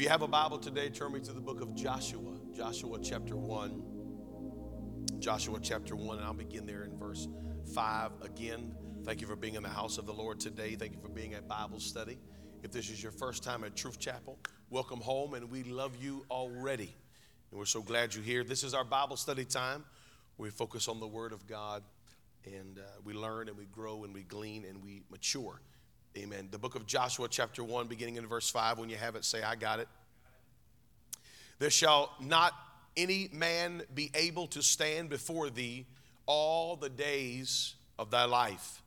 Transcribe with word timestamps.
If 0.00 0.04
you 0.04 0.08
have 0.08 0.22
a 0.22 0.28
Bible 0.28 0.56
today, 0.56 0.88
turn 0.88 1.12
me 1.12 1.20
to 1.20 1.30
the 1.30 1.42
book 1.42 1.60
of 1.60 1.74
Joshua, 1.74 2.32
Joshua 2.56 2.98
chapter 3.02 3.36
1. 3.36 5.18
Joshua 5.18 5.58
chapter 5.60 5.94
1, 5.94 6.16
and 6.16 6.26
I'll 6.26 6.32
begin 6.32 6.64
there 6.64 6.84
in 6.84 6.96
verse 6.96 7.28
5 7.74 8.12
again. 8.22 8.74
Thank 9.04 9.20
you 9.20 9.26
for 9.26 9.36
being 9.36 9.56
in 9.56 9.62
the 9.62 9.68
house 9.68 9.98
of 9.98 10.06
the 10.06 10.14
Lord 10.14 10.40
today. 10.40 10.74
Thank 10.74 10.92
you 10.92 11.00
for 11.02 11.10
being 11.10 11.34
at 11.34 11.46
Bible 11.46 11.80
study. 11.80 12.16
If 12.62 12.72
this 12.72 12.88
is 12.88 13.02
your 13.02 13.12
first 13.12 13.44
time 13.44 13.62
at 13.62 13.76
Truth 13.76 13.98
Chapel, 13.98 14.38
welcome 14.70 15.02
home, 15.02 15.34
and 15.34 15.50
we 15.50 15.64
love 15.64 15.92
you 16.02 16.24
already. 16.30 16.96
And 17.50 17.58
we're 17.58 17.66
so 17.66 17.82
glad 17.82 18.14
you're 18.14 18.24
here. 18.24 18.42
This 18.42 18.64
is 18.64 18.72
our 18.72 18.84
Bible 18.84 19.18
study 19.18 19.44
time. 19.44 19.84
We 20.38 20.48
focus 20.48 20.88
on 20.88 20.98
the 20.98 21.08
Word 21.08 21.34
of 21.34 21.46
God, 21.46 21.82
and 22.46 22.78
uh, 22.78 22.82
we 23.04 23.12
learn 23.12 23.48
and 23.48 23.58
we 23.58 23.66
grow 23.66 24.04
and 24.04 24.14
we 24.14 24.22
glean 24.22 24.64
and 24.64 24.82
we 24.82 25.02
mature. 25.10 25.60
Amen. 26.16 26.48
The 26.50 26.58
book 26.58 26.74
of 26.74 26.86
Joshua, 26.86 27.28
chapter 27.28 27.62
1, 27.62 27.86
beginning 27.86 28.16
in 28.16 28.26
verse 28.26 28.50
5. 28.50 28.78
When 28.78 28.88
you 28.88 28.96
have 28.96 29.14
it, 29.14 29.24
say, 29.24 29.42
I 29.42 29.54
got 29.54 29.78
it. 29.78 29.88
There 31.60 31.70
shall 31.70 32.12
not 32.20 32.52
any 32.96 33.28
man 33.32 33.82
be 33.94 34.10
able 34.14 34.48
to 34.48 34.62
stand 34.62 35.08
before 35.08 35.50
thee 35.50 35.86
all 36.26 36.74
the 36.74 36.88
days 36.88 37.74
of 37.98 38.10
thy 38.10 38.24
life. 38.24 38.82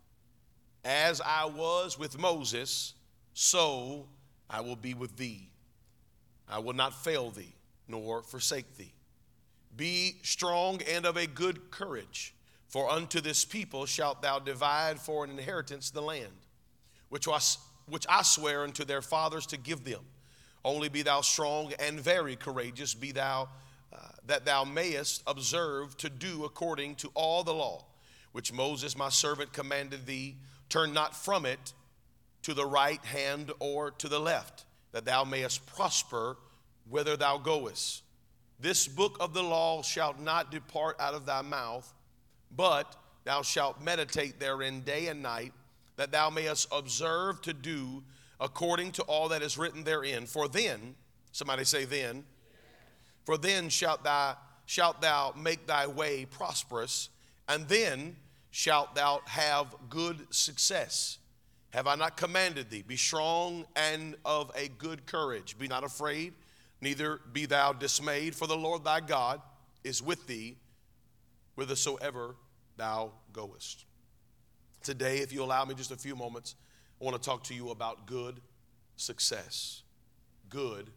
As 0.84 1.22
I 1.22 1.46
was 1.46 1.98
with 1.98 2.20
Moses, 2.20 2.94
so 3.34 4.08
I 4.50 4.62
will 4.62 4.76
be 4.76 4.94
with 4.94 5.16
thee. 5.16 5.50
I 6.50 6.60
will 6.60 6.74
not 6.74 6.94
fail 7.04 7.32
thee 7.32 7.54
nor 7.88 8.22
forsake 8.22 8.78
thee. 8.78 8.94
Be 9.76 10.18
strong 10.24 10.82
and 10.90 11.06
of 11.06 11.18
a 11.18 11.26
good 11.26 11.72
courage, 11.72 12.34
for 12.68 12.90
unto 12.90 13.22
this 13.22 13.46
people 13.46 13.86
shalt 13.86 14.22
thou 14.22 14.40
divide 14.40 15.00
for 15.00 15.24
an 15.24 15.32
inheritance 15.32 15.90
the 15.90 16.02
land, 16.02 16.43
which, 17.14 17.28
was, 17.28 17.60
which 17.86 18.08
I 18.10 18.24
swear 18.24 18.64
unto 18.64 18.84
their 18.84 19.04
fathers 19.04 19.46
to 19.48 19.58
give 19.58 19.84
them. 19.84 20.00
Only 20.66 20.90
be 20.90 21.04
thou 21.04 21.22
strong 21.22 21.72
and 21.78 22.00
very 22.00 22.36
courageous, 22.36 22.96
be 22.96 23.12
thou 23.12 23.50
uh, 23.94 23.98
that 24.26 24.46
thou 24.46 24.64
mayest 24.64 25.22
observe 25.28 25.96
to 25.98 26.10
do 26.10 26.44
according 26.44 26.96
to 26.96 27.12
all 27.14 27.44
the 27.44 27.54
law 27.54 27.86
which 28.32 28.52
Moses 28.52 28.98
my 28.98 29.10
servant 29.10 29.54
commanded 29.54 30.08
thee. 30.08 30.38
Turn 30.70 30.92
not 30.92 31.16
from 31.16 31.46
it 31.46 31.74
to 32.42 32.56
the 32.56 32.66
right 32.66 33.06
hand 33.06 33.52
or 33.60 33.92
to 33.92 34.10
the 34.10 34.20
left, 34.20 34.66
that 34.92 35.06
thou 35.06 35.24
mayest 35.24 35.68
prosper 35.68 36.38
whither 36.90 37.16
thou 37.16 37.38
goest. 37.38 38.02
This 38.60 38.88
book 38.88 39.18
of 39.20 39.36
the 39.36 39.44
law 39.44 39.84
shalt 39.84 40.20
not 40.20 40.50
depart 40.50 41.00
out 41.00 41.14
of 41.14 41.28
thy 41.28 41.44
mouth, 41.44 41.94
but 42.50 42.96
thou 43.24 43.44
shalt 43.44 43.84
meditate 43.84 44.40
therein 44.40 44.82
day 44.82 45.10
and 45.10 45.22
night, 45.22 45.54
that 45.96 46.12
thou 46.12 46.30
mayest 46.30 46.68
observe 46.72 47.42
to 47.42 47.54
do 47.54 48.04
according 48.40 48.92
to 48.92 49.04
all 49.04 49.30
that 49.30 49.42
is 49.42 49.58
written 49.58 49.84
therein. 49.84 50.26
For 50.26 50.48
then, 50.48 50.96
somebody 51.32 51.64
say, 51.64 51.86
then, 51.86 52.24
for 53.26 53.38
then 53.38 53.70
shalt 53.70 54.04
thou, 54.04 54.38
shalt 54.66 55.02
thou 55.02 55.34
make 55.38 55.68
thy 55.68 55.88
way 55.88 56.26
prosperous, 56.26 57.10
and 57.48 57.68
then 57.68 58.16
shalt 58.52 58.96
thou 58.96 59.22
have 59.26 59.76
good 59.90 60.34
success. 60.34 61.20
Have 61.72 61.88
I 61.88 61.96
not 61.96 62.18
commanded 62.18 62.70
thee? 62.70 62.84
Be 62.86 62.98
strong 62.98 63.66
and 63.76 64.16
of 64.26 64.52
a 64.56 64.68
good 64.68 65.06
courage. 65.06 65.58
Be 65.58 65.68
not 65.68 65.84
afraid, 65.84 66.34
neither 66.82 67.20
be 67.32 67.46
thou 67.46 67.74
dismayed, 67.74 68.36
for 68.36 68.46
the 68.46 68.56
Lord 68.56 68.84
thy 68.84 69.00
God 69.00 69.42
is 69.84 70.02
with 70.02 70.28
thee 70.28 70.58
whithersoever 71.56 72.36
thou 72.78 73.12
goest. 73.32 73.86
Today, 74.84 75.20
if 75.20 75.32
you 75.32 75.42
allow 75.44 75.64
me 75.64 75.74
just 75.74 75.92
a 75.92 75.96
few 75.96 76.14
moments, 76.14 76.56
I 77.02 77.06
want 77.06 77.16
to 77.16 77.30
talk 77.30 77.46
to 77.46 77.54
you 77.54 77.70
about 77.70 78.06
good 78.06 78.42
success. 78.98 79.82
Good 80.50 80.90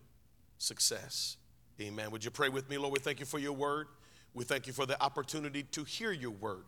success. 0.58 1.36
Amen. 1.80 2.10
Would 2.10 2.25
you 2.25 2.32
pray 2.32 2.48
with 2.48 2.69
me, 2.69 2.78
Lord? 2.78 2.92
We 2.92 2.98
thank 2.98 3.20
you 3.20 3.26
for 3.26 3.38
your 3.38 3.52
word. 3.52 3.86
We 4.34 4.44
thank 4.44 4.66
you 4.66 4.72
for 4.72 4.86
the 4.86 5.00
opportunity 5.00 5.62
to 5.62 5.84
hear 5.84 6.10
your 6.10 6.32
word. 6.32 6.64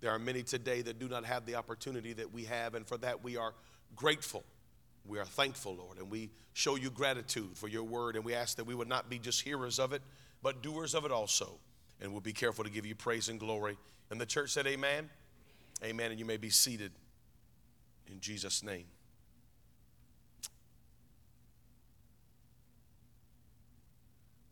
There 0.00 0.10
are 0.10 0.18
many 0.18 0.42
today 0.42 0.80
that 0.82 0.98
do 0.98 1.08
not 1.08 1.26
have 1.26 1.44
the 1.44 1.56
opportunity 1.56 2.14
that 2.14 2.32
we 2.32 2.44
have, 2.44 2.74
and 2.74 2.86
for 2.86 2.96
that 2.98 3.22
we 3.22 3.36
are 3.36 3.52
grateful. 3.94 4.42
We 5.06 5.18
are 5.18 5.24
thankful, 5.24 5.76
Lord, 5.76 5.98
and 5.98 6.10
we 6.10 6.30
show 6.54 6.76
you 6.76 6.90
gratitude 6.90 7.50
for 7.54 7.68
your 7.68 7.84
word, 7.84 8.16
and 8.16 8.24
we 8.24 8.34
ask 8.34 8.56
that 8.56 8.64
we 8.64 8.74
would 8.74 8.88
not 8.88 9.10
be 9.10 9.18
just 9.18 9.42
hearers 9.42 9.78
of 9.78 9.92
it, 9.92 10.00
but 10.42 10.62
doers 10.62 10.94
of 10.94 11.04
it 11.04 11.12
also. 11.12 11.58
And 12.00 12.12
we'll 12.12 12.20
be 12.20 12.32
careful 12.32 12.64
to 12.64 12.70
give 12.70 12.86
you 12.86 12.94
praise 12.94 13.28
and 13.28 13.38
glory. 13.38 13.76
And 14.10 14.20
the 14.20 14.26
church 14.26 14.50
said, 14.50 14.66
Amen. 14.66 15.10
Amen. 15.84 16.12
And 16.12 16.20
you 16.20 16.24
may 16.24 16.36
be 16.36 16.50
seated 16.50 16.92
in 18.06 18.20
Jesus' 18.20 18.62
name. 18.62 18.84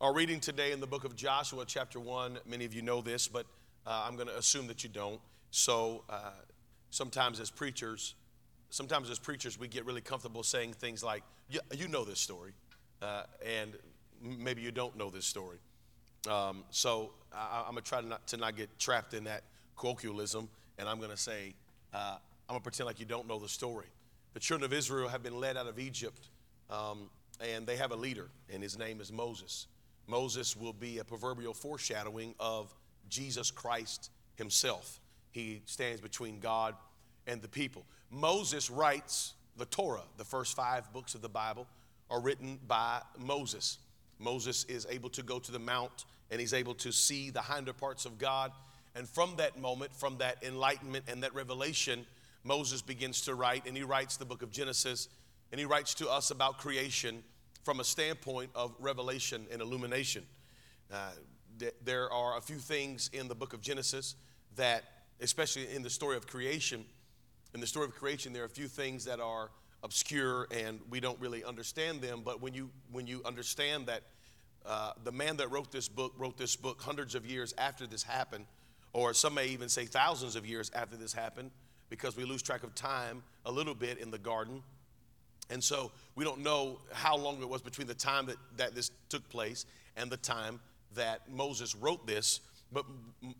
Our 0.01 0.13
reading 0.13 0.39
today 0.39 0.71
in 0.71 0.79
the 0.79 0.87
book 0.87 1.05
of 1.05 1.15
Joshua, 1.15 1.63
chapter 1.65 1.99
1, 1.99 2.39
many 2.45 2.65
of 2.65 2.73
you 2.73 2.81
know 2.81 3.01
this, 3.01 3.27
but 3.27 3.45
uh, 3.85 4.03
I'm 4.05 4.15
going 4.15 4.27
to 4.27 4.37
assume 4.37 4.67
that 4.67 4.83
you 4.83 4.89
don't. 4.89 5.21
So 5.51 6.03
uh, 6.09 6.31
sometimes 6.89 7.39
as 7.39 7.49
preachers, 7.49 8.15
sometimes 8.71 9.09
as 9.09 9.19
preachers, 9.19 9.59
we 9.59 9.67
get 9.67 9.85
really 9.85 10.01
comfortable 10.01 10.43
saying 10.43 10.73
things 10.73 11.03
like, 11.03 11.23
yeah, 11.49 11.59
you 11.71 11.87
know 11.87 12.03
this 12.03 12.19
story, 12.19 12.51
uh, 13.01 13.23
and 13.45 13.73
maybe 14.21 14.61
you 14.61 14.71
don't 14.71 14.97
know 14.97 15.09
this 15.09 15.25
story. 15.25 15.59
Um, 16.29 16.63
so 16.71 17.11
I, 17.31 17.59
am 17.67 17.73
going 17.73 17.83
to 17.83 17.89
try 17.89 18.01
not, 18.01 18.27
to 18.27 18.37
not 18.37 18.57
get 18.57 18.77
trapped 18.79 19.13
in 19.13 19.23
that 19.25 19.43
colloquialism, 19.77 20.49
and 20.81 20.89
I'm 20.89 20.97
going 20.97 21.11
to 21.11 21.17
say, 21.17 21.53
uh, 21.93 22.17
I'm 22.49 22.53
going 22.53 22.59
to 22.59 22.63
pretend 22.63 22.87
like 22.87 22.99
you 22.99 23.05
don't 23.05 23.27
know 23.27 23.37
the 23.37 23.47
story. 23.47 23.85
The 24.33 24.39
children 24.39 24.65
of 24.65 24.73
Israel 24.75 25.07
have 25.07 25.21
been 25.21 25.39
led 25.39 25.55
out 25.55 25.67
of 25.67 25.77
Egypt, 25.77 26.27
um, 26.71 27.09
and 27.39 27.67
they 27.67 27.77
have 27.77 27.91
a 27.91 27.95
leader, 27.95 28.29
and 28.51 28.63
his 28.63 28.77
name 28.79 28.99
is 28.99 29.11
Moses. 29.11 29.67
Moses 30.07 30.57
will 30.57 30.73
be 30.73 30.97
a 30.97 31.03
proverbial 31.03 31.53
foreshadowing 31.53 32.33
of 32.39 32.73
Jesus 33.09 33.51
Christ 33.51 34.09
himself. 34.35 34.99
He 35.29 35.61
stands 35.65 36.01
between 36.01 36.39
God 36.39 36.73
and 37.27 37.41
the 37.43 37.47
people. 37.47 37.85
Moses 38.09 38.71
writes 38.71 39.35
the 39.57 39.65
Torah, 39.65 40.03
the 40.17 40.25
first 40.25 40.55
five 40.55 40.91
books 40.91 41.13
of 41.13 41.21
the 41.21 41.29
Bible 41.29 41.67
are 42.09 42.19
written 42.19 42.59
by 42.67 43.01
Moses. 43.19 43.77
Moses 44.17 44.63
is 44.65 44.87
able 44.89 45.09
to 45.11 45.21
go 45.21 45.37
to 45.37 45.51
the 45.51 45.59
mount 45.59 46.05
and 46.31 46.39
he's 46.39 46.53
able 46.53 46.73
to 46.75 46.91
see 46.91 47.29
the 47.29 47.41
hinder 47.41 47.73
parts 47.73 48.05
of 48.05 48.17
God. 48.17 48.51
And 48.95 49.07
from 49.07 49.35
that 49.37 49.59
moment, 49.59 49.93
from 49.93 50.17
that 50.17 50.43
enlightenment 50.43 51.05
and 51.07 51.23
that 51.23 51.33
revelation, 51.33 52.05
Moses 52.43 52.81
begins 52.81 53.21
to 53.21 53.35
write, 53.35 53.65
and 53.67 53.77
he 53.77 53.83
writes 53.83 54.17
the 54.17 54.25
book 54.25 54.41
of 54.41 54.51
Genesis, 54.51 55.07
and 55.51 55.59
he 55.59 55.65
writes 55.65 55.93
to 55.95 56.09
us 56.09 56.31
about 56.31 56.57
creation 56.57 57.23
from 57.63 57.79
a 57.79 57.83
standpoint 57.83 58.49
of 58.55 58.73
revelation 58.79 59.45
and 59.51 59.61
illumination. 59.61 60.23
Uh, 60.91 61.11
th- 61.59 61.73
there 61.83 62.11
are 62.11 62.37
a 62.37 62.41
few 62.41 62.57
things 62.57 63.09
in 63.13 63.27
the 63.27 63.35
book 63.35 63.53
of 63.53 63.61
Genesis 63.61 64.15
that 64.55 64.83
especially 65.21 65.67
in 65.73 65.83
the 65.83 65.89
story 65.89 66.17
of 66.17 66.27
creation. 66.27 66.83
In 67.53 67.61
the 67.61 67.67
story 67.67 67.85
of 67.85 67.95
creation, 67.95 68.33
there 68.33 68.43
are 68.43 68.47
a 68.47 68.49
few 68.49 68.67
things 68.67 69.05
that 69.05 69.19
are 69.19 69.51
obscure 69.83 70.47
and 70.51 70.79
we 70.89 70.99
don't 70.99 71.19
really 71.19 71.43
understand 71.43 72.01
them. 72.01 72.21
But 72.23 72.41
when 72.41 72.53
you 72.53 72.69
when 72.91 73.07
you 73.07 73.21
understand 73.25 73.87
that 73.87 74.03
uh, 74.65 74.93
the 75.03 75.11
man 75.11 75.37
that 75.37 75.51
wrote 75.51 75.71
this 75.71 75.87
book 75.87 76.13
wrote 76.17 76.37
this 76.37 76.55
book 76.55 76.81
hundreds 76.81 77.15
of 77.15 77.25
years 77.25 77.53
after 77.57 77.87
this 77.87 78.03
happened, 78.03 78.45
or 78.93 79.13
some 79.13 79.33
may 79.33 79.47
even 79.47 79.69
say 79.69 79.85
thousands 79.85 80.35
of 80.35 80.45
years 80.45 80.71
after 80.73 80.97
this 80.97 81.13
happened, 81.13 81.51
because 81.89 82.15
we 82.15 82.23
lose 82.23 82.41
track 82.41 82.63
of 82.63 82.73
time 82.75 83.21
a 83.45 83.51
little 83.51 83.75
bit 83.75 83.97
in 83.97 84.11
the 84.11 84.17
garden. 84.17 84.63
And 85.49 85.63
so 85.63 85.91
we 86.15 86.23
don't 86.23 86.39
know 86.39 86.79
how 86.93 87.17
long 87.17 87.41
it 87.41 87.49
was 87.49 87.61
between 87.61 87.87
the 87.87 87.93
time 87.93 88.25
that, 88.27 88.37
that 88.57 88.73
this 88.73 88.91
took 89.09 89.27
place 89.29 89.65
and 89.97 90.09
the 90.09 90.17
time 90.17 90.59
that 90.95 91.29
Moses 91.29 91.75
wrote 91.75 92.07
this. 92.07 92.39
But 92.71 92.85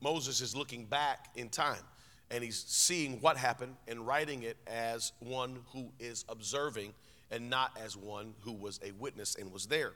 Moses 0.02 0.42
is 0.42 0.56
looking 0.56 0.86
back 0.86 1.30
in 1.36 1.48
time 1.48 1.84
and 2.30 2.44
he's 2.44 2.64
seeing 2.68 3.20
what 3.22 3.38
happened 3.38 3.76
and 3.88 4.06
writing 4.06 4.44
it 4.44 4.58
as 4.68 5.14
one 5.20 5.60
who 5.74 5.90
is 6.00 6.26
observing 6.28 6.94
and 7.30 7.50
not 7.50 7.72
as 7.82 7.96
one 7.96 8.34
who 8.42 8.52
was 8.52 8.80
a 8.86 8.92
witness 8.94 9.36
and 9.36 9.52
was 9.52 9.66
there. 9.68 9.94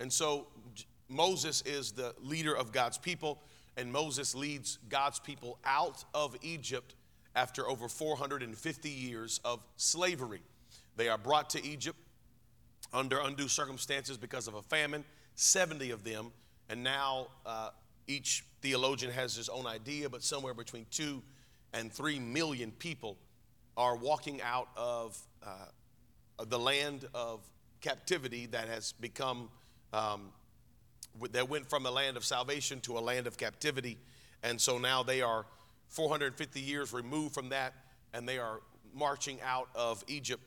And 0.00 0.12
so 0.12 0.48
Moses 1.08 1.62
is 1.62 1.92
the 1.92 2.14
leader 2.20 2.56
of 2.56 2.72
God's 2.72 2.98
people, 2.98 3.40
and 3.76 3.92
Moses 3.92 4.34
leads 4.34 4.78
God's 4.88 5.18
people 5.18 5.58
out 5.64 6.04
of 6.14 6.36
Egypt 6.42 6.94
after 7.34 7.68
over 7.68 7.88
450 7.88 8.88
years 8.88 9.40
of 9.44 9.60
slavery. 9.76 10.42
They 10.96 11.08
are 11.08 11.18
brought 11.18 11.50
to 11.50 11.64
Egypt, 11.64 11.98
under 12.92 13.20
undue 13.20 13.48
circumstances 13.48 14.16
because 14.16 14.48
of 14.48 14.54
a 14.54 14.62
famine, 14.62 15.04
70 15.34 15.90
of 15.90 16.04
them. 16.04 16.32
And 16.68 16.82
now 16.82 17.28
uh, 17.46 17.70
each 18.06 18.44
theologian 18.62 19.12
has 19.12 19.34
his 19.34 19.48
own 19.48 19.66
idea, 19.66 20.08
but 20.08 20.22
somewhere 20.22 20.54
between 20.54 20.86
two 20.90 21.22
and 21.72 21.92
three 21.92 22.18
million 22.18 22.72
people 22.72 23.16
are 23.76 23.96
walking 23.96 24.42
out 24.42 24.68
of, 24.76 25.18
uh, 25.44 26.44
the 26.46 26.58
land 26.58 27.06
of 27.14 27.40
captivity 27.80 28.46
that 28.46 28.68
has 28.68 28.92
become, 28.92 29.48
um, 29.92 30.32
that 31.32 31.48
went 31.48 31.68
from 31.68 31.86
a 31.86 31.90
land 31.90 32.16
of 32.16 32.24
salvation 32.24 32.80
to 32.80 32.98
a 32.98 33.00
land 33.00 33.26
of 33.26 33.36
captivity. 33.36 33.98
And 34.42 34.60
so 34.60 34.78
now 34.78 35.02
they 35.02 35.22
are 35.22 35.44
450 35.88 36.60
years 36.60 36.92
removed 36.92 37.34
from 37.34 37.50
that, 37.50 37.74
and 38.14 38.28
they 38.28 38.38
are 38.38 38.60
marching 38.94 39.38
out 39.44 39.68
of 39.74 40.02
Egypt. 40.06 40.42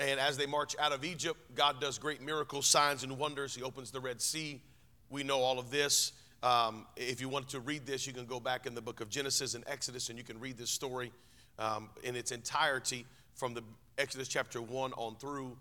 And 0.00 0.18
as 0.18 0.36
they 0.36 0.46
march 0.46 0.74
out 0.78 0.92
of 0.92 1.04
Egypt, 1.04 1.38
God 1.54 1.80
does 1.80 1.98
great 1.98 2.20
miracles, 2.20 2.66
signs, 2.66 3.04
and 3.04 3.18
wonders. 3.18 3.54
He 3.54 3.62
opens 3.62 3.90
the 3.90 4.00
Red 4.00 4.20
Sea. 4.20 4.60
We 5.08 5.22
know 5.22 5.40
all 5.40 5.58
of 5.58 5.70
this. 5.70 6.12
Um, 6.42 6.86
if 6.96 7.20
you 7.20 7.28
want 7.28 7.48
to 7.50 7.60
read 7.60 7.86
this, 7.86 8.06
you 8.06 8.12
can 8.12 8.26
go 8.26 8.40
back 8.40 8.66
in 8.66 8.74
the 8.74 8.82
book 8.82 9.00
of 9.00 9.08
Genesis 9.08 9.54
and 9.54 9.64
Exodus 9.66 10.10
and 10.10 10.18
you 10.18 10.24
can 10.24 10.38
read 10.38 10.58
this 10.58 10.70
story 10.70 11.10
um, 11.58 11.88
in 12.02 12.16
its 12.16 12.32
entirety 12.32 13.06
from 13.34 13.54
the 13.54 13.62
Exodus 13.96 14.28
chapter 14.28 14.60
1 14.60 14.92
on 14.92 15.16
through 15.16 15.56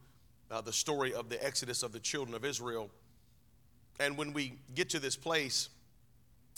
uh, 0.51 0.59
the 0.61 0.73
story 0.73 1.13
of 1.13 1.29
the 1.29 1.41
Exodus 1.43 1.83
of 1.83 1.91
the 1.93 1.99
children 1.99 2.35
of 2.35 2.43
Israel. 2.43 2.89
And 3.99 4.17
when 4.17 4.33
we 4.33 4.53
get 4.73 4.89
to 4.91 4.99
this 4.99 5.15
place, 5.15 5.69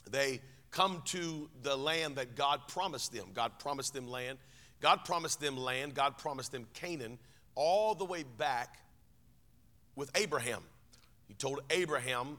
they 0.09 0.41
come 0.71 1.01
to 1.05 1.49
the 1.63 1.75
land 1.75 2.15
that 2.17 2.35
God 2.35 2.61
promised 2.67 3.13
them. 3.13 3.27
God 3.33 3.59
promised 3.59 3.93
them 3.93 4.07
land. 4.07 4.39
God 4.81 5.05
promised 5.05 5.39
them 5.39 5.57
land. 5.57 5.93
God 5.93 6.17
promised 6.17 6.51
them 6.51 6.67
Canaan 6.73 7.17
all 7.55 7.95
the 7.95 8.05
way 8.05 8.23
back 8.37 8.79
with 9.95 10.11
Abraham. 10.15 10.61
He 11.27 11.33
told 11.33 11.61
Abraham, 11.69 12.37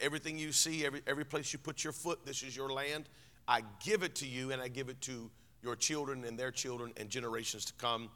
everything 0.00 0.38
you 0.38 0.50
see, 0.50 0.84
every, 0.84 1.02
every 1.06 1.24
place 1.24 1.52
you 1.52 1.58
put 1.58 1.84
your 1.84 1.92
foot, 1.92 2.24
this 2.26 2.42
is 2.42 2.56
your 2.56 2.70
land. 2.70 3.08
I 3.46 3.62
give 3.84 4.02
it 4.02 4.16
to 4.16 4.26
you, 4.26 4.50
and 4.50 4.60
I 4.60 4.68
give 4.68 4.88
it 4.88 5.00
to 5.02 5.30
your 5.62 5.76
children 5.76 6.24
and 6.24 6.38
their 6.38 6.50
children 6.50 6.92
and 6.96 7.08
generations 7.08 7.64
to 7.66 7.72
come. 7.74 8.10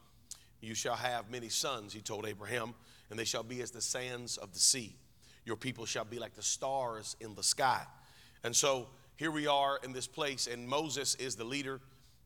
You 0.60 0.74
shall 0.74 0.96
have 0.96 1.30
many 1.30 1.48
sons, 1.48 1.92
he 1.92 2.00
told 2.00 2.26
Abraham, 2.26 2.74
and 3.10 3.18
they 3.18 3.24
shall 3.24 3.44
be 3.44 3.62
as 3.62 3.70
the 3.70 3.80
sands 3.80 4.38
of 4.38 4.52
the 4.52 4.58
sea. 4.58 4.96
Your 5.48 5.56
people 5.56 5.86
shall 5.86 6.04
be 6.04 6.18
like 6.18 6.34
the 6.34 6.42
stars 6.42 7.16
in 7.20 7.34
the 7.34 7.42
sky. 7.42 7.82
And 8.44 8.54
so 8.54 8.86
here 9.16 9.30
we 9.30 9.46
are 9.46 9.80
in 9.82 9.94
this 9.94 10.06
place, 10.06 10.46
and 10.46 10.68
Moses 10.68 11.14
is 11.14 11.36
the 11.36 11.44
leader, 11.44 11.80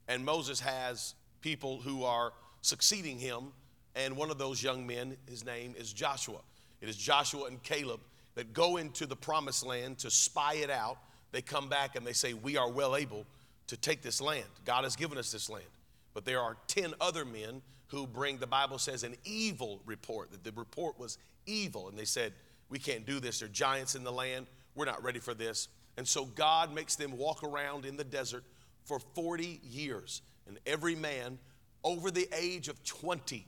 and 0.08 0.24
Moses 0.24 0.58
has 0.58 1.14
people 1.40 1.80
who 1.80 2.02
are 2.02 2.32
succeeding 2.62 3.20
him. 3.20 3.52
And 3.94 4.16
one 4.16 4.32
of 4.32 4.38
those 4.38 4.60
young 4.60 4.88
men, 4.88 5.16
his 5.28 5.44
name 5.44 5.76
is 5.78 5.92
Joshua. 5.92 6.40
It 6.80 6.88
is 6.88 6.96
Joshua 6.96 7.44
and 7.44 7.62
Caleb 7.62 8.00
that 8.34 8.52
go 8.52 8.76
into 8.76 9.06
the 9.06 9.14
promised 9.14 9.64
land 9.64 9.98
to 9.98 10.10
spy 10.10 10.54
it 10.54 10.70
out. 10.70 10.98
They 11.30 11.42
come 11.42 11.69
back 11.69 11.94
and 11.94 12.04
they 12.04 12.14
say, 12.14 12.34
We 12.34 12.56
are 12.56 12.69
well 12.69 12.96
able 12.96 13.24
to 13.69 13.76
take 13.76 14.02
this 14.02 14.20
land. 14.20 14.48
God 14.64 14.82
has 14.82 14.96
given 14.96 15.16
us 15.16 15.30
this 15.30 15.48
land. 15.48 15.64
But 16.12 16.24
there 16.24 16.40
are 16.40 16.56
10 16.66 16.94
other 17.00 17.24
men 17.24 17.62
who 17.86 18.04
bring, 18.04 18.38
the 18.38 18.48
Bible 18.48 18.78
says, 18.78 19.04
an 19.04 19.14
evil 19.24 19.80
report, 19.86 20.32
that 20.32 20.42
the 20.42 20.52
report 20.52 20.98
was 20.98 21.19
evil. 21.46 21.88
And 21.88 21.96
they 21.96 22.04
said, 22.04 22.32
We 22.72 22.78
can't 22.78 23.04
do 23.04 23.20
this. 23.20 23.40
There 23.40 23.46
are 23.46 23.52
giants 23.52 23.94
in 23.94 24.02
the 24.02 24.10
land. 24.10 24.46
We're 24.74 24.86
not 24.86 25.04
ready 25.04 25.19
for 25.19 25.34
this. 25.34 25.69
And 25.98 26.08
so 26.08 26.24
God 26.24 26.74
makes 26.74 26.96
them 26.96 27.19
walk 27.19 27.44
around 27.44 27.84
in 27.84 27.98
the 27.98 28.04
desert 28.04 28.44
for 28.84 28.98
40 28.98 29.60
years. 29.62 30.22
And 30.48 30.58
every 30.64 30.96
man 30.96 31.38
over 31.84 32.10
the 32.10 32.26
age 32.34 32.69
of 32.69 32.82
20 32.82 33.46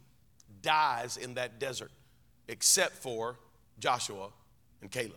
dies 0.60 1.16
in 1.16 1.34
that 1.34 1.58
desert 1.58 1.90
except 2.48 2.96
for 3.02 3.38
Joshua 3.78 4.28
and 4.82 4.90
Caleb. 4.90 5.16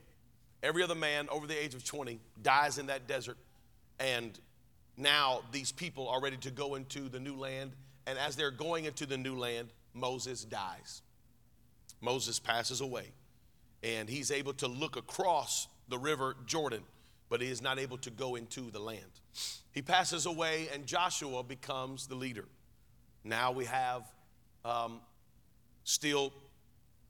Every 0.63 0.83
other 0.83 0.95
man 0.95 1.27
over 1.29 1.45
the 1.45 1.61
age 1.61 1.75
of 1.75 1.83
20 1.83 2.17
dies 2.41 2.77
in 2.77 2.87
that 2.87 3.07
desert, 3.07 3.37
and 3.99 4.39
now 4.95 5.41
these 5.51 5.73
people 5.73 6.07
are 6.07 6.21
ready 6.21 6.37
to 6.37 6.51
go 6.51 6.75
into 6.75 7.09
the 7.09 7.19
new 7.19 7.35
land. 7.35 7.71
And 8.07 8.17
as 8.17 8.37
they're 8.37 8.51
going 8.51 8.85
into 8.85 9.05
the 9.05 9.17
new 9.17 9.35
land, 9.35 9.67
Moses 9.93 10.45
dies. 10.45 11.01
Moses 11.99 12.39
passes 12.39 12.79
away, 12.79 13.11
and 13.83 14.09
he's 14.09 14.31
able 14.31 14.53
to 14.53 14.67
look 14.67 14.95
across 14.95 15.67
the 15.89 15.97
river 15.97 16.35
Jordan, 16.45 16.83
but 17.29 17.41
he 17.41 17.49
is 17.49 17.61
not 17.61 17.79
able 17.79 17.97
to 17.99 18.09
go 18.09 18.35
into 18.35 18.71
the 18.71 18.79
land. 18.79 19.01
He 19.71 19.81
passes 19.81 20.25
away, 20.25 20.69
and 20.73 20.85
Joshua 20.85 21.43
becomes 21.43 22.07
the 22.07 22.15
leader. 22.15 22.45
Now 23.23 23.51
we 23.51 23.65
have 23.65 24.03
um, 24.65 25.01
still 25.83 26.33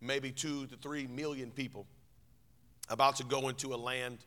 maybe 0.02 0.32
two 0.32 0.68
to 0.68 0.76
three 0.78 1.08
million 1.08 1.52
people 1.52 1.86
about 2.90 3.16
to 3.18 3.24
go 3.24 3.50
into 3.50 3.74
a 3.74 3.78
land 3.78 4.20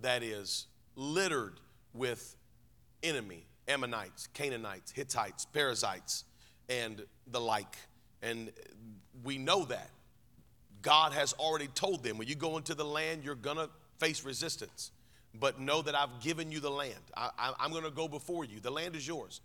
that 0.00 0.22
is 0.22 0.66
littered 0.94 1.60
with 1.92 2.36
enemy 3.02 3.46
Ammonites, 3.68 4.28
Canaanites, 4.28 4.92
Hittites, 4.92 5.44
Perizzites, 5.46 6.24
and 6.68 7.04
the 7.26 7.40
like. 7.40 7.76
And 8.22 8.52
we 9.24 9.38
know 9.38 9.64
that. 9.64 9.90
God 10.82 11.12
has 11.12 11.32
already 11.34 11.68
told 11.68 12.02
them 12.02 12.18
when 12.18 12.28
you 12.28 12.34
go 12.34 12.56
into 12.56 12.74
the 12.74 12.84
land, 12.84 13.24
you're 13.24 13.34
going 13.34 13.56
to 13.56 13.68
face 13.98 14.24
resistance. 14.24 14.92
But 15.38 15.60
know 15.60 15.82
that 15.82 15.94
I've 15.94 16.20
given 16.20 16.50
you 16.50 16.60
the 16.60 16.70
land. 16.70 17.00
I, 17.16 17.52
am 17.60 17.70
going 17.70 17.84
to 17.84 17.90
go 17.90 18.08
before 18.08 18.44
you. 18.44 18.60
The 18.60 18.70
land 18.70 18.96
is 18.96 19.06
yours. 19.06 19.40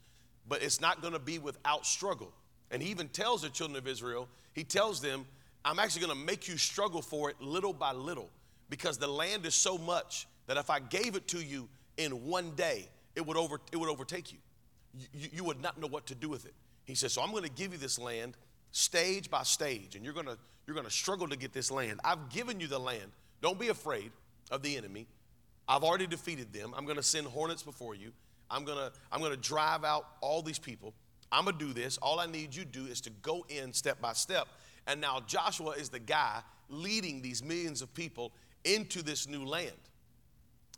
But 0.48 0.64
it's 0.64 0.80
not 0.80 1.02
going 1.02 1.14
to 1.14 1.20
be 1.20 1.38
without 1.38 1.86
struggle. 1.86 2.32
And 2.70 2.82
he 2.82 2.90
even 2.90 3.10
tells 3.10 3.42
the 3.42 3.50
children 3.50 3.78
of 3.78 3.88
Israel, 3.88 4.30
he 4.54 4.64
tells 4.64 5.02
them, 5.02 5.26
I'm 5.66 5.80
actually 5.80 6.06
going 6.06 6.18
to 6.18 6.26
make 6.26 6.48
you 6.48 6.58
struggle 6.58 7.02
for 7.02 7.30
it 7.30 7.40
little 7.42 7.74
by 7.74 7.92
little 7.92 8.30
because 8.70 8.98
the 8.98 9.08
land 9.08 9.46
is 9.46 9.54
so 9.54 9.78
much 9.78 10.28
that 10.48 10.58
if 10.58 10.70
I 10.70 10.80
gave 10.80 11.16
it 11.16 11.28
to 11.30 11.40
you 11.40 11.68
in 11.98 12.26
one 12.26 12.52
day, 12.52 12.88
it 13.16 13.26
would, 13.26 13.38
over, 13.38 13.60
it 13.72 13.78
would 13.78 13.90
overtake 13.90 14.32
you. 14.32 14.40
you. 15.14 15.30
You 15.34 15.44
would 15.44 15.62
not 15.62 15.80
know 15.80 15.88
what 15.88 16.08
to 16.08 16.16
do 16.16 16.30
with 16.30 16.46
it. 16.46 16.54
He 16.86 16.96
says, 16.96 17.14
So 17.14 17.22
I'm 17.22 17.32
going 17.32 17.44
to 17.44 17.50
give 17.50 17.74
you 17.74 17.78
this 17.78 18.00
land 18.00 18.38
stage 18.72 19.30
by 19.30 19.44
stage, 19.44 19.96
and 19.96 20.04
you're 20.04 20.14
to, 20.28 20.38
you're 20.68 20.76
to 20.86 20.92
struggle 20.92 21.28
to 21.28 21.38
get 21.38 21.54
this 21.54 21.72
land. 21.72 22.00
I've 22.04 22.30
given 22.30 22.60
you 22.60 22.68
the 22.68 22.80
land. 22.80 23.12
Don't 23.42 23.60
be 23.60 23.70
afraid 23.70 24.12
of 24.50 24.62
the 24.62 24.78
enemy. 24.78 25.08
I've 25.68 25.84
already 25.84 26.08
defeated 26.08 26.52
them. 26.54 26.74
I'm 26.76 26.86
to 26.96 27.04
send 27.04 27.28
hornets 27.28 27.64
before 27.64 27.96
you. 27.96 28.12
I'm 28.50 28.66
to, 28.66 28.92
I'm 29.12 29.22
to 29.22 29.38
drive 29.38 29.84
out 29.84 30.06
all 30.22 30.42
these 30.42 30.60
people. 30.60 30.94
I'm 31.32 31.46
to 31.46 31.54
do 31.54 31.72
this. 31.72 31.98
All 31.98 32.20
I 32.20 32.26
need 32.26 32.54
you 32.54 32.64
to 32.64 32.70
do 32.70 32.86
is 32.86 33.00
to 33.02 33.10
go 33.22 33.46
in 33.50 33.72
step 33.72 34.02
by 34.02 34.14
step 34.14 34.48
and 34.88 35.00
now 35.00 35.22
Joshua 35.28 35.72
is 35.72 35.90
the 35.90 36.00
guy 36.00 36.42
leading 36.70 37.22
these 37.22 37.44
millions 37.44 37.82
of 37.82 37.94
people 37.94 38.32
into 38.64 39.02
this 39.02 39.28
new 39.28 39.46
land. 39.46 39.72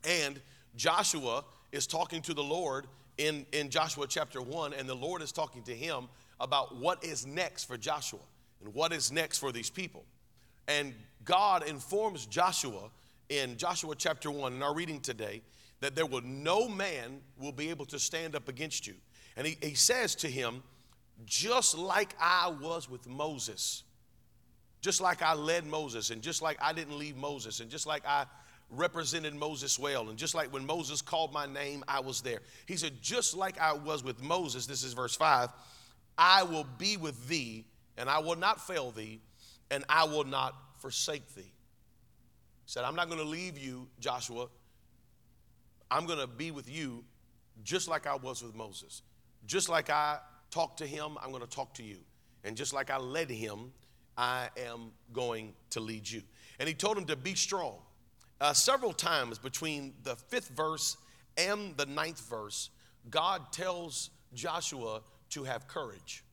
And 0.03 0.41
Joshua 0.75 1.45
is 1.71 1.87
talking 1.87 2.21
to 2.23 2.33
the 2.33 2.43
Lord 2.43 2.87
in, 3.17 3.45
in 3.51 3.69
Joshua 3.69 4.07
chapter 4.07 4.41
1, 4.41 4.73
and 4.73 4.89
the 4.89 4.95
Lord 4.95 5.21
is 5.21 5.31
talking 5.31 5.63
to 5.63 5.75
him 5.75 6.07
about 6.43 6.75
what 6.75 7.03
is 7.03 7.25
next 7.25 7.63
for 7.63 7.77
Joshua 7.77 8.19
and 8.63 8.73
what 8.73 8.91
is 8.91 9.11
next 9.11 9.39
for 9.39 9.51
these 9.51 9.69
people. 9.69 10.03
And 10.67 10.93
God 11.25 11.67
informs 11.67 12.25
Joshua 12.25 12.89
in 13.29 13.57
Joshua 13.57 13.95
chapter 13.97 14.29
1 14.29 14.53
in 14.53 14.61
our 14.61 14.75
reading 14.75 14.99
today 14.99 15.41
that 15.79 15.95
there 15.95 16.05
will 16.05 16.21
no 16.21 16.67
man 16.69 17.19
will 17.37 17.51
be 17.51 17.69
able 17.69 17.85
to 17.85 17.99
stand 17.99 18.35
up 18.35 18.47
against 18.47 18.87
you. 18.87 18.93
And 19.35 19.47
he, 19.47 19.57
he 19.61 19.73
says 19.73 20.15
to 20.15 20.29
him, 20.29 20.63
just 21.25 21.77
like 21.77 22.15
I 22.19 22.53
was 22.61 22.89
with 22.89 23.07
Moses, 23.07 23.83
just 24.81 25.01
like 25.01 25.21
I 25.21 25.33
led 25.33 25.65
Moses, 25.65 26.09
and 26.09 26.21
just 26.21 26.41
like 26.41 26.57
I 26.61 26.73
didn't 26.73 26.97
leave 26.97 27.15
Moses, 27.15 27.59
and 27.59 27.69
just 27.69 27.87
like 27.87 28.05
I 28.05 28.25
represented 28.69 29.35
Moses 29.35 29.77
well, 29.77 30.09
and 30.09 30.17
just 30.17 30.35
like 30.35 30.51
when 30.51 30.65
Moses 30.65 31.01
called 31.01 31.33
my 31.33 31.45
name, 31.45 31.83
I 31.87 31.99
was 31.99 32.21
there. 32.21 32.39
He 32.65 32.75
said, 32.75 33.01
just 33.01 33.35
like 33.35 33.59
I 33.59 33.73
was 33.73 34.03
with 34.03 34.21
Moses, 34.21 34.65
this 34.65 34.83
is 34.83 34.93
verse 34.93 35.15
5, 35.15 35.49
I 36.17 36.43
will 36.43 36.65
be 36.77 36.97
with 36.97 37.27
thee, 37.27 37.65
and 37.97 38.09
I 38.09 38.19
will 38.19 38.35
not 38.35 38.65
fail 38.65 38.91
thee, 38.91 39.21
and 39.71 39.83
I 39.89 40.05
will 40.05 40.23
not 40.23 40.55
forsake 40.77 41.33
thee. 41.35 41.41
He 41.41 41.51
said, 42.65 42.83
I'm 42.83 42.95
not 42.95 43.07
going 43.09 43.21
to 43.21 43.27
leave 43.27 43.57
you, 43.57 43.87
Joshua. 43.99 44.47
I'm 45.89 46.05
going 46.05 46.19
to 46.19 46.27
be 46.27 46.51
with 46.51 46.69
you 46.69 47.03
just 47.63 47.87
like 47.87 48.07
I 48.07 48.15
was 48.15 48.43
with 48.43 48.55
Moses. 48.55 49.01
Just 49.45 49.69
like 49.69 49.89
I 49.89 50.17
talked 50.49 50.77
to 50.79 50.87
him, 50.87 51.17
I'm 51.21 51.29
going 51.29 51.43
to 51.43 51.49
talk 51.49 51.73
to 51.75 51.83
you. 51.83 51.97
And 52.43 52.55
just 52.55 52.73
like 52.73 52.89
I 52.89 52.97
led 52.97 53.29
him, 53.29 53.71
I 54.17 54.49
am 54.57 54.91
going 55.11 55.53
to 55.71 55.79
lead 55.79 56.09
you. 56.09 56.21
And 56.59 56.67
he 56.67 56.75
told 56.75 56.97
him 56.97 57.05
to 57.05 57.15
be 57.15 57.35
strong. 57.35 57.77
Uh, 58.39 58.53
several 58.53 58.93
times 58.93 59.37
between 59.39 59.93
the 60.03 60.15
fifth 60.15 60.49
verse 60.49 60.97
and 61.37 61.75
the 61.77 61.85
ninth 61.85 62.21
verse, 62.29 62.69
God 63.09 63.51
tells 63.51 64.09
Joshua 64.33 65.01
to 65.33 65.43
have 65.43 65.67
courage. 65.67 66.23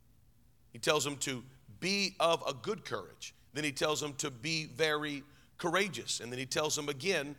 He 0.72 0.78
tells 0.78 1.06
him 1.06 1.16
to 1.18 1.42
be 1.80 2.14
of 2.20 2.42
a 2.46 2.54
good 2.54 2.84
courage. 2.84 3.34
Then 3.54 3.64
he 3.64 3.72
tells 3.72 4.02
him 4.02 4.14
to 4.14 4.30
be 4.30 4.66
very 4.66 5.22
courageous. 5.58 6.20
And 6.20 6.30
then 6.30 6.38
he 6.38 6.46
tells 6.46 6.76
him 6.76 6.88
again, 6.88 7.34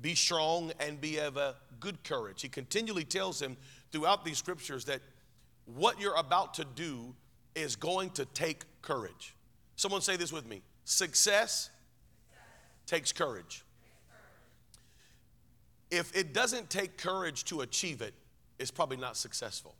be 0.00 0.14
strong 0.14 0.72
and 0.80 1.00
be 1.00 1.18
of 1.18 1.36
a 1.36 1.56
good 1.80 2.02
courage. 2.04 2.42
He 2.42 2.48
continually 2.48 3.04
tells 3.04 3.40
him 3.40 3.56
throughout 3.92 4.24
these 4.24 4.38
scriptures 4.38 4.84
that 4.86 5.00
what 5.66 6.00
you're 6.00 6.16
about 6.16 6.54
to 6.54 6.64
do 6.64 7.14
is 7.54 7.76
going 7.76 8.10
to 8.10 8.24
take 8.26 8.64
courage. 8.82 9.34
Someone 9.76 10.00
say 10.00 10.16
this 10.16 10.32
with 10.32 10.46
me 10.46 10.62
Success 10.84 11.70
takes 12.86 13.12
courage. 13.12 13.64
If 15.90 16.14
it 16.16 16.34
doesn't 16.34 16.70
take 16.70 16.98
courage 16.98 17.44
to 17.44 17.60
achieve 17.60 18.02
it, 18.02 18.14
it's 18.58 18.70
probably 18.70 18.96
not 18.96 19.16
successful. 19.16 19.74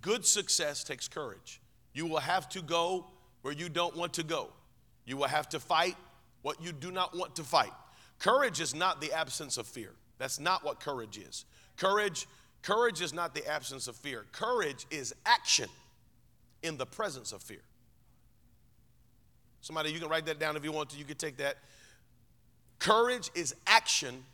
Good 0.00 0.24
success 0.24 0.84
takes 0.84 1.08
courage. 1.08 1.60
You 1.92 2.06
will 2.06 2.20
have 2.20 2.48
to 2.50 2.62
go 2.62 3.06
where 3.42 3.54
you 3.54 3.68
don't 3.68 3.96
want 3.96 4.14
to 4.14 4.22
go. 4.22 4.48
You 5.04 5.16
will 5.16 5.28
have 5.28 5.48
to 5.50 5.60
fight 5.60 5.96
what 6.42 6.62
you 6.62 6.72
do 6.72 6.90
not 6.90 7.16
want 7.16 7.36
to 7.36 7.44
fight. 7.44 7.72
Courage 8.18 8.60
is 8.60 8.74
not 8.74 9.00
the 9.00 9.12
absence 9.12 9.56
of 9.56 9.66
fear. 9.66 9.92
That's 10.18 10.38
not 10.38 10.64
what 10.64 10.80
courage 10.80 11.18
is. 11.18 11.44
Courage, 11.76 12.26
courage 12.62 13.00
is 13.00 13.12
not 13.12 13.34
the 13.34 13.46
absence 13.46 13.88
of 13.88 13.96
fear. 13.96 14.26
Courage 14.32 14.86
is 14.90 15.14
action 15.24 15.68
in 16.62 16.76
the 16.76 16.86
presence 16.86 17.32
of 17.32 17.42
fear. 17.42 17.62
Somebody, 19.62 19.90
you 19.90 19.98
can 19.98 20.08
write 20.08 20.26
that 20.26 20.38
down 20.38 20.56
if 20.56 20.64
you 20.64 20.72
want 20.72 20.90
to. 20.90 20.98
You 20.98 21.04
can 21.04 21.16
take 21.16 21.38
that. 21.38 21.56
Courage 22.78 23.30
is 23.34 23.54
action 23.66 24.24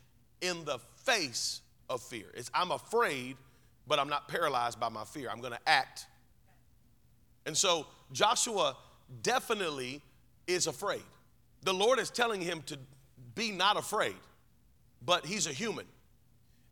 in 0.41 0.65
the 0.65 0.79
face 1.05 1.63
of 1.89 2.03
fear. 2.03 2.27
It's 2.35 2.51
I'm 2.55 2.71
afraid, 2.71 3.37
but 3.87 3.99
I'm 3.99 4.09
not 4.09 4.29
paralyzed 4.29 4.81
by 4.81 4.89
my 4.89 5.05
fear. 5.05 5.29
I'm 5.31 5.41
going 5.41 5.53
to 5.53 5.69
act. 5.69 6.07
And 7.45 7.57
so 7.57 7.87
Joshua 8.13 8.77
definitely 9.23 10.03
is 10.47 10.67
afraid. 10.67 11.03
The 11.63 11.75
Lord 11.75 11.99
is 11.99 12.11
telling 12.11 12.41
him 12.41 12.63
to 12.67 12.79
be 13.35 13.51
not 13.51 13.77
afraid, 13.77 14.17
but 15.05 15.25
he's 15.25 15.47
a 15.47 15.53
human. 15.53 15.87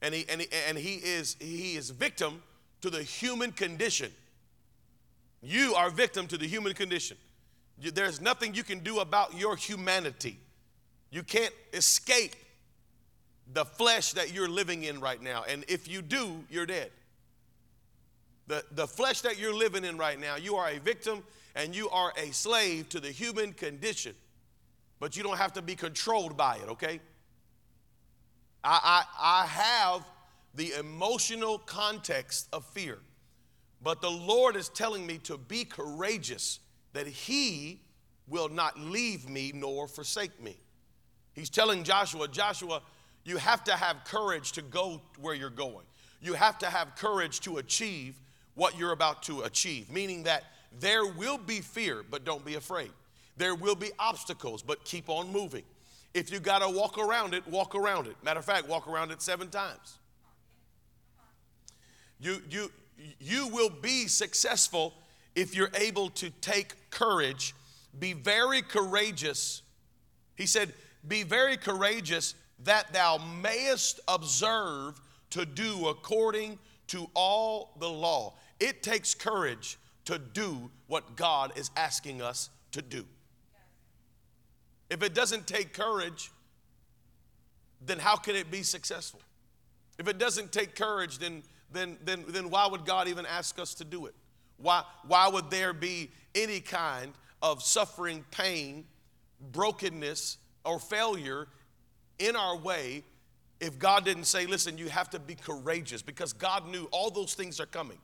And 0.03 0.15
he, 0.15 0.27
and 0.29 0.41
he, 0.41 0.49
and 0.69 0.77
he 0.77 0.97
is 0.97 1.37
he 1.41 1.77
is 1.77 1.91
victim 1.91 2.43
to 2.83 2.91
the 2.91 3.03
human 3.03 3.53
condition. 3.53 4.11
You 5.43 5.75
are 5.75 5.91
victim 5.91 6.27
to 6.29 6.37
the 6.37 6.47
human 6.47 6.75
condition. 6.75 7.17
There's 7.79 8.21
nothing 8.21 8.55
you 8.55 8.63
can 8.63 8.81
do 8.81 9.01
about 9.01 9.39
your 9.39 9.57
humanity. 9.57 10.39
You 11.11 11.23
can't 11.23 11.53
escape 11.73 12.35
the 13.53 13.65
flesh 13.65 14.13
that 14.13 14.33
you're 14.33 14.49
living 14.49 14.85
in 14.85 15.01
right 15.01 15.21
now. 15.21 15.45
And 15.49 15.65
if 15.69 15.89
you 15.89 16.03
do, 16.03 16.45
you're 16.51 16.67
dead. 16.67 16.91
The, 18.47 18.65
the 18.73 18.87
flesh 18.87 19.23
that 19.23 19.39
you're 19.39 19.55
living 19.55 19.85
in 19.85 19.97
right 19.97 20.21
now, 20.21 20.37
you 20.37 20.57
are 20.57 20.69
a 20.69 20.79
victim 20.79 21.23
and 21.55 21.75
you 21.75 21.89
are 21.91 22.13
a 22.17 22.33
slave 22.33 22.89
to 22.91 23.01
the 23.01 23.11
human 23.11 23.53
condition. 23.53 24.15
But 25.01 25.17
you 25.17 25.23
don't 25.23 25.39
have 25.39 25.53
to 25.55 25.63
be 25.63 25.75
controlled 25.75 26.37
by 26.37 26.57
it, 26.57 26.69
okay? 26.69 27.01
I, 28.63 29.05
I, 29.19 29.43
I 29.43 29.47
have 29.47 30.05
the 30.55 30.73
emotional 30.79 31.59
context 31.59 32.49
of 32.53 32.65
fear. 32.67 32.99
But 33.83 34.01
the 34.01 34.11
Lord 34.11 34.57
is 34.57 34.69
telling 34.71 35.07
me 35.07 35.19
to 35.19 35.37
be 35.37 35.65
courageous 35.65 36.61
that 36.93 37.07
he 37.07 37.81
will 38.27 38.49
not 38.49 38.79
leave 38.79 39.29
me 39.29 39.53
nor 39.55 39.87
forsake 39.87 40.43
me. 40.43 40.57
He's 41.35 41.51
telling 41.51 41.85
Joshua, 41.85 42.29
Joshua, 42.29 42.81
you 43.25 43.37
have 43.37 43.65
to 43.65 43.73
have 43.73 44.05
courage 44.05 44.53
to 44.53 44.63
go 44.63 45.03
where 45.19 45.35
you're 45.35 45.51
going. 45.51 45.85
You 46.21 46.35
have 46.35 46.59
to 46.61 46.67
have 46.67 46.95
courage 46.97 47.41
to 47.41 47.59
achieve 47.59 48.17
what 48.55 48.79
you're 48.79 48.93
about 48.93 49.23
to 49.25 49.43
achieve, 49.43 49.91
meaning 49.91 50.25
that 50.25 50.45
there 50.81 51.07
will 51.07 51.39
be 51.39 51.61
fear, 51.61 52.05
but 52.09 52.25
don't 52.25 52.45
be 52.45 52.55
afraid. 52.55 52.91
There 53.37 53.55
will 53.55 53.75
be 53.75 53.91
obstacles, 53.99 54.63
but 54.63 54.85
keep 54.85 55.09
on 55.09 55.33
moving. 55.33 55.65
If 56.13 56.31
you 56.31 56.39
got 56.39 56.61
to 56.61 56.69
walk 56.69 56.99
around 56.99 57.35
it, 57.35 57.47
walk 57.49 57.75
around 57.75 58.07
it. 58.07 58.17
Matter 58.23 58.39
of 58.39 58.45
fact, 58.45 58.69
walk 58.69 58.87
around 58.87 59.11
it 59.11 59.21
seven 59.21 59.49
times. 59.49 59.99
You, 62.21 62.41
you, 62.49 62.71
you 63.19 63.49
will 63.49 63.71
be 63.71 64.07
successful 64.07 64.95
if 65.35 65.55
you're 65.55 65.71
able 65.75 66.11
to 66.11 66.31
take 66.41 66.91
courage, 66.91 67.55
be 67.99 68.13
very 68.13 68.63
courageous. 68.63 69.63
He 70.37 70.47
said, 70.47 70.73
Be 71.07 71.23
very 71.23 71.57
courageous 71.57 72.35
that 72.63 72.93
thou 72.93 73.19
mayest 73.43 74.01
observe 74.07 75.01
to 75.31 75.45
do 75.45 75.89
according 75.89 76.59
to 76.89 77.11
all 77.15 77.75
the 77.81 77.89
law. 77.89 78.35
It 78.65 78.83
takes 78.83 79.15
courage 79.15 79.77
to 80.07 80.19
do 80.19 80.71
what 80.87 81.17
God 81.17 81.53
is 81.55 81.71
asking 81.77 82.23
us 82.23 82.49
to 82.73 82.81
do. 82.81 83.05
If 84.89 85.03
it 85.03 85.13
doesn't 85.13 85.47
take 85.47 85.75
courage, 85.75 86.31
then 87.85 87.99
how 87.99 88.17
can 88.17 88.35
it 88.37 88.51
be 88.51 88.63
successful? 88.63 89.21
If 89.99 90.09
it 90.09 90.17
doesn't 90.17 90.51
take 90.51 90.77
courage, 90.77 91.19
then, 91.19 91.43
then, 91.73 91.99
then, 92.03 92.25
then 92.27 92.49
why 92.49 92.67
would 92.67 92.87
God 92.87 93.07
even 93.07 93.27
ask 93.27 93.59
us 93.59 93.75
to 93.75 93.85
do 93.85 94.07
it? 94.07 94.15
Why, 94.57 94.83
why 95.07 95.29
would 95.29 95.51
there 95.51 95.75
be 95.75 96.11
any 96.35 96.61
kind 96.61 97.13
of 97.43 97.63
suffering, 97.63 98.25
pain, 98.31 98.87
brokenness, 99.53 100.39
or 100.65 100.79
failure 100.79 101.49
in 102.19 102.35
our 102.35 102.57
way 102.57 103.05
if 103.61 103.79
God 103.79 104.07
didn't 104.07 104.25
say, 104.25 104.47
listen, 104.47 104.79
you 104.79 104.89
have 104.89 105.11
to 105.11 105.19
be 105.19 105.35
courageous? 105.35 106.01
Because 106.01 106.33
God 106.33 106.67
knew 106.67 106.89
all 106.93 107.11
those 107.11 107.35
things 107.35 107.61
are 107.61 107.67
coming. 107.67 107.99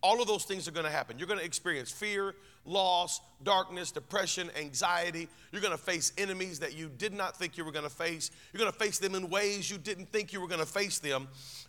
All 0.00 0.22
of 0.22 0.28
those 0.28 0.44
things 0.44 0.68
are 0.68 0.70
going 0.70 0.86
to 0.86 0.92
happen. 0.92 1.18
You're 1.18 1.26
going 1.26 1.40
to 1.40 1.44
experience 1.44 1.90
fear, 1.90 2.34
loss, 2.64 3.20
darkness, 3.42 3.90
depression, 3.90 4.50
anxiety. 4.56 5.28
You're 5.50 5.62
going 5.62 5.76
to 5.76 5.82
face 5.82 6.12
enemies 6.16 6.60
that 6.60 6.76
you 6.76 6.88
did 6.88 7.12
not 7.12 7.36
think 7.36 7.56
you 7.56 7.64
were 7.64 7.72
going 7.72 7.84
to 7.84 7.90
face. 7.90 8.30
You're 8.52 8.60
going 8.60 8.72
to 8.72 8.78
face 8.78 8.98
them 8.98 9.16
in 9.16 9.28
ways 9.28 9.70
you 9.70 9.78
didn't 9.78 10.12
think 10.12 10.32
you 10.32 10.40
were 10.40 10.46
going 10.46 10.60
to 10.60 10.66
face 10.66 11.00
them. 11.00 11.26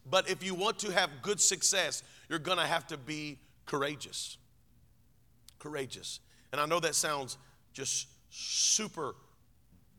But 0.09 0.29
if 0.29 0.43
you 0.43 0.53
want 0.53 0.77
to 0.79 0.91
have 0.91 1.09
good 1.23 1.41
success, 1.41 2.03
you're 2.29 2.39
going 2.39 2.59
to 2.59 2.67
have 2.67 2.85
to 2.87 2.97
be 2.97 3.39
courageous. 3.65 4.37
Courageous. 5.57 6.19
And 6.51 6.61
I 6.61 6.67
know 6.67 6.79
that 6.79 6.95
sounds 6.95 7.37
just 7.73 8.07
super 8.29 9.15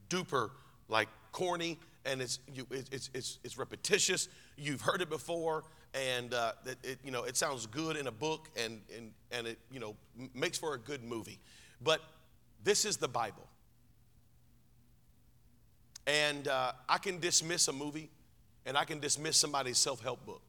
duper 0.08 0.50
like 0.88 1.08
corny 1.32 1.78
and 2.04 2.22
it's, 2.22 2.38
you, 2.52 2.66
it's, 2.70 3.10
it's, 3.14 3.38
it's 3.44 3.58
repetitious. 3.58 4.28
You've 4.56 4.80
heard 4.80 5.02
it 5.02 5.10
before 5.10 5.64
and 5.94 6.34
uh, 6.34 6.52
it, 6.66 6.78
it, 6.82 6.98
you 7.04 7.10
know, 7.10 7.24
it 7.24 7.36
sounds 7.36 7.66
good 7.66 7.96
in 7.96 8.06
a 8.06 8.12
book 8.12 8.48
and, 8.56 8.80
and, 8.96 9.12
and 9.32 9.46
it 9.46 9.58
you 9.72 9.80
know, 9.80 9.96
makes 10.34 10.58
for 10.58 10.74
a 10.74 10.78
good 10.78 11.02
movie. 11.02 11.38
But 11.80 12.00
this 12.62 12.84
is 12.84 12.96
the 12.96 13.08
Bible. 13.08 13.46
And 16.06 16.48
uh, 16.48 16.72
I 16.88 16.98
can 16.98 17.18
dismiss 17.18 17.68
a 17.68 17.72
movie 17.72 18.10
and 18.66 18.76
I 18.76 18.84
can 18.84 19.00
dismiss 19.00 19.36
somebody's 19.36 19.78
self 19.78 20.02
help 20.02 20.24
book, 20.26 20.42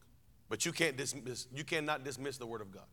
but 0.48 0.64
you, 0.66 0.72
can't 0.72 0.96
dismiss, 0.96 1.46
you 1.54 1.64
cannot 1.64 2.04
dismiss 2.04 2.36
the 2.36 2.46
Word 2.46 2.60
of 2.60 2.72
God. 2.72 2.84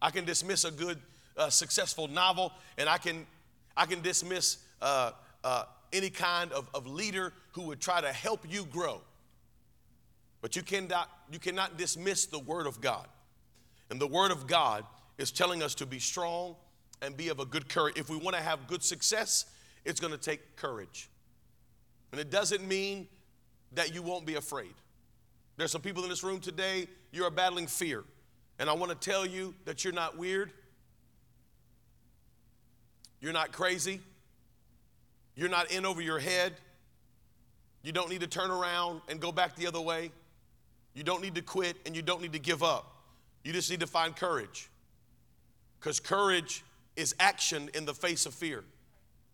I 0.00 0.10
can 0.10 0.24
dismiss 0.24 0.64
a 0.64 0.70
good, 0.70 0.98
uh, 1.36 1.50
successful 1.50 2.08
novel, 2.08 2.52
and 2.76 2.88
I 2.88 2.98
can, 2.98 3.26
I 3.76 3.86
can 3.86 4.00
dismiss 4.00 4.58
uh, 4.80 5.12
uh, 5.44 5.64
any 5.92 6.10
kind 6.10 6.52
of, 6.52 6.68
of 6.72 6.86
leader 6.86 7.32
who 7.52 7.62
would 7.62 7.80
try 7.80 8.00
to 8.00 8.12
help 8.12 8.44
you 8.48 8.64
grow. 8.64 9.00
But 10.40 10.56
you 10.56 10.62
cannot, 10.62 11.10
you 11.32 11.38
cannot 11.38 11.76
dismiss 11.76 12.26
the 12.26 12.38
Word 12.38 12.66
of 12.66 12.80
God. 12.80 13.06
And 13.90 14.00
the 14.00 14.06
Word 14.06 14.30
of 14.30 14.46
God 14.46 14.84
is 15.16 15.30
telling 15.32 15.62
us 15.62 15.74
to 15.76 15.86
be 15.86 15.98
strong 15.98 16.56
and 17.02 17.16
be 17.16 17.28
of 17.28 17.40
a 17.40 17.44
good 17.44 17.68
courage. 17.68 17.98
If 17.98 18.08
we 18.08 18.16
want 18.16 18.36
to 18.36 18.42
have 18.42 18.66
good 18.66 18.82
success, 18.82 19.46
it's 19.84 20.00
going 20.00 20.12
to 20.12 20.18
take 20.18 20.56
courage. 20.56 21.08
And 22.12 22.20
it 22.20 22.30
doesn't 22.30 22.66
mean 22.66 23.08
that 23.72 23.94
you 23.94 24.02
won't 24.02 24.26
be 24.26 24.36
afraid. 24.36 24.74
There's 25.56 25.72
some 25.72 25.80
people 25.80 26.04
in 26.04 26.08
this 26.08 26.22
room 26.22 26.40
today, 26.40 26.86
you 27.10 27.24
are 27.24 27.30
battling 27.30 27.66
fear. 27.66 28.04
And 28.58 28.70
I 28.70 28.72
want 28.72 28.90
to 28.90 29.10
tell 29.10 29.26
you 29.26 29.54
that 29.64 29.84
you're 29.84 29.92
not 29.92 30.16
weird. 30.16 30.52
You're 33.20 33.32
not 33.32 33.52
crazy. 33.52 34.00
You're 35.34 35.48
not 35.48 35.70
in 35.70 35.84
over 35.84 36.00
your 36.00 36.18
head. 36.18 36.54
You 37.82 37.92
don't 37.92 38.10
need 38.10 38.20
to 38.20 38.26
turn 38.26 38.50
around 38.50 39.00
and 39.08 39.20
go 39.20 39.32
back 39.32 39.56
the 39.56 39.66
other 39.66 39.80
way. 39.80 40.10
You 40.98 41.04
don't 41.04 41.22
need 41.22 41.36
to 41.36 41.42
quit 41.42 41.76
and 41.86 41.94
you 41.94 42.02
don't 42.02 42.20
need 42.20 42.32
to 42.32 42.40
give 42.40 42.64
up. 42.64 42.96
You 43.44 43.52
just 43.52 43.70
need 43.70 43.78
to 43.78 43.86
find 43.86 44.16
courage. 44.16 44.68
Because 45.78 46.00
courage 46.00 46.64
is 46.96 47.14
action 47.20 47.70
in 47.72 47.84
the 47.84 47.94
face 47.94 48.26
of 48.26 48.34
fear. 48.34 48.64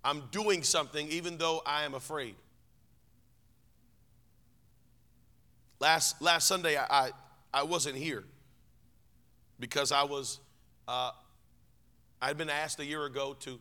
I'm 0.04 0.24
doing 0.30 0.62
something 0.62 1.08
even 1.08 1.38
though 1.38 1.62
I 1.64 1.84
am 1.84 1.94
afraid. 1.94 2.34
Last, 5.80 6.20
last 6.20 6.48
Sunday, 6.48 6.76
I, 6.76 6.84
I, 6.90 7.10
I 7.54 7.62
wasn't 7.62 7.96
here 7.96 8.24
because 9.58 9.90
I 9.90 10.02
was, 10.02 10.40
uh, 10.86 11.12
I 12.20 12.26
had 12.26 12.36
been 12.36 12.50
asked 12.50 12.78
a 12.78 12.84
year 12.84 13.06
ago 13.06 13.34
to 13.40 13.58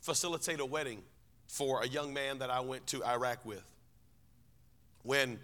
facilitate 0.00 0.60
a 0.60 0.64
wedding 0.64 1.02
for 1.48 1.82
a 1.82 1.88
young 1.88 2.14
man 2.14 2.38
that 2.38 2.50
I 2.50 2.60
went 2.60 2.86
to 2.86 3.04
Iraq 3.04 3.44
with. 3.44 3.64
When 5.02 5.40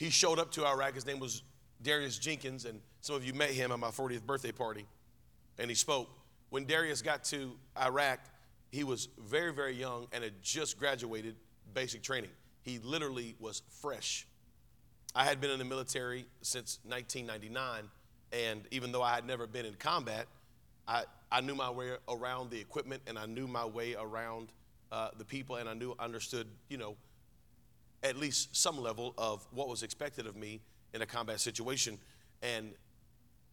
he 0.00 0.08
showed 0.08 0.38
up 0.38 0.50
to 0.52 0.64
Iraq, 0.64 0.94
his 0.94 1.04
name 1.04 1.20
was 1.20 1.42
Darius 1.82 2.16
Jenkins, 2.16 2.64
and 2.64 2.80
some 3.02 3.16
of 3.16 3.22
you 3.22 3.34
met 3.34 3.50
him 3.50 3.70
at 3.70 3.78
my 3.78 3.90
40th 3.90 4.24
birthday 4.24 4.50
party, 4.50 4.86
and 5.58 5.68
he 5.68 5.74
spoke. 5.74 6.08
When 6.48 6.64
Darius 6.64 7.02
got 7.02 7.22
to 7.24 7.52
Iraq, 7.78 8.18
he 8.72 8.82
was 8.82 9.08
very, 9.18 9.52
very 9.52 9.74
young 9.74 10.06
and 10.12 10.24
had 10.24 10.42
just 10.42 10.78
graduated 10.78 11.36
basic 11.74 12.02
training. 12.02 12.30
He 12.62 12.78
literally 12.78 13.36
was 13.38 13.60
fresh. 13.82 14.26
I 15.14 15.24
had 15.24 15.38
been 15.38 15.50
in 15.50 15.58
the 15.58 15.66
military 15.66 16.24
since 16.40 16.78
1999 16.84 17.90
and 18.32 18.66
even 18.70 18.92
though 18.92 19.02
I 19.02 19.14
had 19.14 19.26
never 19.26 19.46
been 19.46 19.66
in 19.66 19.74
combat, 19.74 20.26
I, 20.88 21.02
I 21.30 21.42
knew 21.42 21.54
my 21.54 21.70
way 21.70 21.90
around 22.08 22.50
the 22.50 22.58
equipment 22.58 23.02
and 23.06 23.18
I 23.18 23.26
knew 23.26 23.46
my 23.46 23.66
way 23.66 23.96
around 23.96 24.48
uh, 24.90 25.10
the 25.18 25.26
people 25.26 25.56
and 25.56 25.68
I 25.68 25.74
knew, 25.74 25.94
understood, 25.98 26.46
you 26.68 26.78
know, 26.78 26.96
at 28.02 28.16
least 28.16 28.56
some 28.56 28.80
level 28.80 29.14
of 29.18 29.46
what 29.52 29.68
was 29.68 29.82
expected 29.82 30.26
of 30.26 30.36
me 30.36 30.60
in 30.94 31.02
a 31.02 31.06
combat 31.06 31.40
situation. 31.40 31.98
And 32.42 32.72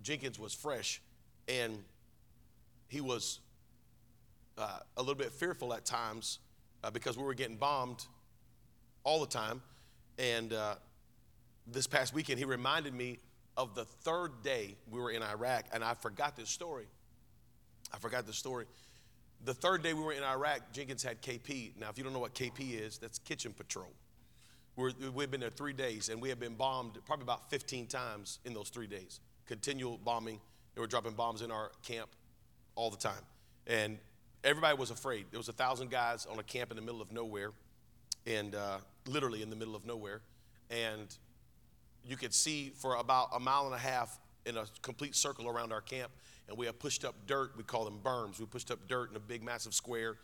Jenkins 0.01 0.39
was 0.39 0.53
fresh 0.53 1.01
and 1.47 1.83
he 2.87 3.01
was 3.01 3.39
uh, 4.57 4.79
a 4.95 5.01
little 5.01 5.15
bit 5.15 5.31
fearful 5.31 5.73
at 5.73 5.85
times 5.85 6.39
uh, 6.83 6.89
because 6.89 7.17
we 7.17 7.23
were 7.23 7.33
getting 7.33 7.57
bombed 7.57 8.05
all 9.03 9.19
the 9.19 9.27
time. 9.27 9.61
And 10.17 10.53
uh, 10.53 10.75
this 11.67 11.87
past 11.87 12.13
weekend, 12.13 12.39
he 12.39 12.45
reminded 12.45 12.93
me 12.93 13.19
of 13.55 13.75
the 13.75 13.85
third 13.85 14.43
day 14.43 14.75
we 14.89 14.99
were 14.99 15.11
in 15.11 15.21
Iraq, 15.21 15.65
and 15.73 15.83
I 15.83 15.93
forgot 15.95 16.35
this 16.35 16.49
story. 16.49 16.87
I 17.93 17.97
forgot 17.97 18.25
the 18.25 18.33
story. 18.33 18.65
The 19.45 19.53
third 19.53 19.83
day 19.83 19.93
we 19.93 20.01
were 20.01 20.13
in 20.13 20.23
Iraq, 20.23 20.71
Jenkins 20.73 21.03
had 21.03 21.21
KP. 21.21 21.71
Now, 21.79 21.89
if 21.89 21.97
you 21.97 22.03
don't 22.03 22.13
know 22.13 22.19
what 22.19 22.33
KP 22.33 22.79
is, 22.79 22.97
that's 22.97 23.19
kitchen 23.19 23.53
patrol. 23.53 23.91
We 24.77 25.09
we've 25.09 25.31
been 25.31 25.41
there 25.41 25.49
three 25.49 25.73
days, 25.73 26.09
and 26.09 26.21
we 26.21 26.29
have 26.29 26.39
been 26.39 26.55
bombed 26.55 26.99
probably 27.05 27.23
about 27.23 27.49
15 27.49 27.87
times 27.87 28.39
in 28.45 28.53
those 28.53 28.69
three 28.69 28.87
days. 28.87 29.19
Continual 29.47 29.97
bombing. 29.97 30.39
They 30.75 30.81
were 30.81 30.87
dropping 30.87 31.13
bombs 31.13 31.41
in 31.41 31.51
our 31.51 31.71
camp 31.83 32.09
all 32.75 32.91
the 32.91 32.97
time. 32.97 33.23
And 33.65 33.97
everybody 34.43 34.77
was 34.77 34.91
afraid. 34.91 35.25
There 35.31 35.39
was 35.39 35.49
a 35.49 35.53
thousand 35.53 35.89
guys 35.89 36.27
on 36.31 36.37
a 36.37 36.43
camp 36.43 36.69
in 36.71 36.75
the 36.77 36.83
middle 36.83 37.01
of 37.01 37.11
nowhere, 37.11 37.51
and 38.25 38.53
uh, 38.53 38.77
literally 39.07 39.41
in 39.41 39.49
the 39.49 39.55
middle 39.55 39.75
of 39.75 39.85
nowhere. 39.85 40.21
And 40.69 41.15
you 42.05 42.15
could 42.15 42.33
see 42.33 42.71
for 42.75 42.95
about 42.95 43.29
a 43.33 43.39
mile 43.39 43.65
and 43.65 43.73
a 43.73 43.79
half 43.79 44.19
in 44.45 44.57
a 44.57 44.65
complete 44.81 45.15
circle 45.15 45.47
around 45.47 45.73
our 45.73 45.81
camp. 45.81 46.11
And 46.47 46.57
we 46.57 46.67
have 46.67 46.79
pushed 46.79 47.03
up 47.03 47.15
dirt. 47.25 47.57
We 47.57 47.63
call 47.63 47.83
them 47.83 47.99
berms. 48.01 48.39
We 48.39 48.45
pushed 48.45 48.71
up 48.71 48.87
dirt 48.87 49.09
in 49.09 49.17
a 49.17 49.19
big, 49.19 49.43
massive 49.43 49.73
square. 49.73 50.17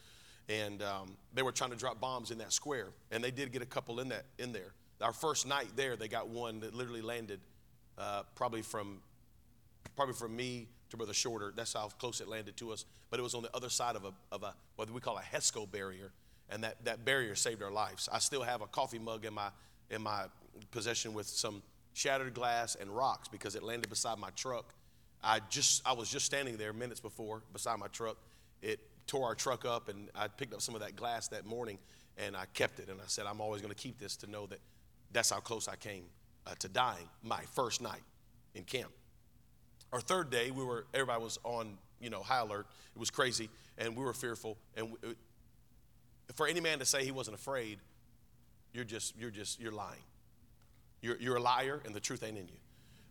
And 0.49 0.81
um, 0.81 1.15
they 1.33 1.41
were 1.41 1.51
trying 1.51 1.71
to 1.71 1.77
drop 1.77 2.01
bombs 2.01 2.31
in 2.31 2.37
that 2.39 2.51
square. 2.51 2.87
And 3.11 3.23
they 3.23 3.31
did 3.31 3.51
get 3.51 3.61
a 3.61 3.65
couple 3.65 3.99
in, 3.99 4.09
that, 4.09 4.25
in 4.37 4.51
there. 4.51 4.73
Our 5.01 5.13
first 5.13 5.47
night 5.47 5.67
there, 5.75 5.95
they 5.95 6.07
got 6.07 6.27
one 6.27 6.59
that 6.61 6.73
literally 6.73 7.01
landed 7.01 7.39
uh, 7.97 8.23
probably 8.35 8.61
from 8.61 8.99
probably 9.95 10.15
from 10.15 10.35
me 10.35 10.67
to 10.89 10.97
Brother 10.97 11.13
Shorter. 11.13 11.53
That's 11.55 11.73
how 11.73 11.87
close 11.99 12.21
it 12.21 12.27
landed 12.27 12.57
to 12.57 12.71
us. 12.71 12.85
But 13.09 13.19
it 13.19 13.23
was 13.23 13.35
on 13.35 13.43
the 13.43 13.55
other 13.55 13.69
side 13.69 13.95
of 13.95 14.05
a, 14.05 14.13
of 14.31 14.43
a 14.43 14.53
what 14.75 14.89
we 14.89 15.01
call 15.01 15.17
a 15.17 15.21
HESCO 15.21 15.71
barrier. 15.71 16.11
And 16.49 16.63
that, 16.63 16.83
that 16.85 17.05
barrier 17.05 17.35
saved 17.35 17.61
our 17.63 17.71
lives. 17.71 18.09
I 18.11 18.19
still 18.19 18.43
have 18.43 18.61
a 18.61 18.67
coffee 18.67 18.99
mug 18.99 19.25
in 19.25 19.33
my, 19.33 19.49
in 19.89 20.01
my 20.01 20.25
possession 20.71 21.13
with 21.13 21.27
some 21.27 21.61
shattered 21.93 22.33
glass 22.33 22.75
and 22.75 22.89
rocks 22.89 23.27
because 23.27 23.55
it 23.55 23.63
landed 23.63 23.89
beside 23.89 24.17
my 24.17 24.29
truck. 24.35 24.73
I 25.23 25.39
just 25.49 25.81
I 25.87 25.93
was 25.93 26.09
just 26.09 26.25
standing 26.25 26.57
there 26.57 26.73
minutes 26.73 26.99
before 26.99 27.43
beside 27.53 27.79
my 27.79 27.87
truck. 27.87 28.17
It 28.61 28.79
tore 29.07 29.25
our 29.25 29.35
truck 29.35 29.65
up 29.65 29.89
and 29.89 30.09
I 30.15 30.27
picked 30.27 30.53
up 30.53 30.61
some 30.61 30.75
of 30.75 30.81
that 30.81 30.95
glass 30.95 31.27
that 31.29 31.45
morning 31.45 31.77
and 32.17 32.35
I 32.35 32.45
kept 32.53 32.79
it 32.79 32.89
and 32.89 32.99
I 32.99 33.05
said 33.07 33.25
I'm 33.25 33.41
always 33.41 33.61
going 33.61 33.73
to 33.73 33.79
keep 33.79 33.99
this 33.99 34.15
to 34.17 34.27
know 34.29 34.45
that 34.47 34.59
that's 35.11 35.29
how 35.29 35.39
close 35.39 35.67
I 35.67 35.75
came 35.75 36.05
uh, 36.47 36.55
to 36.59 36.67
dying 36.67 37.09
my 37.23 37.41
first 37.53 37.81
night 37.81 38.01
in 38.55 38.63
camp. 38.63 38.91
Our 39.91 40.01
third 40.01 40.29
day 40.29 40.51
we 40.51 40.63
were 40.63 40.85
everybody 40.93 41.23
was 41.23 41.39
on, 41.43 41.77
you 41.99 42.09
know, 42.09 42.21
high 42.21 42.39
alert. 42.39 42.67
It 42.95 42.99
was 42.99 43.09
crazy 43.09 43.49
and 43.77 43.95
we 43.95 44.03
were 44.03 44.13
fearful 44.13 44.57
and 44.75 44.91
we, 44.91 45.15
for 46.35 46.47
any 46.47 46.61
man 46.61 46.79
to 46.79 46.85
say 46.85 47.03
he 47.03 47.11
wasn't 47.11 47.35
afraid, 47.35 47.79
you're 48.73 48.85
just 48.85 49.15
you're 49.17 49.31
just 49.31 49.59
you're 49.59 49.71
lying. 49.71 50.01
You're, 51.01 51.17
you're 51.19 51.35
a 51.35 51.41
liar 51.41 51.81
and 51.85 51.93
the 51.93 51.99
truth 51.99 52.23
ain't 52.23 52.37
in 52.37 52.47
you. 52.47 52.59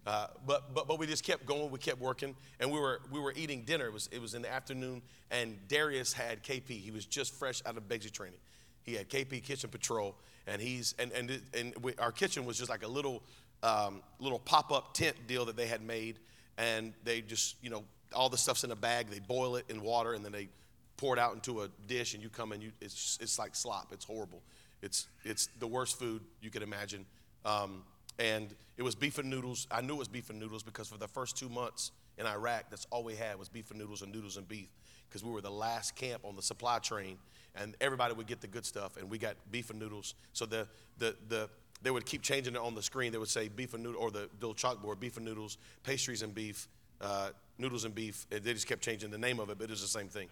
Uh, 0.07 0.27
but, 0.47 0.75
but, 0.75 0.89
but 0.89 0.99
we 0.99 1.07
just 1.07 1.23
kept 1.23 1.47
going, 1.47 1.71
we 1.71 1.79
kept 1.79 2.01
working, 2.01 2.35
and 2.59 2.71
we 2.71 2.79
were, 2.81 3.01
we 3.13 3.21
were 3.21 3.33
eating 3.37 3.63
dinner. 3.63 3.87
It 3.87 3.93
was, 3.93 4.09
it 4.11 4.21
was 4.21 4.35
in 4.35 4.43
the 4.43 4.53
afternoon, 4.53 5.01
and 5.31 5.57
Darius 5.69 6.13
had 6.13 6.43
KP. 6.43 6.69
He 6.71 6.91
was 6.91 7.07
just 7.07 7.35
fresh 7.35 7.63
out 7.65 7.77
of 7.77 7.89
basic 7.89 8.13
training. 8.13 8.41
He 8.83 8.95
had 8.95 9.09
KP 9.09 9.43
Kitchen 9.43 9.71
Patrol, 9.71 10.17
and 10.47 10.61
he's 10.61 10.95
and 10.99 11.13
and, 11.13 11.41
and 11.57 11.75
we, 11.83 11.95
our 11.97 12.13
kitchen 12.13 12.45
was 12.45 12.59
just 12.59 12.71
like 12.71 12.83
a 12.83 12.89
little 12.89 13.23
um, 13.63 14.03
little 14.19 14.39
pop 14.39 14.73
up 14.73 14.95
tent 14.95 15.17
deal 15.27 15.45
that 15.45 15.57
they 15.57 15.67
had 15.67 15.83
made, 15.83 16.19
and 16.59 16.93
they 17.05 17.21
just 17.21 17.57
you 17.63 17.71
know 17.71 17.85
all 18.15 18.29
the 18.29 18.39
stuff's 18.39 18.65
in 18.65 18.71
a 18.71 18.77
bag. 18.77 19.09
They 19.09 19.21
boil 19.21 19.57
it 19.57 19.67
in 19.69 19.83
water, 19.83 20.15
and 20.15 20.25
then 20.25 20.33
they 20.33 20.49
pour 20.97 21.15
it 21.15 21.21
out 21.21 21.35
into 21.35 21.63
a 21.63 21.69
dish, 21.87 22.15
and 22.15 22.23
you 22.23 22.29
come 22.29 22.53
and 22.53 22.63
you 22.63 22.73
it's 22.81 23.19
it's 23.21 23.39
like 23.39 23.55
slop. 23.55 23.93
It's 23.93 24.05
horrible. 24.05 24.43
It's 24.83 25.07
it's 25.25 25.49
the 25.59 25.67
worst 25.67 25.99
food 25.99 26.23
you 26.41 26.51
could 26.51 26.63
imagine. 26.63 27.07
Um, 27.45 27.85
and 28.19 28.55
it 28.77 28.83
was 28.83 28.95
beef 28.95 29.19
and 29.19 29.29
noodles. 29.29 29.67
I 29.71 29.81
knew 29.81 29.95
it 29.95 29.99
was 29.99 30.09
beef 30.09 30.31
and 30.31 30.39
noodles 30.41 30.63
because 30.63 30.89
for 30.89 30.99
the 30.99 31.09
first 31.09 31.37
two 31.37 31.49
months 31.49 31.93
in 32.19 32.27
Iraq, 32.27 32.71
that's 32.71 32.87
all 32.91 33.05
we 33.05 33.15
had 33.15 33.39
was 33.39 33.49
beef 33.49 33.71
and 33.71 33.79
noodles 33.79 34.03
and 34.03 34.13
noodles 34.13 34.37
and 34.37 34.49
beef 34.49 34.69
because 35.09 35.23
we 35.23 35.31
were 35.31 35.43
the 35.43 35.51
last 35.51 35.95
camp 35.95 36.25
on 36.25 36.37
the 36.37 36.43
supply 36.43 36.79
train, 36.79 37.19
and 37.55 37.77
everybody 37.83 38.15
would 38.15 38.27
get 38.27 38.41
the 38.41 38.47
good 38.47 38.65
stuff, 38.65 38.97
and 38.97 39.11
we 39.11 39.19
got 39.19 39.37
beef 39.51 39.69
and 39.71 39.79
noodles. 39.79 40.15
So 40.33 40.47
the 40.47 40.67
the 40.99 41.17
the 41.29 41.51
they 41.83 41.91
would 41.91 42.07
keep 42.07 42.23
changing 42.23 42.55
it 42.55 42.61
on 42.61 42.75
the 42.75 42.83
screen. 42.83 43.13
They 43.13 43.19
would 43.19 43.29
say 43.29 43.49
beef 43.49 43.75
and 43.75 43.83
noodle 43.83 44.01
or 44.01 44.11
the 44.11 44.31
little 44.41 44.55
chalkboard, 44.55 45.01
beef 45.01 45.17
and 45.17 45.27
noodles, 45.27 45.59
pastries 45.83 46.23
and 46.23 46.35
beef, 46.35 46.69
uh, 47.01 47.31
noodles 47.59 47.85
and 47.85 47.95
beef. 47.95 48.27
They 48.31 48.41
just 48.41 48.67
kept 48.67 48.83
changing 48.83 49.11
the 49.11 49.19
name 49.19 49.41
of 49.41 49.51
it, 49.51 49.59
but 49.59 49.65
it 49.65 49.71
was 49.71 49.83
the 49.83 49.89
same 49.89 50.09
thing. 50.09 50.29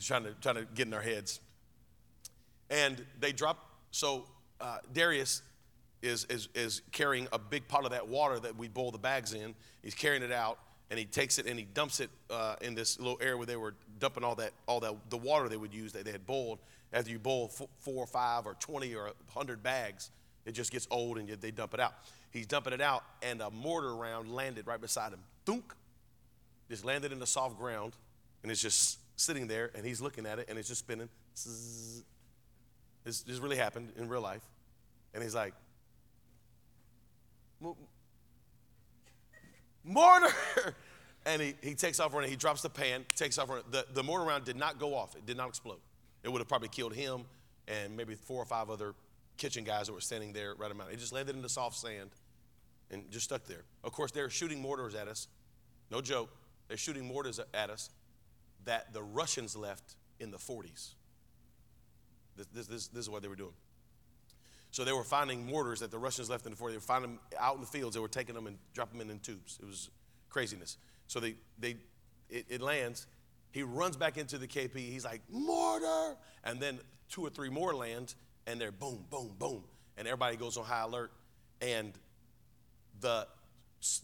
Trying 0.00 0.24
to 0.24 0.34
trying 0.42 0.56
to 0.56 0.66
get 0.74 0.86
in 0.88 0.94
our 0.94 1.00
heads. 1.00 1.40
And 2.68 3.04
they 3.20 3.32
dropped. 3.32 3.64
So 3.92 4.26
uh, 4.60 4.78
Darius 4.92 5.42
is, 6.02 6.24
is, 6.26 6.48
is 6.54 6.82
carrying 6.92 7.28
a 7.32 7.38
big 7.38 7.66
pot 7.68 7.84
of 7.84 7.90
that 7.90 8.08
water 8.08 8.38
that 8.40 8.56
we 8.56 8.68
boil 8.68 8.90
the 8.90 8.98
bags 8.98 9.32
in. 9.32 9.54
He's 9.82 9.94
carrying 9.94 10.22
it 10.22 10.32
out 10.32 10.58
and 10.90 10.98
he 10.98 11.04
takes 11.04 11.38
it 11.38 11.46
and 11.46 11.58
he 11.58 11.64
dumps 11.64 12.00
it 12.00 12.10
uh, 12.30 12.56
in 12.60 12.74
this 12.74 12.98
little 12.98 13.18
area 13.20 13.36
where 13.36 13.46
they 13.46 13.56
were 13.56 13.74
dumping 13.98 14.24
all 14.24 14.34
that, 14.36 14.52
all 14.66 14.80
that, 14.80 14.94
the 15.10 15.16
water 15.16 15.48
they 15.48 15.56
would 15.56 15.74
use 15.74 15.92
that 15.92 16.04
they 16.04 16.12
had 16.12 16.26
boiled. 16.26 16.58
After 16.92 17.10
you 17.10 17.18
boil 17.18 17.48
four 17.48 18.04
or 18.04 18.06
five 18.06 18.46
or 18.46 18.54
20 18.54 18.94
or 18.94 19.04
100 19.04 19.62
bags, 19.62 20.10
it 20.44 20.52
just 20.52 20.70
gets 20.70 20.86
old 20.90 21.18
and 21.18 21.28
they 21.28 21.50
dump 21.50 21.74
it 21.74 21.80
out. 21.80 21.94
He's 22.30 22.46
dumping 22.46 22.72
it 22.72 22.80
out 22.80 23.02
and 23.22 23.40
a 23.40 23.50
mortar 23.50 23.94
round 23.96 24.32
landed 24.32 24.66
right 24.66 24.80
beside 24.80 25.12
him. 25.12 25.20
Thunk! 25.44 25.74
Just 26.70 26.84
landed 26.84 27.12
in 27.12 27.18
the 27.18 27.26
soft 27.26 27.58
ground 27.58 27.94
and 28.42 28.52
it's 28.52 28.62
just 28.62 28.98
sitting 29.16 29.46
there 29.46 29.70
and 29.74 29.84
he's 29.84 30.00
looking 30.00 30.26
at 30.26 30.38
it 30.38 30.46
and 30.48 30.58
it's 30.58 30.68
just 30.68 30.80
spinning. 30.80 31.08
This, 33.04 33.22
this 33.22 33.38
really 33.38 33.56
happened 33.56 33.92
in 33.96 34.08
real 34.08 34.20
life. 34.20 34.42
And 35.14 35.22
he's 35.22 35.34
like, 35.34 35.54
mortar. 39.84 40.28
And 41.28 41.42
he, 41.42 41.54
he 41.60 41.74
takes 41.74 41.98
off 41.98 42.14
running. 42.14 42.30
He 42.30 42.36
drops 42.36 42.62
the 42.62 42.70
pan, 42.70 43.04
takes 43.16 43.36
off 43.36 43.48
running. 43.48 43.64
The, 43.72 43.84
the 43.92 44.02
mortar 44.04 44.24
round 44.24 44.44
did 44.44 44.54
not 44.54 44.78
go 44.78 44.94
off. 44.94 45.16
It 45.16 45.26
did 45.26 45.36
not 45.36 45.48
explode. 45.48 45.80
It 46.22 46.28
would 46.28 46.38
have 46.38 46.46
probably 46.46 46.68
killed 46.68 46.94
him 46.94 47.24
and 47.66 47.96
maybe 47.96 48.14
four 48.14 48.40
or 48.40 48.44
five 48.44 48.70
other 48.70 48.94
kitchen 49.36 49.64
guys 49.64 49.88
that 49.88 49.92
were 49.92 50.00
standing 50.00 50.32
there 50.32 50.54
right 50.54 50.70
around. 50.70 50.92
It 50.92 50.98
just 50.98 51.12
landed 51.12 51.34
in 51.34 51.42
the 51.42 51.48
soft 51.48 51.76
sand 51.76 52.10
and 52.92 53.10
just 53.10 53.24
stuck 53.24 53.44
there. 53.44 53.64
Of 53.82 53.90
course, 53.90 54.12
they're 54.12 54.30
shooting 54.30 54.60
mortars 54.60 54.94
at 54.94 55.08
us. 55.08 55.26
No 55.90 56.00
joke. 56.00 56.30
They're 56.68 56.76
shooting 56.76 57.04
mortars 57.04 57.40
at 57.54 57.70
us 57.70 57.90
that 58.64 58.92
the 58.92 59.02
Russians 59.02 59.56
left 59.56 59.96
in 60.20 60.30
the 60.30 60.38
40s. 60.38 60.94
This, 62.36 62.46
this, 62.52 62.66
this, 62.66 62.86
this 62.88 63.00
is 63.00 63.10
what 63.10 63.22
they 63.22 63.28
were 63.28 63.36
doing. 63.36 63.54
So 64.76 64.84
they 64.84 64.92
were 64.92 65.04
finding 65.04 65.46
mortars 65.46 65.80
that 65.80 65.90
the 65.90 65.96
Russians 65.96 66.28
left 66.28 66.44
in 66.44 66.52
the 66.52 66.56
fort. 66.58 66.70
They 66.70 66.76
were 66.76 66.82
finding 66.82 67.12
them 67.12 67.20
out 67.40 67.54
in 67.54 67.62
the 67.62 67.66
fields. 67.66 67.94
They 67.94 68.00
were 68.00 68.08
taking 68.08 68.34
them 68.34 68.46
and 68.46 68.58
dropping 68.74 68.98
them 68.98 69.08
in, 69.08 69.20
tubes. 69.20 69.58
It 69.62 69.66
was 69.66 69.88
craziness. 70.28 70.76
So 71.06 71.18
they, 71.18 71.36
they, 71.58 71.76
it, 72.28 72.44
it 72.50 72.60
lands. 72.60 73.06
He 73.52 73.62
runs 73.62 73.96
back 73.96 74.18
into 74.18 74.36
the 74.36 74.46
KP. 74.46 74.76
He's 74.76 75.06
like, 75.06 75.22
mortar. 75.30 76.18
And 76.44 76.60
then 76.60 76.78
two 77.08 77.22
or 77.22 77.30
three 77.30 77.48
more 77.48 77.74
land, 77.74 78.16
and 78.46 78.60
they're 78.60 78.70
boom, 78.70 79.06
boom, 79.08 79.34
boom. 79.38 79.64
And 79.96 80.06
everybody 80.06 80.36
goes 80.36 80.58
on 80.58 80.66
high 80.66 80.82
alert. 80.82 81.10
And 81.62 81.94
the, 83.00 83.26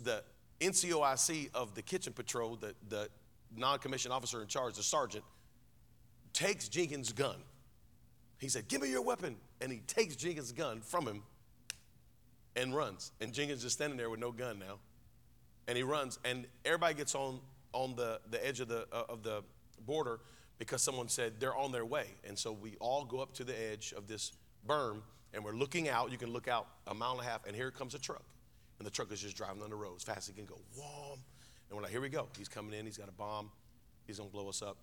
the 0.03 0.25
NCOIC 0.63 1.51
of 1.53 1.75
the 1.75 1.83
kitchen 1.83 2.15
patrol, 2.15 2.57
the, 2.57 2.75
the 2.89 3.11
non 3.55 3.79
commissioned 3.79 4.15
officer 4.15 4.41
in 4.41 4.49
charge, 4.49 4.77
the 4.77 4.83
sergeant, 4.83 5.25
takes 6.33 6.67
Jenkins' 6.71 7.13
gun 7.13 7.37
he 8.43 8.49
said, 8.49 8.67
Give 8.67 8.83
me 8.83 8.91
your 8.91 9.03
weapon. 9.03 9.37
And 9.61 9.71
he 9.71 9.79
takes 9.87 10.17
Jenkins' 10.17 10.51
gun 10.51 10.81
from 10.81 11.07
him 11.07 11.23
and 12.57 12.75
runs. 12.75 13.13
And 13.21 13.33
Jenkins 13.33 13.63
is 13.63 13.73
standing 13.73 13.97
there 13.97 14.11
with 14.11 14.19
no 14.19 14.33
gun 14.33 14.59
now. 14.59 14.81
And 15.69 15.77
he 15.77 15.85
runs. 15.85 16.19
And 16.25 16.47
everybody 16.65 16.95
gets 16.95 17.15
on, 17.15 17.39
on 17.73 17.95
the, 17.95 18.21
the 18.31 18.45
edge 18.45 18.59
of 18.59 18.67
the, 18.67 18.89
uh, 18.93 19.05
of 19.09 19.23
the 19.23 19.45
border 19.87 20.19
because 20.59 20.83
someone 20.83 21.07
said 21.07 21.35
they're 21.39 21.55
on 21.55 21.71
their 21.71 21.87
way. 21.87 22.07
And 22.25 22.37
so 22.37 22.51
we 22.51 22.75
all 22.81 23.05
go 23.05 23.21
up 23.21 23.33
to 23.35 23.45
the 23.45 23.55
edge 23.71 23.95
of 23.97 24.09
this 24.09 24.33
berm 24.67 25.03
and 25.33 25.45
we're 25.45 25.55
looking 25.55 25.89
out. 25.89 26.11
You 26.11 26.19
can 26.19 26.33
look 26.33 26.49
out 26.49 26.67
a 26.89 26.95
mile 26.95 27.13
and 27.13 27.21
a 27.21 27.25
half, 27.25 27.47
and 27.47 27.55
here 27.55 27.71
comes 27.71 27.95
a 27.95 27.99
truck. 28.01 28.25
And 28.79 28.87
the 28.87 28.91
truck 28.91 29.13
is 29.13 29.21
just 29.21 29.37
driving 29.37 29.63
on 29.63 29.71
the 29.71 29.77
road 29.77 29.95
as 29.97 30.03
fast 30.03 30.19
as 30.19 30.27
he 30.27 30.33
can 30.33 30.47
go. 30.47 30.59
Whoa. 30.77 31.13
And 31.71 31.77
we're 31.77 31.83
like, 31.83 31.93
here 31.93 32.01
we 32.01 32.09
go. 32.09 32.27
He's 32.37 32.49
coming 32.49 32.77
in. 32.77 32.87
He's 32.87 32.99
got 32.99 33.09
a 33.09 33.13
bomb. 33.13 33.53
He's 34.05 34.19
going 34.19 34.29
to 34.29 34.33
blow 34.33 34.49
us 34.49 34.63
up. 34.63 34.79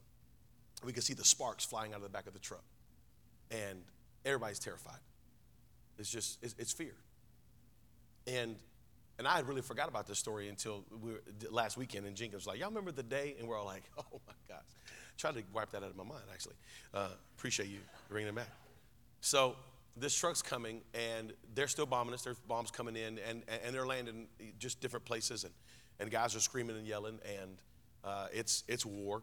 We 0.85 0.93
can 0.93 1.01
see 1.01 1.13
the 1.13 1.25
sparks 1.25 1.65
flying 1.65 1.91
out 1.91 1.97
of 1.97 2.03
the 2.03 2.09
back 2.09 2.25
of 2.25 2.31
the 2.31 2.39
truck 2.39 2.63
and 3.51 3.81
everybody's 4.25 4.59
terrified. 4.59 4.99
It's 5.97 6.09
just, 6.09 6.39
it's, 6.41 6.55
it's 6.57 6.71
fear. 6.71 6.95
And 8.27 8.55
And 9.17 9.27
I 9.27 9.35
had 9.35 9.47
really 9.49 9.61
forgot 9.61 9.89
about 9.89 10.07
this 10.07 10.17
story 10.17 10.47
until 10.47 10.85
we 11.03 11.11
were, 11.11 11.21
last 11.51 11.75
weekend. 11.77 12.05
And 12.05 12.15
Jenkins 12.15 12.45
was 12.45 12.47
like, 12.47 12.59
"Y'all 12.59 12.69
remember 12.69 12.93
the 12.93 13.03
day?" 13.03 13.35
And 13.37 13.47
we're 13.49 13.57
all 13.57 13.65
like, 13.65 13.83
"Oh 13.97 14.21
my 14.25 14.33
gosh!" 14.47 14.63
Tried 15.17 15.35
to 15.35 15.43
wipe 15.53 15.71
that 15.71 15.83
out 15.83 15.89
of 15.89 15.97
my 15.97 16.05
mind. 16.05 16.23
Actually, 16.31 16.55
uh, 16.93 17.09
appreciate 17.37 17.67
you 17.69 17.79
bringing 18.07 18.29
it 18.29 18.35
back. 18.35 18.47
So 19.19 19.57
this 19.97 20.15
truck's 20.15 20.41
coming, 20.41 20.81
and 20.93 21.33
they're 21.53 21.67
still 21.67 21.85
bombing 21.85 22.13
us. 22.13 22.21
There's 22.21 22.39
bombs 22.39 22.71
coming 22.71 22.95
in, 22.95 23.19
and 23.27 23.43
and 23.65 23.75
they're 23.75 23.85
landing 23.85 24.27
just 24.57 24.79
different 24.79 25.03
places, 25.05 25.43
and 25.43 25.53
and 25.99 26.09
guys 26.09 26.35
are 26.35 26.39
screaming 26.39 26.77
and 26.77 26.87
yelling, 26.87 27.19
and 27.39 27.57
uh, 28.05 28.27
it's 28.33 28.63
it's 28.67 28.85
war. 28.85 29.21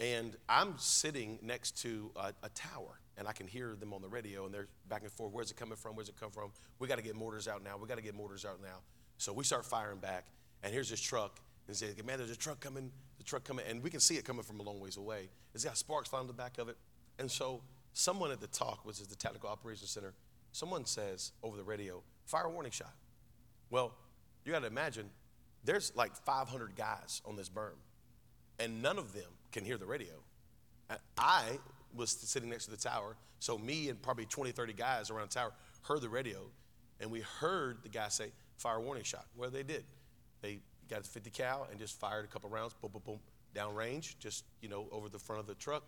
And 0.00 0.34
I'm 0.48 0.74
sitting 0.78 1.38
next 1.42 1.82
to 1.82 2.10
a, 2.16 2.32
a, 2.42 2.48
tower, 2.48 2.98
and 3.16 3.28
I 3.28 3.32
can 3.32 3.46
hear 3.46 3.74
them 3.76 3.92
on 3.92 4.02
the 4.02 4.08
radio, 4.08 4.44
and 4.46 4.54
they're 4.54 4.68
back 4.88 5.02
and 5.02 5.12
forth. 5.12 5.32
Where's 5.32 5.50
it 5.50 5.56
coming 5.56 5.76
from? 5.76 5.94
Where's 5.94 6.08
it 6.08 6.16
come 6.18 6.30
from? 6.30 6.50
We 6.78 6.88
got 6.88 6.96
to 6.96 7.02
get 7.02 7.14
mortars 7.14 7.48
out 7.48 7.62
now. 7.62 7.76
We 7.76 7.86
got 7.86 7.96
to 7.96 8.02
get 8.02 8.14
mortars 8.14 8.44
out 8.44 8.60
now. 8.60 8.80
So 9.18 9.32
we 9.32 9.44
start 9.44 9.64
firing 9.64 9.98
back, 9.98 10.26
and 10.62 10.72
here's 10.72 10.90
this 10.90 11.00
truck, 11.00 11.40
and 11.68 11.76
say, 11.76 11.94
"Man, 12.04 12.18
there's 12.18 12.30
a 12.30 12.36
truck 12.36 12.60
coming. 12.60 12.90
The 13.18 13.24
truck 13.24 13.44
coming," 13.44 13.64
and 13.68 13.82
we 13.82 13.90
can 13.90 14.00
see 14.00 14.16
it 14.16 14.24
coming 14.24 14.42
from 14.42 14.60
a 14.60 14.62
long 14.62 14.80
ways 14.80 14.96
away. 14.96 15.28
It's 15.54 15.64
got 15.64 15.76
sparks 15.76 16.08
flying 16.08 16.22
on 16.22 16.26
the 16.26 16.32
back 16.32 16.58
of 16.58 16.68
it, 16.68 16.76
and 17.18 17.30
so 17.30 17.62
someone 17.92 18.32
at 18.32 18.40
the 18.40 18.48
TOC, 18.48 18.84
which 18.84 19.00
is 19.00 19.06
the 19.06 19.16
Tactical 19.16 19.48
Operations 19.48 19.90
Center, 19.90 20.14
someone 20.52 20.84
says 20.84 21.32
over 21.42 21.56
the 21.56 21.62
radio, 21.62 22.02
"Fire 22.26 22.44
a 22.44 22.50
warning 22.50 22.72
shot." 22.72 22.94
Well, 23.70 23.94
you 24.44 24.52
got 24.52 24.60
to 24.60 24.66
imagine, 24.66 25.10
there's 25.64 25.94
like 25.96 26.14
500 26.14 26.76
guys 26.76 27.22
on 27.24 27.36
this 27.36 27.48
berm, 27.48 27.76
and 28.58 28.82
none 28.82 28.98
of 28.98 29.12
them 29.12 29.30
can 29.52 29.64
hear 29.64 29.78
the 29.78 29.86
radio. 29.86 30.22
I 31.16 31.58
was 31.94 32.10
sitting 32.10 32.48
next 32.48 32.66
to 32.66 32.70
the 32.70 32.76
tower, 32.76 33.16
so 33.38 33.58
me 33.58 33.88
and 33.88 34.00
probably 34.00 34.26
20, 34.26 34.52
30 34.52 34.72
guys 34.72 35.10
around 35.10 35.30
the 35.30 35.34
tower 35.34 35.52
heard 35.82 36.00
the 36.00 36.08
radio, 36.08 36.38
and 37.00 37.10
we 37.10 37.20
heard 37.20 37.78
the 37.82 37.88
guy 37.88 38.08
say, 38.08 38.32
fire 38.56 38.80
warning 38.80 39.04
shot. 39.04 39.26
Well, 39.36 39.50
they 39.50 39.62
did. 39.62 39.84
They 40.40 40.60
got 40.88 41.00
a 41.00 41.04
50 41.04 41.30
cal 41.30 41.66
and 41.70 41.78
just 41.78 41.98
fired 41.98 42.24
a 42.24 42.28
couple 42.28 42.50
rounds, 42.50 42.74
boom, 42.80 42.90
boom, 42.92 43.02
boom, 43.04 43.18
down 43.54 43.74
range, 43.74 44.16
just, 44.18 44.44
you 44.60 44.68
know, 44.68 44.86
over 44.90 45.08
the 45.08 45.18
front 45.18 45.40
of 45.40 45.46
the 45.46 45.54
truck. 45.54 45.82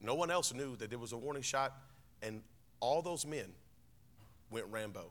No 0.00 0.14
one 0.14 0.30
else 0.30 0.54
knew 0.54 0.76
that 0.76 0.90
there 0.90 0.98
was 0.98 1.12
a 1.12 1.16
warning 1.16 1.42
shot, 1.42 1.74
and 2.22 2.42
all 2.80 3.02
those 3.02 3.26
men 3.26 3.46
went 4.50 4.66
Rambo. 4.70 5.10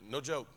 No 0.00 0.20
joke. 0.20 0.48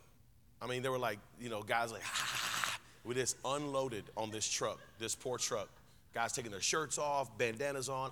I 0.61 0.67
mean, 0.67 0.81
they 0.81 0.89
were 0.89 0.99
like, 0.99 1.19
you 1.39 1.49
know, 1.49 1.61
guys 1.61 1.91
like, 1.91 2.03
we 3.03 3.15
just 3.15 3.35
unloaded 3.43 4.05
on 4.15 4.31
this 4.31 4.47
truck, 4.47 4.79
this 4.99 5.15
poor 5.15 5.37
truck. 5.37 5.69
Guys 6.13 6.31
taking 6.31 6.51
their 6.51 6.61
shirts 6.61 6.97
off, 6.97 7.37
bandanas 7.37 7.89
on. 7.89 8.11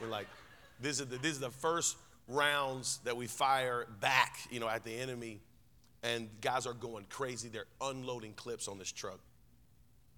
We're 0.00 0.08
like, 0.08 0.26
this 0.80 1.00
is 1.00 1.06
the, 1.06 1.16
this 1.18 1.32
is 1.32 1.40
the 1.40 1.50
first 1.50 1.96
rounds 2.26 2.98
that 3.04 3.16
we 3.16 3.26
fire 3.26 3.86
back, 4.00 4.36
you 4.50 4.60
know, 4.60 4.68
at 4.68 4.84
the 4.84 4.92
enemy. 4.92 5.40
And 6.02 6.28
guys 6.40 6.66
are 6.66 6.74
going 6.74 7.06
crazy. 7.08 7.48
They're 7.48 7.66
unloading 7.80 8.32
clips 8.34 8.68
on 8.68 8.78
this 8.78 8.92
truck. 8.92 9.20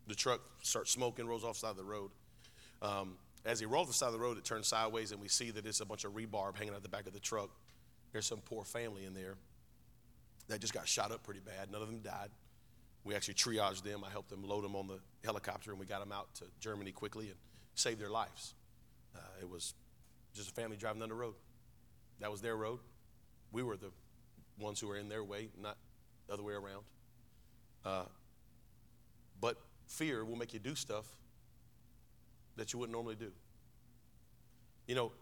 The 0.09 0.15
truck 0.15 0.41
starts 0.63 0.91
smoking, 0.91 1.27
rolls 1.27 1.45
off 1.45 1.55
the 1.55 1.61
side 1.61 1.71
of 1.71 1.77
the 1.77 1.85
road. 1.85 2.11
Um, 2.81 3.17
as 3.45 3.61
he 3.61 3.67
rolls 3.67 3.89
off 3.89 3.93
the 3.93 3.99
side 3.99 4.07
of 4.07 4.13
the 4.15 4.19
road, 4.19 4.39
it 4.39 4.45
turns 4.45 4.67
sideways, 4.67 5.13
and 5.13 5.21
we 5.21 5.29
see 5.29 5.51
that 5.51 5.67
it's 5.67 5.81
a 5.81 5.85
bunch 5.85 6.05
of 6.05 6.13
rebarb 6.15 6.57
hanging 6.57 6.75
out 6.75 6.83
the 6.83 6.89
back 6.89 7.07
of 7.07 7.13
the 7.13 7.21
truck. 7.21 7.51
There's 8.13 8.27
some 8.27 8.39
poor 8.39 8.65
family 8.65 9.05
in 9.05 9.15
there 9.15 9.35
that 10.49 10.61
just 10.61 10.73
got 10.73 10.89
shot 10.89 11.13
up 11.13 11.23
pretty 11.23 11.41
bad. 11.41 11.71
None 11.71 11.83
of 11.83 11.89
them 11.89 12.01
died. 12.01 12.31
We 13.07 13.15
actually 13.15 13.35
triaged 13.35 13.85
them. 13.85 14.03
I 14.05 14.11
helped 14.11 14.31
them 14.31 14.43
load 14.43 14.65
them 14.65 14.75
on 14.75 14.89
the 14.89 14.99
helicopter, 15.25 15.71
and 15.71 15.79
we 15.79 15.87
got 15.87 16.01
them 16.01 16.11
out 16.11 16.35
to 16.35 16.45
Germany 16.59 16.91
quickly 16.91 17.27
and 17.27 17.37
saved 17.77 18.01
their 18.01 18.11
lives. 18.11 18.55
Uh, 19.15 19.21
it 19.41 19.49
was 19.49 19.75
just 20.35 20.51
a 20.51 20.53
family 20.53 20.77
driving 20.77 20.99
down 20.99 21.11
the 21.11 21.15
road. 21.15 21.35
That 22.19 22.33
was 22.33 22.41
their 22.41 22.57
road. 22.57 22.81
We 23.53 23.63
were 23.63 23.77
the 23.77 23.93
ones 24.59 24.81
who 24.81 24.89
were 24.89 24.97
in 24.97 25.09
their 25.09 25.23
way, 25.23 25.51
not 25.63 25.77
the 26.27 26.35
other 26.35 26.43
way 26.43 26.55
around. 26.55 26.83
Uh, 27.85 28.07
but 29.41 29.57
fear 29.87 30.25
will 30.25 30.35
make 30.35 30.53
you 30.53 30.59
do 30.59 30.75
stuff 30.75 31.07
that 32.57 32.73
you 32.73 32.81
wouldn't 32.81 32.93
normally 32.93 33.15
do. 33.15 33.31
You 34.89 34.97
know, 34.97 35.13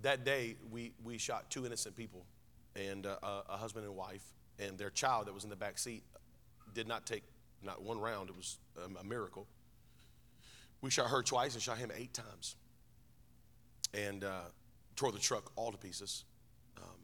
that 0.00 0.24
day 0.24 0.56
we, 0.70 0.92
we 1.04 1.18
shot 1.18 1.50
two 1.50 1.66
innocent 1.66 1.96
people 1.96 2.24
and 2.74 3.04
uh, 3.04 3.16
a 3.22 3.58
husband 3.58 3.84
and 3.84 3.94
wife, 3.94 4.24
and 4.58 4.78
their 4.78 4.88
child 4.88 5.26
that 5.26 5.34
was 5.34 5.44
in 5.44 5.50
the 5.50 5.56
back 5.56 5.76
seat 5.76 6.02
did 6.74 6.88
not 6.88 7.06
take 7.06 7.22
not 7.62 7.82
one 7.82 7.98
round. 7.98 8.28
It 8.28 8.36
was 8.36 8.58
a 9.00 9.04
miracle. 9.04 9.46
We 10.80 10.90
shot 10.90 11.10
her 11.10 11.22
twice 11.22 11.54
and 11.54 11.62
shot 11.62 11.78
him 11.78 11.90
eight 11.94 12.12
times, 12.12 12.56
and 13.94 14.24
uh, 14.24 14.40
tore 14.96 15.12
the 15.12 15.18
truck 15.18 15.52
all 15.56 15.70
to 15.70 15.78
pieces. 15.78 16.24
Um, 16.76 16.98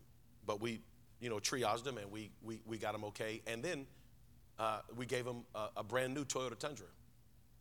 but 0.47 0.61
we, 0.61 0.81
you 1.21 1.31
know, 1.31 1.37
triaged 1.37 1.87
him 1.87 1.99
and 1.99 2.11
we 2.11 2.31
we, 2.43 2.61
we 2.67 2.79
got 2.79 2.95
him 2.95 3.05
okay. 3.05 3.41
And 3.47 3.63
then 3.63 3.87
uh, 4.59 4.81
we 4.97 5.07
gave 5.07 5.25
him 5.25 5.45
a, 5.55 5.69
a, 5.79 5.85
brand 5.85 6.15
new 6.15 6.25
Toyota 6.25 6.59
Tundra. 6.59 6.87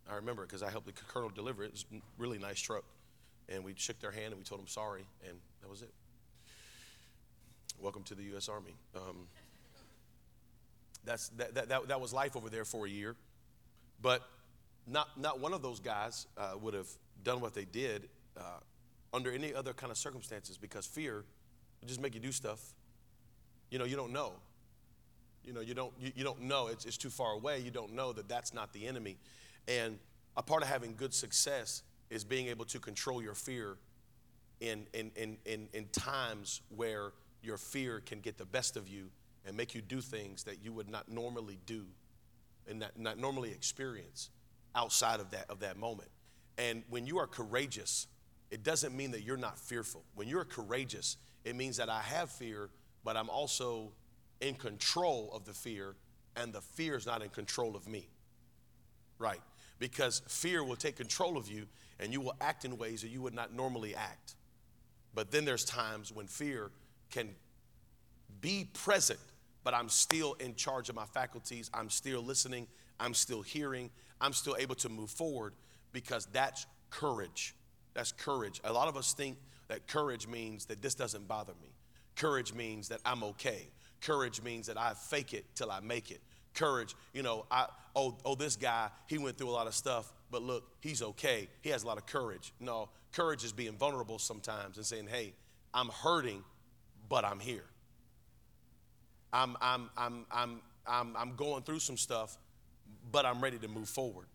I 0.10 0.16
remember 0.16 0.44
because 0.44 0.64
I 0.64 0.72
helped 0.72 0.88
the 0.88 0.94
colonel 0.94 1.30
deliver 1.30 1.64
it. 1.64 1.68
It 1.68 1.72
was 1.74 1.86
a 1.94 2.02
really 2.18 2.40
nice 2.40 2.60
truck, 2.60 2.84
and 3.50 3.64
we 3.64 3.74
shook 3.76 4.00
their 4.00 4.12
hand 4.12 4.28
and 4.28 4.38
we 4.38 4.44
told 4.44 4.62
him 4.62 4.68
sorry, 4.68 5.06
and 5.28 5.38
that 5.62 5.70
was 5.70 5.84
it. 5.84 5.94
Welcome 7.80 8.02
to 8.04 8.16
the 8.16 8.24
U.S. 8.24 8.50
Army. 8.50 8.74
Um, 8.96 9.28
that's, 11.08 11.30
that, 11.30 11.56
that, 11.56 11.70
that, 11.70 11.88
that, 11.88 12.02
was 12.02 12.14
life 12.14 12.36
over 12.36 12.50
there 12.50 12.66
for 12.66 12.86
a 12.86 12.90
year. 12.90 13.16
But 14.02 14.22
not, 14.86 15.20
not 15.20 15.40
one 15.40 15.54
of 15.54 15.62
those 15.62 15.80
guys 15.80 16.28
uh, 16.38 16.54
would 16.62 16.74
have 16.74 16.90
done 17.24 17.42
what 17.42 17.54
they 17.54 17.66
did 17.66 18.10
uh, 18.38 18.60
under 19.14 19.32
any 19.32 19.54
other 19.54 19.74
kind 19.74 19.92
of 19.92 19.98
circumstances 19.98 20.58
because 20.58 20.86
fear 20.86 21.24
would 21.82 21.88
just 21.88 22.02
make 22.02 22.14
you 22.14 22.20
do 22.20 22.32
stuff. 22.32 22.60
You 23.72 23.80
know, 23.80 23.86
you 23.86 23.96
don't 23.96 24.12
know. 24.12 24.34
You 25.44 25.54
know, 25.54 25.62
you 25.62 25.74
don't, 25.74 25.94
you, 26.00 26.12
you 26.16 26.24
don't 26.24 26.42
know. 26.42 26.68
It's, 26.68 26.86
it's 26.86 26.98
too 26.98 27.10
far 27.10 27.34
away. 27.34 27.60
You 27.60 27.72
don't 27.72 27.94
know 27.94 28.12
that 28.14 28.28
that's 28.28 28.54
not 28.54 28.74
the 28.74 28.86
enemy. 28.86 29.18
And 29.68 29.98
a 30.36 30.44
part 30.44 30.62
of 30.62 30.68
having 30.68 30.94
good 30.96 31.14
success 31.14 31.84
is 32.10 32.24
being 32.24 32.48
able 32.48 32.66
to 32.66 32.80
control 32.80 33.22
your 33.22 33.34
fear 33.34 33.78
in, 34.60 34.86
in, 34.94 35.12
in, 35.16 35.38
in, 35.46 35.68
in 35.74 35.86
times 35.88 36.62
where 36.76 37.12
your 37.42 37.58
fear 37.58 38.02
can 38.06 38.20
get 38.20 38.38
the 38.38 38.46
best 38.46 38.76
of 38.76 38.88
you 38.88 39.10
and 39.48 39.56
make 39.56 39.74
you 39.74 39.82
do 39.82 40.02
things 40.02 40.44
that 40.44 40.64
you 40.64 40.74
would 40.74 40.90
not 40.90 41.10
normally 41.10 41.58
do 41.66 41.86
and 42.70 42.80
not, 42.80 43.00
not 43.00 43.18
normally 43.18 43.52
experience 43.52 44.30
outside 44.76 45.22
of 45.22 45.32
that, 45.32 45.50
of 45.50 45.62
that 45.62 45.78
moment. 45.78 46.10
And 46.58 46.84
when 46.90 47.06
you 47.08 47.18
are 47.20 47.28
courageous, 47.28 48.08
it 48.52 48.64
doesn't 48.64 48.96
mean 48.96 49.12
that 49.12 49.22
you're 49.24 49.38
not 49.38 49.58
fearful. 49.58 50.04
When 50.16 50.28
you're 50.28 50.44
courageous, 50.44 51.16
it 51.46 51.56
means 51.56 51.78
that 51.78 51.90
I 51.90 52.02
have 52.02 52.30
fear, 52.30 52.70
but 53.06 53.16
I'm 53.16 53.30
also 53.30 53.94
in 54.42 54.56
control 54.56 55.32
of 55.34 55.46
the 55.46 55.54
fear, 55.54 55.96
and 56.36 56.52
the 56.52 56.62
fear 56.62 56.96
is 56.96 57.06
not 57.06 57.22
in 57.22 57.30
control 57.30 57.76
of 57.76 57.88
me. 57.88 58.10
Right? 59.18 59.42
Because 59.80 60.22
fear 60.28 60.64
will 60.64 60.76
take 60.76 60.98
control 60.98 61.38
of 61.38 61.48
you, 61.48 61.68
and 62.00 62.12
you 62.12 62.20
will 62.20 62.36
act 62.42 62.66
in 62.66 62.78
ways 62.78 63.02
that 63.02 63.10
you 63.10 63.22
would 63.22 63.34
not 63.34 63.54
normally 63.54 63.96
act. 63.96 64.36
But 65.16 65.32
then 65.32 65.46
there's 65.46 65.64
times 65.64 66.12
when 66.12 66.28
fear 66.28 66.70
can 67.10 67.30
be 68.42 68.68
present 68.74 69.20
but 69.68 69.74
I'm 69.74 69.90
still 69.90 70.32
in 70.40 70.56
charge 70.56 70.88
of 70.88 70.96
my 70.96 71.04
faculties. 71.04 71.70
I'm 71.74 71.90
still 71.90 72.22
listening. 72.22 72.68
I'm 73.02 73.14
still 73.14 73.42
hearing. 73.42 73.90
I'm 74.22 74.32
still 74.32 74.56
able 74.58 74.76
to 74.76 74.88
move 74.88 75.10
forward 75.10 75.56
because 75.92 76.26
that's 76.32 76.66
courage. 76.90 77.54
That's 77.94 78.14
courage. 78.14 78.62
A 78.64 78.72
lot 78.72 78.88
of 78.88 78.96
us 78.96 79.12
think 79.12 79.36
that 79.68 79.86
courage 79.86 80.26
means 80.26 80.68
that 80.68 80.82
this 80.82 80.96
doesn't 80.96 81.28
bother 81.28 81.52
me. 81.62 81.68
Courage 82.16 82.54
means 82.54 82.88
that 82.88 83.02
I'm 83.06 83.26
okay. 83.26 83.68
Courage 84.00 84.42
means 84.42 84.68
that 84.68 84.78
I 84.78 84.94
fake 84.94 85.34
it 85.34 85.44
till 85.54 85.70
I 85.70 85.82
make 85.82 86.12
it. 86.12 86.22
Courage, 86.54 86.96
you 87.12 87.22
know, 87.22 87.46
I 87.52 87.66
oh 87.94 88.18
oh 88.24 88.36
this 88.36 88.56
guy, 88.56 88.88
he 89.08 89.18
went 89.18 89.38
through 89.38 89.50
a 89.50 89.52
lot 89.52 89.68
of 89.68 89.76
stuff, 89.76 90.14
but 90.32 90.42
look, 90.42 90.64
he's 90.80 91.02
okay. 91.02 91.50
He 91.60 91.72
has 91.72 91.84
a 91.84 91.88
lot 91.88 91.98
of 91.98 92.06
courage. 92.06 92.54
No, 92.62 92.88
courage 93.12 93.44
is 93.44 93.52
being 93.52 93.74
vulnerable 93.74 94.18
sometimes 94.18 94.78
and 94.78 94.86
saying, 94.86 95.08
"Hey, 95.08 95.34
I'm 95.74 95.90
hurting, 95.90 96.46
but 97.10 97.26
I'm 97.26 97.42
here." 97.42 97.66
I'm, 99.34 99.58
I'm, 99.62 99.90
I'm, 99.98 100.26
I'm, 100.32 100.62
I'm, 100.86 101.16
I'm 101.18 101.36
going 101.36 101.64
through 101.64 101.80
some 101.80 101.98
stuff, 101.98 102.38
but 103.12 103.26
I'm 103.26 103.42
ready 103.42 103.58
to 103.60 103.68
move 103.68 103.90
forward. 103.90 104.28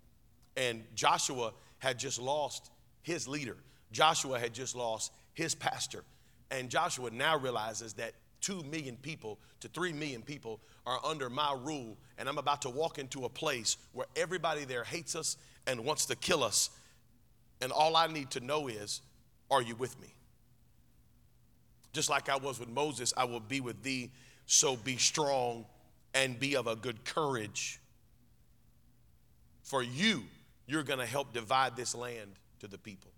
And 0.57 0.85
Joshua 0.95 1.53
had 1.79 1.99
just 1.99 2.21
lost 2.21 2.71
his 3.03 3.27
leader. 3.27 3.57
Joshua 3.91 4.39
had 4.39 4.53
just 4.53 4.77
lost 4.77 5.13
his 5.35 5.55
pastor. 5.55 6.05
And 6.51 6.69
Joshua 6.69 7.11
now 7.11 7.39
realizes 7.39 7.95
that 7.95 8.13
2 8.43 8.63
million 8.65 8.97
people 8.97 9.39
to 9.61 9.69
3 9.69 9.93
million 9.93 10.23
people 10.23 10.61
are 10.85 11.01
under 11.05 11.31
my 11.31 11.57
rule. 11.63 11.97
And 12.19 12.29
I'm 12.29 12.39
about 12.39 12.63
to 12.63 12.71
walk 12.71 12.99
into 12.99 13.25
a 13.25 13.29
place 13.29 13.77
where 13.93 14.07
everybody 14.17 14.65
there 14.65 14.85
hates 14.85 15.17
us 15.17 15.37
and 15.67 15.85
wants 15.85 16.07
to 16.07 16.17
kill 16.17 16.45
us. 16.45 16.71
And 17.61 17.73
all 17.73 17.97
I 17.97 18.09
need 18.09 18.31
to 18.33 18.41
know 18.41 18.69
is, 18.69 19.01
are 19.51 19.63
you 19.63 19.77
with 19.77 19.99
me? 20.01 20.09
Just 21.93 22.11
like 22.11 22.29
I 22.29 22.37
was 22.37 22.59
with 22.59 22.69
Moses, 22.69 23.13
I 23.17 23.25
will 23.25 23.41
be 23.41 23.61
with 23.61 23.83
thee 23.83 24.11
so 24.47 24.77
be 24.77 24.97
strong 24.97 25.65
and 26.15 26.39
be 26.39 26.57
of 26.57 26.67
a 26.67 26.77
good 26.77 27.05
courage. 27.05 27.81
For 29.63 29.83
you, 29.83 30.25
you're 30.67 30.83
going 30.83 30.99
to 30.99 31.07
help 31.07 31.33
divide 31.33 31.77
this 31.77 31.95
land 31.95 32.31
to 32.61 32.69
the 32.69 32.79
people. 32.79 33.11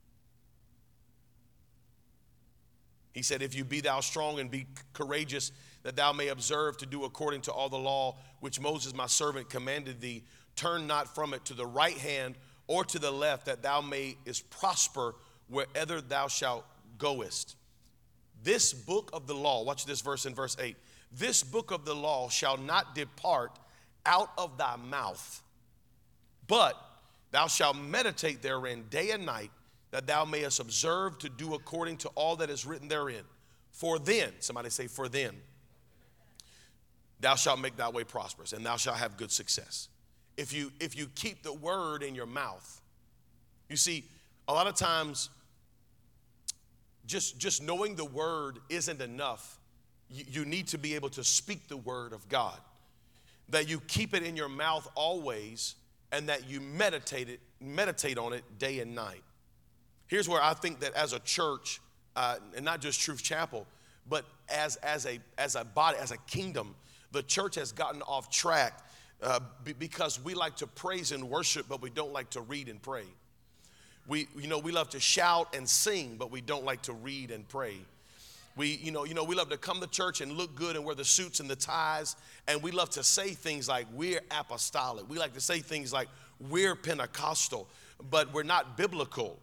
He 3.13 3.23
said, 3.23 3.43
If 3.43 3.55
you 3.55 3.65
be 3.65 3.81
thou 3.81 4.01
strong 4.01 4.41
and 4.41 4.51
be 4.51 4.67
courageous, 4.93 5.53
that 5.85 5.97
thou 5.97 6.13
may 6.13 6.29
observe 6.29 6.77
to 6.79 6.87
do 6.87 7.05
according 7.05 7.43
to 7.43 7.53
all 7.53 7.69
the 7.69 7.79
law 7.79 8.17
which 8.41 8.61
Moses 8.61 8.95
my 8.95 9.07
servant 9.07 9.49
commanded 9.49 10.01
thee. 10.01 10.25
Turn 10.57 10.87
not 10.87 11.15
from 11.15 11.33
it 11.33 11.45
to 11.47 11.55
the 11.55 11.67
right 11.67 11.97
hand 11.97 12.35
or 12.67 12.85
to 12.85 12.99
the 12.99 13.11
left, 13.11 13.47
that 13.47 13.63
thou 13.63 13.81
mayest 13.81 14.49
prosper 14.51 15.15
wherever 15.49 16.01
thou 16.01 16.29
shalt 16.29 16.65
goest. 16.99 17.57
This 18.43 18.73
book 18.73 19.11
of 19.13 19.27
the 19.27 19.35
law, 19.35 19.63
watch 19.63 19.87
this 19.87 20.01
verse 20.01 20.27
in 20.27 20.35
verse 20.35 20.57
8. 20.59 20.77
This 21.17 21.43
book 21.43 21.71
of 21.71 21.85
the 21.85 21.95
law 21.95 22.29
shall 22.29 22.57
not 22.57 22.95
depart 22.95 23.59
out 24.05 24.31
of 24.37 24.59
thy 24.59 24.77
mouth, 24.77 25.43
but 26.47 26.77
thou 27.31 27.47
shalt 27.47 27.77
meditate 27.77 28.43
therein 28.43 28.85
day 28.91 29.11
and 29.11 29.25
night, 29.25 29.51
that 29.91 30.07
thou 30.07 30.25
mayest 30.25 30.59
observe 30.59 31.19
to 31.21 31.29
do 31.29 31.55
according 31.55 31.99
to 31.99 32.09
all 32.17 32.37
that 32.37 32.51
is 32.51 32.67
written 32.67 32.89
therein. 32.89 33.23
For 33.71 33.99
then, 33.99 34.33
somebody 34.41 34.71
say, 34.71 34.89
for 34.89 35.09
then, 35.09 35.35
thou 37.21 37.37
shalt 37.37 37.61
make 37.61 37.77
thy 37.77 37.89
way 37.89 38.05
prosperous, 38.05 38.53
and 38.53 38.67
thou 38.67 38.77
shalt 38.77 38.97
have 38.97 39.17
good 39.17 39.31
success. 39.31 39.89
If 40.37 40.53
you 40.53 40.73
if 40.81 40.97
you 40.97 41.07
keep 41.15 41.45
the 41.45 41.53
word 41.53 42.03
in 42.03 42.17
your 42.17 42.27
mouth, 42.27 42.81
you 43.69 43.77
see, 43.77 44.05
a 44.49 44.53
lot 44.53 44.67
of 44.67 44.75
times 44.75 45.31
just 47.07 47.39
just 47.39 47.63
knowing 47.63 47.95
the 47.95 48.05
word 48.05 48.59
isn't 48.69 49.01
enough. 49.01 49.61
You, 50.15 50.45
need 50.45 50.69
to 50.69 50.79
be 50.79 50.95
able 50.95 51.09
to 51.11 51.25
speak 51.25 51.69
the 51.69 51.77
word 51.77 52.13
of 52.13 52.29
God. 52.29 52.59
That 53.49 53.69
you 53.69 53.81
keep 53.81 54.15
it 54.15 54.23
in 54.23 54.37
your 54.37 54.49
mouth 54.49 54.89
always, 54.95 55.75
and 56.13 56.29
that 56.29 56.49
you 56.49 56.61
meditate 56.61 57.29
it, 57.29 57.41
meditate 57.61 58.17
on 58.17 58.33
it 58.33 58.45
day 58.59 58.79
and 58.79 58.95
night. 58.95 59.23
Here's 60.07 60.29
where 60.29 60.43
I 60.43 60.55
think 60.55 60.81
that 60.81 60.95
as 60.95 61.13
a 61.13 61.19
church, 61.21 61.81
uh, 62.15 62.37
and 62.55 62.65
not 62.65 62.81
just 62.81 63.01
Truth 63.01 63.23
Chapel, 63.23 63.67
but 64.09 64.25
as, 64.49 64.77
as, 64.77 65.07
a, 65.07 65.19
as 65.39 65.57
a 65.57 65.65
body, 65.65 65.99
as 65.99 66.11
a 66.11 66.19
kingdom, 66.19 66.75
the 67.11 67.23
church 67.23 67.57
has 67.57 67.73
gotten 67.73 68.03
off 68.03 68.31
track 68.31 68.81
uh, 69.23 69.41
because 69.79 70.23
we 70.23 70.35
like 70.35 70.57
to 70.57 70.67
praise 70.67 71.13
and 71.13 71.29
worship, 71.29 71.67
but 71.69 71.81
we 71.81 71.91
don't 71.91 72.13
like 72.13 72.31
to 72.31 72.43
read 72.43 72.69
and 72.69 72.81
pray. 72.83 73.05
We, 74.07 74.29
you 74.37 74.49
know, 74.49 74.59
we 74.59 74.71
love 74.71 74.91
to 74.91 75.01
shout 75.01 75.55
and 75.57 75.69
sing, 75.69 76.17
but 76.19 76.31
we 76.31 76.41
don't 76.41 76.65
like 76.65 76.83
to 76.83 76.93
read 76.93 77.31
and 77.31 77.49
pray. 77.49 77.79
We, 78.57 78.77
you 78.77 78.93
know, 78.93 79.05
you 79.05 79.15
know, 79.15 79.25
we 79.25 79.35
love 79.35 79.51
to 79.51 79.57
come 79.57 79.81
to 79.81 79.87
church 79.87 80.21
and 80.21 80.33
look 80.33 80.55
good 80.55 80.77
and 80.77 80.85
wear 80.85 80.95
the 80.95 81.05
suits 81.05 81.41
and 81.41 81.51
the 81.51 81.57
ties, 81.57 82.15
and 82.47 82.63
we 82.63 82.71
love 82.71 82.91
to 82.91 83.03
say 83.03 83.31
things 83.31 83.69
like 83.69 83.87
we're 83.93 84.21
apostolic. 84.31 85.09
We 85.09 85.19
like 85.19 85.35
to 85.35 85.41
say 85.41 85.59
things 85.61 85.93
like 85.93 86.09
we're 86.51 86.77
Pentecostal, 86.77 87.69
but 88.11 88.33
we're 88.33 88.45
not 88.45 88.77
biblical 88.77 89.39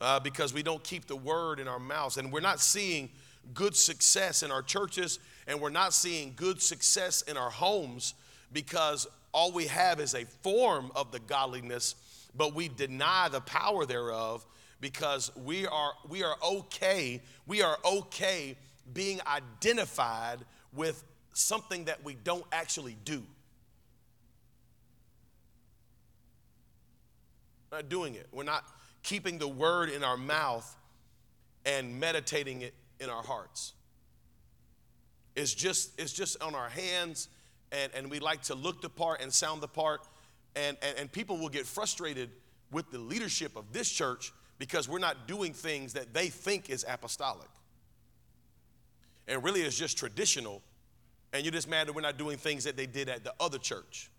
uh, 0.00 0.20
because 0.20 0.54
we 0.54 0.62
don't 0.62 0.82
keep 0.82 1.06
the 1.06 1.16
word 1.16 1.60
in 1.60 1.68
our 1.68 1.78
mouths, 1.78 2.16
and 2.16 2.32
we're 2.32 2.40
not 2.40 2.60
seeing 2.60 3.10
good 3.52 3.76
success 3.76 4.42
in 4.42 4.50
our 4.50 4.62
churches, 4.62 5.18
and 5.46 5.60
we're 5.60 5.70
not 5.70 5.92
seeing 5.92 6.32
good 6.34 6.62
success 6.62 7.22
in 7.22 7.36
our 7.36 7.50
homes 7.50 8.14
because 8.52 9.06
all 9.32 9.52
we 9.52 9.66
have 9.66 10.00
is 10.00 10.14
a 10.14 10.24
form 10.42 10.90
of 10.94 11.12
the 11.12 11.18
godliness, 11.18 11.96
but 12.34 12.54
we 12.54 12.68
deny 12.68 13.28
the 13.28 13.40
power 13.40 13.84
thereof 13.84 14.46
because 14.84 15.34
we 15.34 15.66
are 15.66 15.94
we 16.10 16.22
are 16.22 16.36
okay 16.44 17.22
we 17.46 17.62
are 17.62 17.78
okay 17.86 18.54
being 18.92 19.18
identified 19.26 20.40
with 20.74 21.02
something 21.32 21.86
that 21.86 22.04
we 22.04 22.12
don't 22.22 22.44
actually 22.52 22.94
do. 23.02 23.22
We're 27.72 27.78
not 27.78 27.88
doing 27.88 28.14
it. 28.14 28.28
We're 28.30 28.44
not 28.44 28.62
keeping 29.02 29.38
the 29.38 29.48
word 29.48 29.88
in 29.88 30.04
our 30.04 30.18
mouth 30.18 30.76
and 31.64 31.98
meditating 31.98 32.60
it 32.60 32.74
in 33.00 33.08
our 33.08 33.22
hearts. 33.22 33.72
It's 35.34 35.54
just 35.54 35.98
it's 35.98 36.12
just 36.12 36.42
on 36.42 36.54
our 36.54 36.68
hands 36.68 37.30
and, 37.72 37.90
and 37.94 38.10
we 38.10 38.18
like 38.18 38.42
to 38.42 38.54
look 38.54 38.82
the 38.82 38.90
part 38.90 39.22
and 39.22 39.32
sound 39.32 39.62
the 39.62 39.68
part 39.68 40.06
and, 40.54 40.76
and, 40.82 40.98
and 40.98 41.10
people 41.10 41.38
will 41.38 41.48
get 41.48 41.64
frustrated 41.64 42.28
with 42.70 42.90
the 42.90 42.98
leadership 42.98 43.56
of 43.56 43.72
this 43.72 43.88
church 43.88 44.33
because 44.58 44.88
we're 44.88 44.98
not 44.98 45.26
doing 45.26 45.52
things 45.52 45.92
that 45.94 46.14
they 46.14 46.28
think 46.28 46.70
is 46.70 46.84
apostolic. 46.88 47.48
And 49.26 49.42
really 49.42 49.62
it's 49.62 49.76
just 49.76 49.98
traditional. 49.98 50.62
And 51.32 51.44
you're 51.44 51.52
just 51.52 51.68
mad 51.68 51.88
that 51.88 51.94
we're 51.94 52.02
not 52.02 52.18
doing 52.18 52.36
things 52.36 52.64
that 52.64 52.76
they 52.76 52.86
did 52.86 53.08
at 53.08 53.24
the 53.24 53.34
other 53.40 53.58
church 53.58 54.10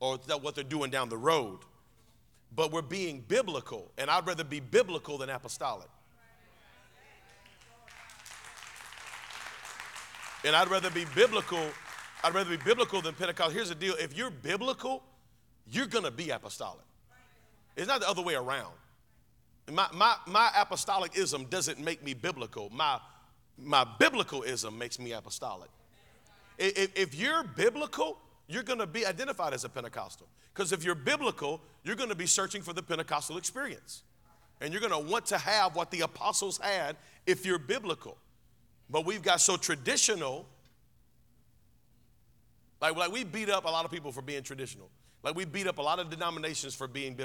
or 0.00 0.18
that 0.26 0.42
what 0.42 0.54
they're 0.54 0.64
doing 0.64 0.90
down 0.90 1.08
the 1.08 1.16
road. 1.16 1.60
But 2.54 2.72
we're 2.72 2.82
being 2.82 3.24
biblical, 3.26 3.90
and 3.96 4.10
I'd 4.10 4.26
rather 4.26 4.44
be 4.44 4.60
biblical 4.60 5.16
than 5.16 5.30
apostolic. 5.30 5.88
And 10.44 10.56
I'd 10.56 10.68
rather 10.68 10.90
be 10.90 11.06
biblical, 11.14 11.64
I'd 12.24 12.34
rather 12.34 12.50
be 12.50 12.62
biblical 12.62 13.00
than 13.00 13.14
Pentecostal. 13.14 13.54
Here's 13.54 13.68
the 13.68 13.74
deal 13.74 13.94
if 13.94 14.16
you're 14.16 14.30
biblical, 14.30 15.02
you're 15.70 15.86
gonna 15.86 16.10
be 16.10 16.30
apostolic. 16.30 16.84
It's 17.76 17.86
not 17.86 18.00
the 18.00 18.08
other 18.08 18.22
way 18.22 18.34
around. 18.34 18.74
My, 19.70 19.86
my, 19.92 20.16
my 20.26 20.50
apostolicism 20.56 21.44
doesn't 21.46 21.78
make 21.78 22.02
me 22.04 22.14
biblical. 22.14 22.70
My, 22.70 22.98
my 23.56 23.84
biblicalism 23.98 24.76
makes 24.76 24.98
me 24.98 25.12
apostolic. 25.12 25.70
If, 26.58 26.96
if 26.96 27.14
you're 27.14 27.44
biblical, 27.44 28.18
you're 28.48 28.62
going 28.62 28.80
to 28.80 28.86
be 28.86 29.06
identified 29.06 29.54
as 29.54 29.64
a 29.64 29.68
Pentecostal. 29.68 30.26
Because 30.52 30.72
if 30.72 30.84
you're 30.84 30.94
biblical, 30.94 31.60
you're 31.84 31.96
going 31.96 32.10
to 32.10 32.14
be 32.14 32.26
searching 32.26 32.62
for 32.62 32.72
the 32.72 32.82
Pentecostal 32.82 33.38
experience. 33.38 34.02
And 34.60 34.72
you're 34.72 34.80
going 34.80 34.92
to 34.92 35.10
want 35.10 35.26
to 35.26 35.38
have 35.38 35.74
what 35.74 35.90
the 35.90 36.02
apostles 36.02 36.58
had 36.58 36.96
if 37.26 37.46
you're 37.46 37.58
biblical. 37.58 38.16
But 38.90 39.06
we've 39.06 39.22
got 39.22 39.40
so 39.40 39.56
traditional. 39.56 40.46
Like, 42.80 42.96
like 42.96 43.12
we 43.12 43.24
beat 43.24 43.48
up 43.48 43.64
a 43.64 43.68
lot 43.68 43.84
of 43.84 43.90
people 43.90 44.12
for 44.12 44.22
being 44.22 44.42
traditional. 44.42 44.90
Like 45.22 45.36
we 45.36 45.44
beat 45.44 45.66
up 45.66 45.78
a 45.78 45.82
lot 45.82 45.98
of 46.00 46.10
denominations 46.10 46.74
for 46.74 46.88
being 46.88 47.18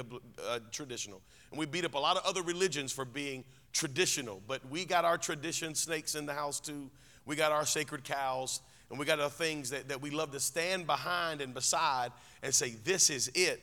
uh, 0.48 0.60
traditional, 0.70 1.20
and 1.50 1.58
we 1.58 1.66
beat 1.66 1.84
up 1.84 1.94
a 1.94 1.98
lot 1.98 2.16
of 2.16 2.24
other 2.24 2.42
religions 2.42 2.92
for 2.92 3.04
being 3.04 3.44
traditional. 3.72 4.40
But 4.46 4.68
we 4.70 4.84
got 4.84 5.04
our 5.04 5.18
tradition 5.18 5.74
snakes 5.74 6.14
in 6.14 6.24
the 6.26 6.32
house 6.32 6.60
too. 6.60 6.90
We 7.26 7.34
got 7.34 7.50
our 7.50 7.66
sacred 7.66 8.04
cows, 8.04 8.60
and 8.90 8.98
we 8.98 9.04
got 9.04 9.18
our 9.18 9.28
things 9.28 9.70
that, 9.70 9.88
that 9.88 10.00
we 10.00 10.10
love 10.10 10.30
to 10.30 10.40
stand 10.40 10.86
behind 10.86 11.40
and 11.40 11.52
beside 11.52 12.12
and 12.42 12.54
say, 12.54 12.70
This 12.84 13.10
is 13.10 13.30
it. 13.34 13.62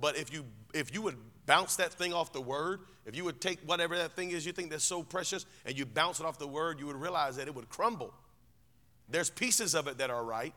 But 0.00 0.16
if 0.16 0.32
you 0.32 0.44
if 0.72 0.94
you 0.94 1.02
would 1.02 1.16
bounce 1.44 1.76
that 1.76 1.92
thing 1.92 2.12
off 2.12 2.32
the 2.32 2.40
word, 2.40 2.80
if 3.04 3.16
you 3.16 3.24
would 3.24 3.40
take 3.40 3.58
whatever 3.66 3.96
that 3.98 4.14
thing 4.14 4.30
is 4.30 4.46
you 4.46 4.52
think 4.52 4.70
that's 4.70 4.84
so 4.84 5.02
precious 5.02 5.44
and 5.66 5.76
you 5.76 5.84
bounce 5.84 6.20
it 6.20 6.26
off 6.26 6.38
the 6.38 6.46
word, 6.46 6.78
you 6.78 6.86
would 6.86 6.96
realize 6.96 7.36
that 7.36 7.48
it 7.48 7.54
would 7.54 7.68
crumble. 7.68 8.14
There's 9.08 9.28
pieces 9.28 9.74
of 9.74 9.88
it 9.88 9.98
that 9.98 10.08
are 10.08 10.24
right, 10.24 10.54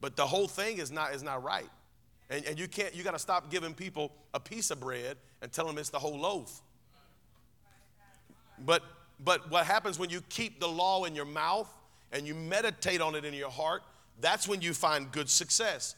but 0.00 0.14
the 0.14 0.26
whole 0.26 0.46
thing 0.46 0.78
is 0.78 0.92
not 0.92 1.14
is 1.14 1.22
not 1.22 1.42
right. 1.42 1.68
And, 2.30 2.44
and 2.44 2.58
you 2.58 2.68
can't, 2.68 2.94
you 2.94 3.02
got 3.02 3.12
to 3.12 3.18
stop 3.18 3.50
giving 3.50 3.74
people 3.74 4.12
a 4.34 4.40
piece 4.40 4.70
of 4.70 4.80
bread 4.80 5.16
and 5.42 5.52
tell 5.52 5.66
them 5.66 5.78
it's 5.78 5.90
the 5.90 5.98
whole 5.98 6.18
loaf. 6.18 6.60
But, 8.64 8.82
but 9.22 9.50
what 9.50 9.66
happens 9.66 9.98
when 9.98 10.10
you 10.10 10.20
keep 10.28 10.60
the 10.60 10.68
law 10.68 11.04
in 11.04 11.14
your 11.14 11.24
mouth 11.24 11.72
and 12.12 12.26
you 12.26 12.34
meditate 12.34 13.00
on 13.00 13.14
it 13.14 13.24
in 13.24 13.34
your 13.34 13.50
heart, 13.50 13.82
that's 14.20 14.48
when 14.48 14.60
you 14.60 14.74
find 14.74 15.12
good 15.12 15.28
success. 15.28 15.94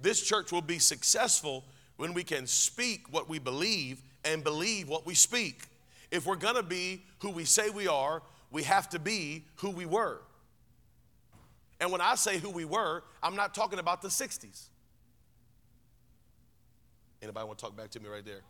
This 0.00 0.22
church 0.22 0.52
will 0.52 0.62
be 0.62 0.78
successful 0.78 1.64
when 1.96 2.14
we 2.14 2.24
can 2.24 2.46
speak 2.46 3.12
what 3.12 3.28
we 3.28 3.38
believe 3.38 4.02
and 4.24 4.42
believe 4.42 4.88
what 4.88 5.06
we 5.06 5.14
speak. 5.14 5.62
If 6.10 6.26
we're 6.26 6.36
gonna 6.36 6.62
be 6.62 7.04
who 7.18 7.30
we 7.30 7.44
say 7.44 7.70
we 7.70 7.88
are, 7.88 8.22
we 8.50 8.62
have 8.62 8.88
to 8.90 8.98
be 8.98 9.44
who 9.56 9.70
we 9.70 9.84
were. 9.84 10.20
And 11.80 11.92
when 11.92 12.00
I 12.00 12.14
say 12.14 12.38
who 12.38 12.50
we 12.50 12.64
were, 12.64 13.04
I'm 13.22 13.36
not 13.36 13.54
talking 13.54 13.78
about 13.78 14.02
the 14.02 14.08
60s. 14.08 14.68
Anybody 17.22 17.46
want 17.46 17.58
to 17.58 17.64
talk 17.64 17.76
back 17.76 17.90
to 17.90 18.00
me 18.00 18.08
right 18.08 18.24
there? 18.24 18.42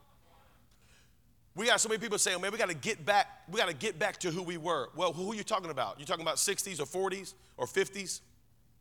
We 1.55 1.67
got 1.67 1.81
so 1.81 1.89
many 1.89 1.99
people 1.99 2.19
saying, 2.19 2.41
man, 2.41 2.53
we 2.53 2.59
got 2.59 2.69
to 2.69 2.75
get 2.75 3.05
back, 3.05 3.27
we 3.51 3.59
got 3.59 3.69
to 3.69 3.75
get 3.75 3.99
back 3.99 4.19
to 4.19 4.31
who 4.31 4.43
we 4.43 4.59
were. 4.59 4.91
Well, 4.95 5.13
who 5.13 5.33
are 5.33 5.35
you 5.35 5.43
talking 5.43 5.71
about? 5.71 5.99
You 5.99 6.07
talking 6.07 6.23
about 6.23 6.37
60s 6.37 6.81
or 6.81 7.11
40s 7.11 7.35
or 7.57 7.67
50s? 7.67 8.21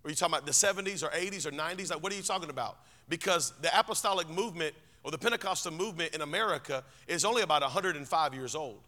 Or 0.04 0.08
are 0.08 0.10
you 0.12 0.15
talking 0.15 0.36
about 0.36 0.45
the 0.45 0.52
70s 0.52 1.04
or 1.04 1.10
80s 1.10 1.45
or 1.45 1.52
90s? 1.52 1.89
Like, 1.91 2.04
what 2.04 2.13
are 2.13 2.15
you 2.15 2.21
talking 2.21 2.50
about? 2.50 2.78
Because 3.10 3.54
the 3.62 3.78
apostolic 3.78 4.30
movement 4.30 4.76
or 5.04 5.12
the 5.12 5.17
Pentecostal 5.17 5.71
movement 5.71 6.13
in 6.13 6.21
America 6.21 6.84
is 7.08 7.26
only 7.26 7.41
about 7.41 7.62
105 7.62 8.34
years 8.34 8.56
old. 8.56 8.80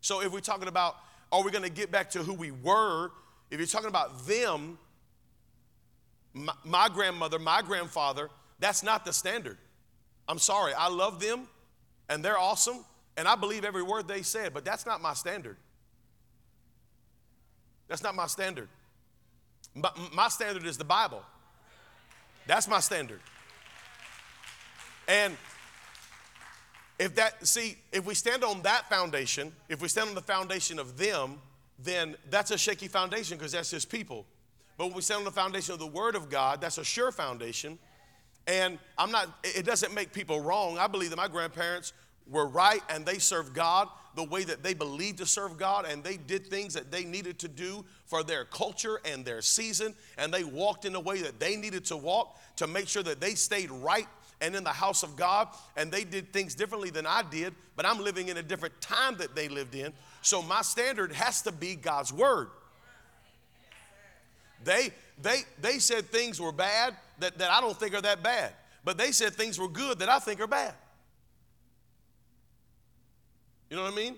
So 0.00 0.22
if 0.22 0.32
we're 0.32 0.40
talking 0.40 0.68
about, 0.68 0.96
are 1.30 1.42
we 1.42 1.50
going 1.50 1.64
to 1.64 1.70
get 1.70 1.90
back 1.90 2.10
to 2.10 2.22
who 2.22 2.34
we 2.34 2.50
were? 2.50 3.10
If 3.50 3.58
you're 3.58 3.66
talking 3.66 3.88
about 3.88 4.26
them, 4.26 4.78
my, 6.34 6.52
my 6.64 6.88
grandmother, 6.88 7.38
my 7.38 7.62
grandfather, 7.62 8.28
that's 8.58 8.82
not 8.82 9.04
the 9.04 9.12
standard. 9.12 9.56
I'm 10.28 10.38
sorry, 10.38 10.74
I 10.74 10.88
love 10.88 11.20
them 11.20 11.46
and 12.08 12.24
they're 12.24 12.38
awesome 12.38 12.84
and 13.16 13.28
I 13.28 13.36
believe 13.36 13.64
every 13.64 13.82
word 13.82 14.08
they 14.08 14.22
said, 14.22 14.52
but 14.52 14.64
that's 14.64 14.84
not 14.84 15.00
my 15.00 15.14
standard. 15.14 15.56
That's 17.88 18.02
not 18.02 18.14
my 18.14 18.26
standard. 18.26 18.68
But 19.76 19.96
my 20.12 20.28
standard 20.28 20.64
is 20.64 20.76
the 20.76 20.84
Bible. 20.84 21.22
That's 22.46 22.68
my 22.68 22.80
standard. 22.80 23.20
And 25.06 25.36
if 26.98 27.14
that, 27.16 27.46
see, 27.46 27.76
if 27.92 28.06
we 28.06 28.14
stand 28.14 28.44
on 28.44 28.62
that 28.62 28.88
foundation, 28.88 29.52
if 29.68 29.82
we 29.82 29.88
stand 29.88 30.08
on 30.08 30.14
the 30.14 30.22
foundation 30.22 30.78
of 30.78 30.96
them, 30.96 31.40
then 31.78 32.16
that's 32.30 32.50
a 32.50 32.58
shaky 32.58 32.88
foundation 32.88 33.36
because 33.36 33.52
that's 33.52 33.70
his 33.70 33.84
people. 33.84 34.26
But 34.76 34.86
when 34.86 34.96
we 34.96 35.02
stand 35.02 35.18
on 35.18 35.24
the 35.24 35.30
foundation 35.30 35.72
of 35.72 35.78
the 35.78 35.86
Word 35.86 36.16
of 36.16 36.28
God, 36.28 36.60
that's 36.60 36.78
a 36.78 36.84
sure 36.84 37.12
foundation. 37.12 37.78
And 38.46 38.78
I'm 38.98 39.10
not, 39.10 39.28
it 39.42 39.64
doesn't 39.64 39.94
make 39.94 40.12
people 40.12 40.40
wrong. 40.40 40.78
I 40.78 40.86
believe 40.86 41.10
that 41.10 41.16
my 41.16 41.28
grandparents 41.28 41.92
were 42.26 42.46
right 42.46 42.80
and 42.88 43.04
they 43.04 43.18
served 43.18 43.54
God 43.54 43.88
the 44.14 44.24
way 44.24 44.44
that 44.44 44.62
they 44.62 44.74
believed 44.74 45.18
to 45.18 45.26
serve 45.26 45.58
God 45.58 45.86
and 45.86 46.02
they 46.02 46.16
did 46.16 46.46
things 46.46 46.74
that 46.74 46.90
they 46.90 47.04
needed 47.04 47.38
to 47.40 47.48
do 47.48 47.84
for 48.06 48.22
their 48.22 48.44
culture 48.44 49.00
and 49.04 49.24
their 49.24 49.42
season 49.42 49.94
and 50.16 50.32
they 50.32 50.44
walked 50.44 50.84
in 50.84 50.92
the 50.92 51.00
way 51.00 51.20
that 51.22 51.40
they 51.40 51.56
needed 51.56 51.84
to 51.86 51.96
walk 51.96 52.38
to 52.56 52.66
make 52.66 52.88
sure 52.88 53.02
that 53.02 53.20
they 53.20 53.34
stayed 53.34 53.70
right 53.70 54.06
and 54.40 54.54
in 54.54 54.64
the 54.64 54.70
house 54.70 55.02
of 55.02 55.16
God 55.16 55.48
and 55.76 55.90
they 55.90 56.04
did 56.04 56.32
things 56.32 56.54
differently 56.54 56.90
than 56.90 57.06
I 57.06 57.22
did, 57.30 57.54
but 57.76 57.86
I'm 57.86 57.98
living 57.98 58.28
in 58.28 58.36
a 58.36 58.42
different 58.42 58.80
time 58.80 59.16
that 59.18 59.34
they 59.34 59.48
lived 59.48 59.74
in. 59.74 59.92
So 60.22 60.42
my 60.42 60.62
standard 60.62 61.12
has 61.12 61.42
to 61.42 61.52
be 61.52 61.74
God's 61.74 62.12
word. 62.12 62.48
They 64.64 64.90
they 65.20 65.42
they 65.60 65.78
said 65.78 66.06
things 66.06 66.40
were 66.40 66.52
bad 66.52 66.96
that, 67.18 67.38
that 67.38 67.50
I 67.50 67.60
don't 67.60 67.78
think 67.78 67.94
are 67.94 68.00
that 68.00 68.22
bad, 68.22 68.52
but 68.84 68.98
they 68.98 69.12
said 69.12 69.34
things 69.34 69.58
were 69.58 69.68
good 69.68 70.00
that 70.00 70.08
I 70.08 70.18
think 70.18 70.40
are 70.40 70.46
bad. 70.46 70.74
You 73.70 73.76
know 73.76 73.84
what 73.84 73.92
I 73.92 73.96
mean? 73.96 74.16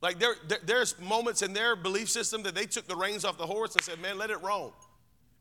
Like 0.00 0.18
there, 0.18 0.34
there, 0.48 0.58
there's 0.64 0.98
moments 1.00 1.42
in 1.42 1.52
their 1.52 1.76
belief 1.76 2.10
system 2.10 2.42
that 2.42 2.54
they 2.54 2.66
took 2.66 2.88
the 2.88 2.96
reins 2.96 3.24
off 3.24 3.38
the 3.38 3.46
horse 3.46 3.74
and 3.74 3.82
said, 3.84 4.00
"Man, 4.00 4.18
let 4.18 4.30
it 4.30 4.42
roam." 4.42 4.72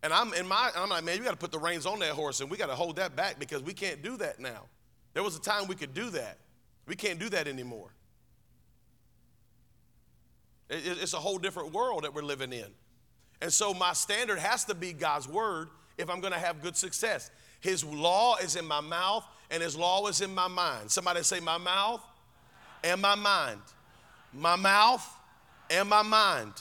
And 0.04 0.13
I'm 0.13 0.34
in 0.34 0.47
my, 0.47 0.71
I'm 0.76 0.89
like, 0.89 1.04
man, 1.04 1.17
you 1.17 1.24
got 1.24 1.32
to 1.32 1.38
put 1.38 1.52
the 1.52 1.60
reins 1.60 1.86
on 1.86 2.00
that 2.00 2.12
horse, 2.12 2.41
and 2.41 2.50
we 2.50 2.58
got 2.58 2.67
to 2.67 2.76
hold 2.76 2.95
that 2.95 3.15
back 3.15 3.38
because 3.38 3.62
we 3.62 3.74
can't 3.74 4.02
do 4.02 4.17
that 4.17 4.39
now. 4.39 4.63
There 5.13 5.21
was 5.21 5.36
a 5.36 5.41
time 5.41 5.67
we 5.67 5.76
could 5.76 5.93
do 5.93 6.10
that. 6.12 6.38
We 6.88 6.95
can't 6.95 7.19
do 7.19 7.30
that 7.30 7.47
anymore. 7.47 7.93
It, 10.69 10.97
it's 11.02 11.13
a 11.13 11.17
whole 11.17 11.38
different 11.38 11.74
world 11.74 12.04
that 12.04 12.15
we're 12.15 12.24
living 12.24 12.52
in. 12.52 12.65
And 13.42 13.52
so 13.52 13.74
my 13.74 13.94
standard 13.94 14.40
has 14.40 14.66
to 14.66 14.76
be 14.76 14.94
God's 14.94 15.28
word 15.28 15.70
if 15.98 16.10
I'm 16.10 16.20
going 16.20 16.34
to 16.34 16.40
have 16.40 16.62
good 16.62 16.78
success. 16.78 17.32
His 17.60 17.84
law 17.84 18.38
is 18.38 18.56
in 18.56 18.66
my 18.66 18.82
mouth, 18.82 19.26
and 19.50 19.62
His 19.62 19.76
law 19.76 20.08
is 20.08 20.22
in 20.22 20.34
my 20.34 20.48
mind. 20.48 20.90
Somebody 20.90 21.24
say, 21.24 21.40
my 21.40 21.58
mouth 21.58 22.02
and 22.84 23.02
my 23.02 23.16
mind. 23.16 23.62
My 24.34 24.56
mouth 24.56 25.08
and 25.70 25.90
my 25.90 26.02
mind. 26.02 26.54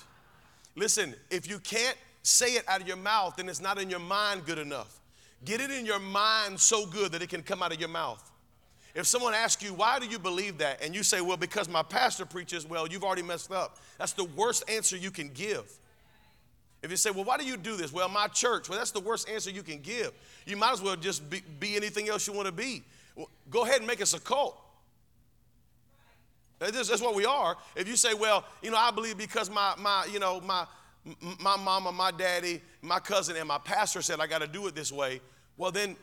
Listen, 0.76 1.14
if 1.30 1.48
you 1.48 1.58
can't 1.58 1.96
say 2.22 2.54
it 2.54 2.64
out 2.68 2.80
of 2.80 2.88
your 2.88 2.96
mouth, 2.96 3.36
then 3.36 3.48
it's 3.48 3.60
not 3.60 3.80
in 3.80 3.90
your 3.90 4.00
mind 4.00 4.44
good 4.46 4.58
enough. 4.58 5.00
Get 5.44 5.60
it 5.60 5.70
in 5.70 5.86
your 5.86 5.98
mind 5.98 6.60
so 6.60 6.86
good 6.86 7.12
that 7.12 7.22
it 7.22 7.28
can 7.28 7.42
come 7.42 7.62
out 7.62 7.72
of 7.72 7.80
your 7.80 7.88
mouth. 7.88 8.30
If 8.94 9.06
someone 9.06 9.34
asks 9.34 9.62
you, 9.62 9.72
why 9.72 9.98
do 9.98 10.06
you 10.06 10.18
believe 10.18 10.58
that? 10.58 10.82
And 10.82 10.94
you 10.94 11.02
say, 11.02 11.20
well, 11.20 11.36
because 11.36 11.68
my 11.68 11.82
pastor 11.82 12.26
preaches, 12.26 12.66
well, 12.66 12.86
you've 12.88 13.04
already 13.04 13.22
messed 13.22 13.52
up. 13.52 13.78
That's 13.98 14.12
the 14.12 14.24
worst 14.24 14.68
answer 14.68 14.96
you 14.96 15.10
can 15.10 15.28
give. 15.28 15.70
If 16.82 16.90
you 16.90 16.96
say, 16.96 17.10
well, 17.10 17.24
why 17.24 17.36
do 17.36 17.44
you 17.44 17.56
do 17.56 17.76
this? 17.76 17.92
Well, 17.92 18.08
my 18.08 18.26
church. 18.28 18.68
Well, 18.68 18.78
that's 18.78 18.90
the 18.90 19.00
worst 19.00 19.28
answer 19.28 19.50
you 19.50 19.62
can 19.62 19.80
give. 19.80 20.12
You 20.46 20.56
might 20.56 20.72
as 20.72 20.80
well 20.80 20.96
just 20.96 21.28
be, 21.28 21.42
be 21.58 21.76
anything 21.76 22.08
else 22.08 22.26
you 22.26 22.32
want 22.32 22.46
to 22.46 22.52
be. 22.52 22.82
Well, 23.14 23.28
go 23.50 23.64
ahead 23.64 23.78
and 23.78 23.86
make 23.86 24.00
us 24.00 24.14
a 24.14 24.20
cult. 24.20 24.58
That's, 26.58 26.88
that's 26.88 27.02
what 27.02 27.14
we 27.14 27.26
are. 27.26 27.56
If 27.76 27.88
you 27.88 27.96
say, 27.96 28.14
well, 28.14 28.44
you 28.62 28.70
know, 28.70 28.76
I 28.76 28.90
believe 28.90 29.18
because 29.18 29.50
my, 29.50 29.74
my 29.78 30.06
you 30.10 30.18
know, 30.18 30.40
my, 30.40 30.66
my 31.40 31.56
mama, 31.56 31.92
my 31.92 32.10
daddy, 32.10 32.60
my 32.82 32.98
cousin, 32.98 33.36
and 33.36 33.48
my 33.48 33.58
pastor 33.58 34.02
said 34.02 34.20
I 34.20 34.26
got 34.26 34.40
to 34.40 34.46
do 34.46 34.66
it 34.66 34.74
this 34.74 34.92
way, 34.92 35.20
well, 35.56 35.70
then 35.70 35.96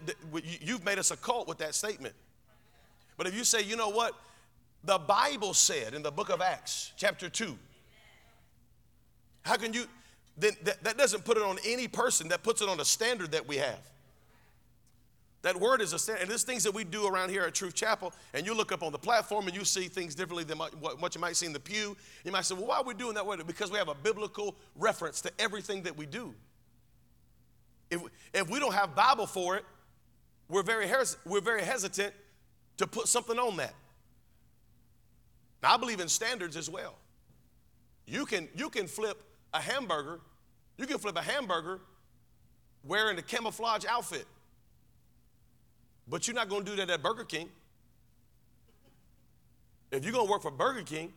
you've 0.62 0.86
made 0.86 1.00
us 1.00 1.10
a 1.12 1.18
cult 1.18 1.48
with 1.48 1.58
that 1.60 1.74
statement. 1.74 2.14
But 3.18 3.26
if 3.26 3.36
you 3.36 3.44
say, 3.44 3.64
you 3.64 3.76
know 3.76 3.90
what? 3.90 4.14
The 4.84 5.00
Bible 5.00 5.54
said 5.54 5.94
in 5.96 6.04
the 6.04 6.12
book 6.12 6.30
of 6.30 6.42
Acts, 6.42 6.92
chapter 6.96 7.30
2, 7.30 7.58
how 9.42 9.56
can 9.56 9.74
you, 9.74 9.86
then 10.38 10.54
that, 10.64 10.84
that 10.84 10.98
doesn't 10.98 11.26
put 11.26 11.38
it 11.38 11.44
on 11.44 11.58
any 11.66 11.88
person, 11.88 12.28
that 12.30 12.44
puts 12.44 12.62
it 12.62 12.70
on 12.70 12.80
a 12.80 12.86
standard 12.86 13.32
that 13.32 13.48
we 13.48 13.58
have. 13.58 13.80
That 15.44 15.60
word 15.60 15.82
is 15.82 15.94
a 15.94 16.00
standard. 16.00 16.24
And 16.24 16.30
there's 16.30 16.44
things 16.44 16.64
that 16.64 16.74
we 16.74 16.84
do 16.84 17.08
around 17.08 17.30
here 17.30 17.44
at 17.44 17.54
Truth 17.54 17.76
Chapel, 17.76 18.12
and 18.34 18.46
you 18.46 18.54
look 18.54 18.72
up 18.72 18.84
on 18.84 18.92
the 18.92 18.98
platform 18.98 19.48
and 19.48 19.56
you 19.56 19.64
see 19.64 19.88
things 19.88 20.16
differently 20.16 20.44
than 20.44 20.58
what 20.58 21.16
you 21.16 21.22
might 21.22 21.36
see 21.36 21.46
in 21.46 21.54
the 21.54 21.60
pew. 21.60 21.96
You 22.24 22.32
might 22.32 22.46
say, 22.46 22.56
well, 22.56 22.68
why 22.68 22.78
are 22.78 22.84
we 22.84 22.94
doing 22.94 23.14
that 23.16 23.26
way? 23.26 23.38
Because 23.46 23.72
we 23.72 23.78
have 23.78 23.88
a 23.88 23.96
biblical 23.96 24.56
reference 24.76 25.22
to 25.22 25.32
everything 25.40 25.84
that 25.84 25.96
we 25.96 26.06
do. 26.06 26.34
If, 27.90 28.02
if 28.34 28.50
we 28.50 28.60
don't 28.60 28.74
have 28.74 28.96
Bible 28.96 29.26
for 29.26 29.56
it, 29.56 29.64
we're 30.50 30.64
very, 30.64 30.90
we're 31.26 31.42
very 31.42 31.62
hesitant 31.62 32.14
to 32.78 32.88
put 32.88 33.08
something 33.08 33.40
on 33.40 33.58
that. 33.58 33.74
Now, 35.64 35.74
I 35.74 35.78
believe 35.78 36.00
in 36.00 36.08
standards 36.08 36.56
as 36.56 36.70
well. 36.70 36.96
You 38.06 38.26
can, 38.26 38.48
you 38.56 38.70
can 38.70 38.88
flip 38.88 39.22
a 39.58 39.62
hamburger, 39.62 40.20
you 40.78 40.86
can 40.86 40.98
flip 40.98 41.18
a 41.18 41.22
hamburger 41.22 41.80
wearing 42.84 43.18
a 43.18 43.22
camouflage 43.22 43.86
outfit. 43.86 44.26
But 46.08 46.28
you're 46.28 46.36
not 46.36 46.48
going 46.48 46.64
to 46.64 46.72
do 46.72 46.78
that 46.78 46.90
at 46.90 47.04
Burger 47.04 47.26
King. 47.26 47.50
If 49.92 50.04
you're 50.04 50.14
going 50.14 50.26
to 50.26 50.32
work 50.32 50.42
for 50.42 50.52
Burger 50.52 50.84
King, 50.84 51.12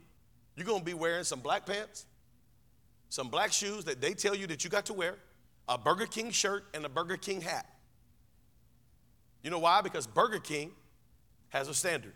you're 0.57 0.67
going 0.67 0.81
to 0.81 0.85
be 0.85 0.95
wearing 0.95 1.25
some 1.25 1.41
black 1.41 1.67
pants, 1.67 2.07
some 3.09 3.29
black 3.29 3.53
shoes 3.53 3.85
that 3.85 4.01
they 4.01 4.15
tell 4.15 4.35
you 4.35 4.47
that 4.49 4.65
you 4.65 4.71
got 4.71 4.87
to 4.87 4.93
wear, 4.93 5.17
a 5.69 5.79
Burger 5.79 6.07
King 6.07 6.31
shirt, 6.31 6.65
and 6.75 6.85
a 6.85 6.89
Burger 6.89 7.17
King 7.17 7.41
hat. 7.41 7.67
You 9.43 9.51
know 9.51 9.59
why? 9.59 9.81
Because 9.81 10.07
Burger 10.07 10.39
King 10.39 10.73
has 11.51 11.69
a 11.69 11.75
standard. 11.75 12.15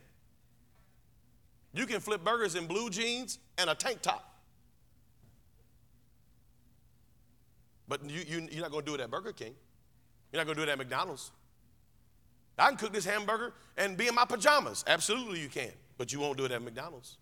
You 1.73 1.87
can 1.87 2.01
flip 2.01 2.25
burgers 2.25 2.55
in 2.55 2.67
blue 2.67 2.89
jeans 2.89 3.39
and 3.59 3.69
a 3.69 3.75
tank 3.75 4.01
top. 4.01 4.34
But 7.89 8.09
you, 8.09 8.23
you, 8.27 8.49
you're 8.51 8.63
not 8.63 8.71
going 8.71 8.85
to 8.85 8.91
do 8.91 8.95
it 8.95 9.01
at 9.01 9.11
Burger 9.11 9.33
King. 9.33 9.55
You're 10.33 10.41
not 10.41 10.47
going 10.47 10.57
to 10.57 10.65
do 10.65 10.69
it 10.69 10.73
at 10.73 10.79
McDonald's. 10.79 11.31
I 12.59 12.69
can 12.69 12.77
cook 12.77 12.93
this 12.93 13.05
hamburger 13.05 13.53
and 13.77 13.97
be 13.97 14.07
in 14.07 14.15
my 14.15 14.25
pajamas. 14.25 14.85
Absolutely, 14.87 15.41
you 15.41 15.49
can. 15.49 15.71
But 15.99 16.13
you 16.13 16.21
won't 16.21 16.39
do 16.39 16.45
it 16.45 16.53
at 16.53 16.63
McDonald's. 16.63 17.19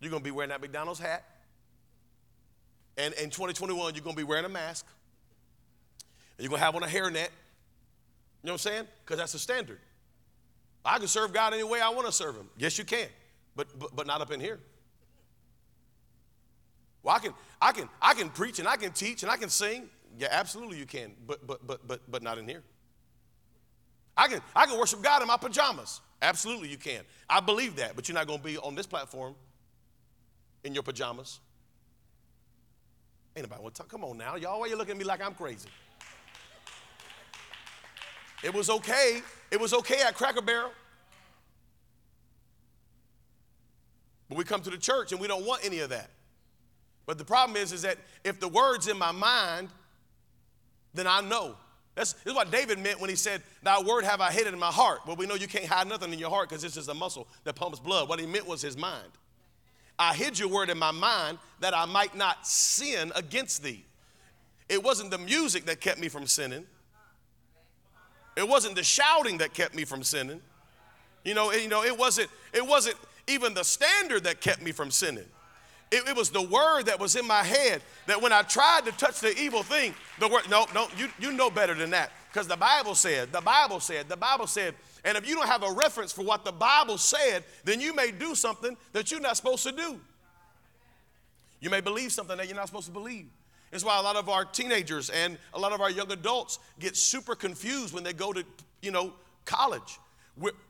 You're 0.00 0.10
going 0.10 0.22
to 0.22 0.24
be 0.24 0.30
wearing 0.30 0.50
that 0.50 0.60
McDonald's 0.60 1.00
hat. 1.00 1.24
And 2.96 3.14
in 3.14 3.30
2021, 3.30 3.94
you're 3.94 4.04
going 4.04 4.14
to 4.14 4.20
be 4.20 4.24
wearing 4.24 4.44
a 4.44 4.48
mask. 4.48 4.86
And 6.36 6.44
you're 6.44 6.50
going 6.50 6.60
to 6.60 6.64
have 6.64 6.74
on 6.74 6.82
a 6.82 6.86
hairnet. 6.86 7.30
You 8.42 8.46
know 8.46 8.52
what 8.52 8.52
I'm 8.52 8.58
saying? 8.58 8.84
Because 9.04 9.18
that's 9.18 9.32
the 9.32 9.38
standard. 9.38 9.78
I 10.84 10.98
can 10.98 11.08
serve 11.08 11.32
God 11.32 11.52
any 11.54 11.64
way 11.64 11.80
I 11.80 11.90
want 11.90 12.06
to 12.06 12.12
serve 12.12 12.36
Him. 12.36 12.48
Yes, 12.56 12.78
you 12.78 12.84
can. 12.84 13.08
But, 13.56 13.78
but, 13.78 13.94
but 13.94 14.06
not 14.06 14.20
up 14.20 14.30
in 14.30 14.40
here. 14.40 14.60
Well, 17.02 17.16
I 17.16 17.18
can, 17.18 17.34
I, 17.60 17.72
can, 17.72 17.88
I 18.00 18.14
can 18.14 18.28
preach 18.30 18.58
and 18.58 18.68
I 18.68 18.76
can 18.76 18.92
teach 18.92 19.22
and 19.22 19.30
I 19.30 19.36
can 19.36 19.48
sing. 19.48 19.88
Yeah, 20.18 20.28
absolutely 20.30 20.78
you 20.78 20.86
can. 20.86 21.12
But, 21.26 21.46
but, 21.46 21.66
but, 21.66 21.86
but, 21.86 22.10
but 22.10 22.22
not 22.22 22.38
in 22.38 22.48
here. 22.48 22.62
I 24.16 24.28
can, 24.28 24.40
I 24.54 24.66
can 24.66 24.78
worship 24.78 25.02
God 25.02 25.22
in 25.22 25.28
my 25.28 25.36
pajamas. 25.36 26.00
Absolutely, 26.20 26.68
you 26.68 26.76
can. 26.76 27.02
I 27.30 27.40
believe 27.40 27.76
that, 27.76 27.94
but 27.94 28.08
you're 28.08 28.14
not 28.14 28.26
going 28.26 28.40
to 28.40 28.44
be 28.44 28.58
on 28.58 28.74
this 28.74 28.86
platform 28.86 29.34
in 30.64 30.74
your 30.74 30.82
pajamas. 30.82 31.40
Ain't 33.36 33.46
nobody 33.46 33.62
want 33.62 33.74
to 33.76 33.82
talk. 33.82 33.90
Come 33.90 34.02
on 34.02 34.18
now, 34.18 34.34
y'all. 34.34 34.58
Why 34.60 34.66
you 34.66 34.76
looking 34.76 34.92
at 34.92 34.98
me 34.98 35.04
like 35.04 35.24
I'm 35.24 35.34
crazy? 35.34 35.68
It 38.42 38.52
was 38.52 38.70
okay. 38.70 39.22
It 39.50 39.60
was 39.60 39.72
okay 39.72 40.00
at 40.02 40.14
Cracker 40.14 40.42
Barrel. 40.42 40.72
But 44.28 44.38
we 44.38 44.44
come 44.44 44.60
to 44.62 44.70
the 44.70 44.76
church 44.76 45.12
and 45.12 45.20
we 45.20 45.28
don't 45.28 45.46
want 45.46 45.64
any 45.64 45.78
of 45.80 45.90
that. 45.90 46.10
But 47.08 47.16
the 47.16 47.24
problem 47.24 47.56
is, 47.56 47.72
is 47.72 47.82
that 47.82 47.96
if 48.22 48.38
the 48.38 48.48
word's 48.48 48.86
in 48.86 48.98
my 48.98 49.12
mind, 49.12 49.70
then 50.92 51.06
I 51.06 51.22
know 51.22 51.56
that's, 51.94 52.12
this 52.12 52.26
is 52.26 52.34
what 52.34 52.52
David 52.52 52.78
meant 52.78 53.00
when 53.00 53.08
he 53.08 53.16
said, 53.16 53.42
Thy 53.62 53.80
word 53.80 54.04
have 54.04 54.20
I 54.20 54.30
hidden 54.30 54.52
in 54.52 54.60
my 54.60 54.70
heart. 54.70 55.00
Well, 55.06 55.16
we 55.16 55.26
know 55.26 55.34
you 55.34 55.48
can't 55.48 55.64
hide 55.64 55.88
nothing 55.88 56.12
in 56.12 56.18
your 56.18 56.28
heart 56.28 56.50
because 56.50 56.62
this 56.62 56.76
is 56.76 56.86
a 56.88 56.94
muscle 56.94 57.26
that 57.44 57.54
pumps 57.56 57.80
blood. 57.80 58.10
What 58.10 58.20
he 58.20 58.26
meant 58.26 58.46
was 58.46 58.60
his 58.60 58.76
mind. 58.76 59.08
I 59.98 60.14
hid 60.14 60.38
your 60.38 60.48
word 60.48 60.68
in 60.68 60.78
my 60.78 60.90
mind 60.90 61.38
that 61.60 61.74
I 61.74 61.86
might 61.86 62.14
not 62.14 62.46
sin 62.46 63.10
against 63.16 63.62
thee. 63.62 63.86
It 64.68 64.84
wasn't 64.84 65.10
the 65.10 65.18
music 65.18 65.64
that 65.64 65.80
kept 65.80 65.98
me 65.98 66.08
from 66.08 66.26
sinning. 66.26 66.66
It 68.36 68.46
wasn't 68.46 68.76
the 68.76 68.84
shouting 68.84 69.38
that 69.38 69.54
kept 69.54 69.74
me 69.74 69.86
from 69.86 70.02
sinning. 70.02 70.42
You 71.24 71.32
know, 71.32 71.52
you 71.52 71.68
know, 71.68 71.82
it 71.82 71.98
wasn't, 71.98 72.28
it 72.52 72.64
wasn't 72.64 72.96
even 73.26 73.54
the 73.54 73.64
standard 73.64 74.24
that 74.24 74.42
kept 74.42 74.62
me 74.62 74.72
from 74.72 74.90
sinning. 74.90 75.24
It, 75.90 76.06
it, 76.06 76.16
was 76.16 76.30
the 76.30 76.42
word 76.42 76.84
that 76.84 77.00
was 77.00 77.16
in 77.16 77.26
my 77.26 77.42
head 77.42 77.82
that 78.06 78.20
when 78.20 78.32
I 78.32 78.42
tried 78.42 78.84
to 78.84 78.92
touch 78.92 79.20
the 79.20 79.36
evil 79.40 79.62
thing, 79.62 79.94
the 80.18 80.28
word, 80.28 80.42
no, 80.50 80.66
no, 80.74 80.86
you, 80.98 81.08
you 81.18 81.32
know 81.32 81.48
better 81.48 81.74
than 81.74 81.90
that. 81.90 82.12
Because 82.30 82.46
the 82.46 82.56
Bible 82.58 82.94
said, 82.94 83.32
the 83.32 83.40
Bible 83.40 83.80
said, 83.80 84.08
the 84.08 84.16
Bible 84.16 84.46
said, 84.46 84.74
and 85.04 85.16
if 85.16 85.26
you 85.26 85.34
don't 85.34 85.46
have 85.46 85.62
a 85.62 85.72
reference 85.72 86.12
for 86.12 86.22
what 86.22 86.44
the 86.44 86.52
Bible 86.52 86.98
said, 86.98 87.42
then 87.64 87.80
you 87.80 87.94
may 87.94 88.10
do 88.10 88.34
something 88.34 88.76
that 88.92 89.10
you're 89.10 89.20
not 89.20 89.36
supposed 89.36 89.62
to 89.62 89.72
do. 89.72 89.98
You 91.60 91.70
may 91.70 91.80
believe 91.80 92.12
something 92.12 92.36
that 92.36 92.46
you're 92.46 92.56
not 92.56 92.66
supposed 92.66 92.86
to 92.86 92.92
believe. 92.92 93.26
It's 93.72 93.84
why 93.84 93.98
a 93.98 94.02
lot 94.02 94.16
of 94.16 94.28
our 94.28 94.44
teenagers 94.44 95.10
and 95.10 95.38
a 95.54 95.58
lot 95.58 95.72
of 95.72 95.80
our 95.80 95.90
young 95.90 96.12
adults 96.12 96.58
get 96.78 96.96
super 96.96 97.34
confused 97.34 97.94
when 97.94 98.04
they 98.04 98.12
go 98.12 98.32
to, 98.32 98.44
you 98.82 98.90
know, 98.90 99.14
college 99.44 99.98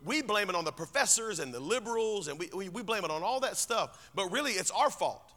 we, 0.05 0.23
blame 0.23 0.49
it 0.49 0.55
on 0.55 0.65
the 0.65 0.73
professors 0.73 1.41
and 1.41 1.53
the 1.53 1.61
liberals, 1.61 2.29
and 2.29 2.39
we, 2.39 2.49
we, 2.55 2.69
we 2.69 2.83
blame 2.83 3.05
it 3.05 3.11
on 3.11 3.23
all 3.23 3.41
that 3.41 3.57
stuff. 3.57 4.11
But 4.15 4.33
really, 4.33 4.53
it's 4.53 4.71
our 4.71 4.91
fault. 4.91 5.33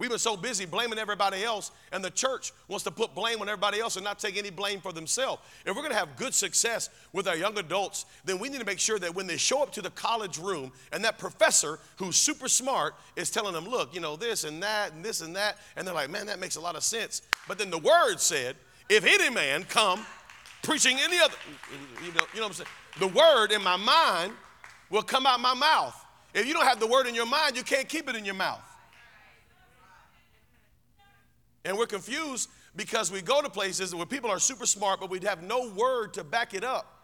We've 0.00 0.08
been 0.08 0.18
so 0.18 0.34
busy 0.34 0.64
blaming 0.64 0.98
everybody 0.98 1.44
else, 1.44 1.70
and 1.92 2.02
the 2.02 2.10
church 2.10 2.52
wants 2.68 2.84
to 2.84 2.90
put 2.90 3.14
blame 3.14 3.42
on 3.42 3.50
everybody 3.50 3.80
else 3.80 3.96
and 3.96 4.04
not 4.04 4.18
take 4.18 4.38
any 4.38 4.48
blame 4.48 4.80
for 4.80 4.94
themselves. 4.94 5.42
If 5.66 5.76
we're 5.76 5.82
going 5.82 5.92
to 5.92 5.98
have 5.98 6.16
good 6.16 6.32
success 6.32 6.88
with 7.12 7.28
our 7.28 7.36
young 7.36 7.58
adults, 7.58 8.06
then 8.24 8.38
we 8.38 8.48
need 8.48 8.60
to 8.60 8.64
make 8.64 8.78
sure 8.78 8.98
that 8.98 9.14
when 9.14 9.26
they 9.26 9.36
show 9.36 9.62
up 9.62 9.72
to 9.72 9.82
the 9.82 9.90
college 9.90 10.38
room 10.38 10.72
and 10.90 11.04
that 11.04 11.18
professor 11.18 11.78
who's 11.96 12.16
super 12.16 12.48
smart 12.48 12.94
is 13.14 13.30
telling 13.30 13.52
them, 13.52 13.68
look, 13.68 13.94
you 13.94 14.00
know, 14.00 14.16
this 14.16 14.44
and 14.44 14.62
that 14.62 14.94
and 14.94 15.04
this 15.04 15.20
and 15.20 15.36
that, 15.36 15.58
and 15.76 15.86
they're 15.86 15.94
like, 15.94 16.08
man, 16.08 16.24
that 16.28 16.40
makes 16.40 16.56
a 16.56 16.60
lot 16.62 16.76
of 16.76 16.82
sense. 16.82 17.20
But 17.46 17.58
then 17.58 17.68
the 17.68 17.78
word 17.78 18.16
said, 18.20 18.56
if 18.88 19.04
any 19.04 19.28
man 19.28 19.64
come 19.64 20.06
preaching 20.62 20.98
any 21.00 21.18
other, 21.18 21.34
you 22.04 22.12
know, 22.12 22.20
you 22.34 22.40
know 22.40 22.46
what 22.46 22.46
I'm 22.46 22.52
saying? 22.52 22.68
The 22.98 23.08
word 23.08 23.52
in 23.52 23.62
my 23.62 23.76
mind 23.76 24.32
will 24.90 25.02
come 25.02 25.26
out 25.26 25.40
my 25.40 25.54
mouth. 25.54 25.94
If 26.34 26.46
you 26.46 26.54
don't 26.54 26.66
have 26.66 26.80
the 26.80 26.86
word 26.86 27.06
in 27.06 27.14
your 27.14 27.26
mind, 27.26 27.56
you 27.56 27.62
can't 27.62 27.88
keep 27.88 28.08
it 28.08 28.16
in 28.16 28.24
your 28.24 28.34
mouth. 28.34 28.60
And 31.64 31.76
we're 31.76 31.86
confused 31.86 32.48
because 32.76 33.10
we 33.10 33.20
go 33.20 33.42
to 33.42 33.50
places 33.50 33.94
where 33.94 34.06
people 34.06 34.30
are 34.30 34.38
super 34.38 34.66
smart, 34.66 35.00
but 35.00 35.10
we'd 35.10 35.24
have 35.24 35.42
no 35.42 35.68
word 35.70 36.14
to 36.14 36.24
back 36.24 36.54
it 36.54 36.64
up. 36.64 37.00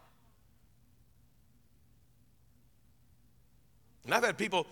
And 4.05 4.13
I've 4.13 4.23
had 4.23 4.37
people 4.37 4.65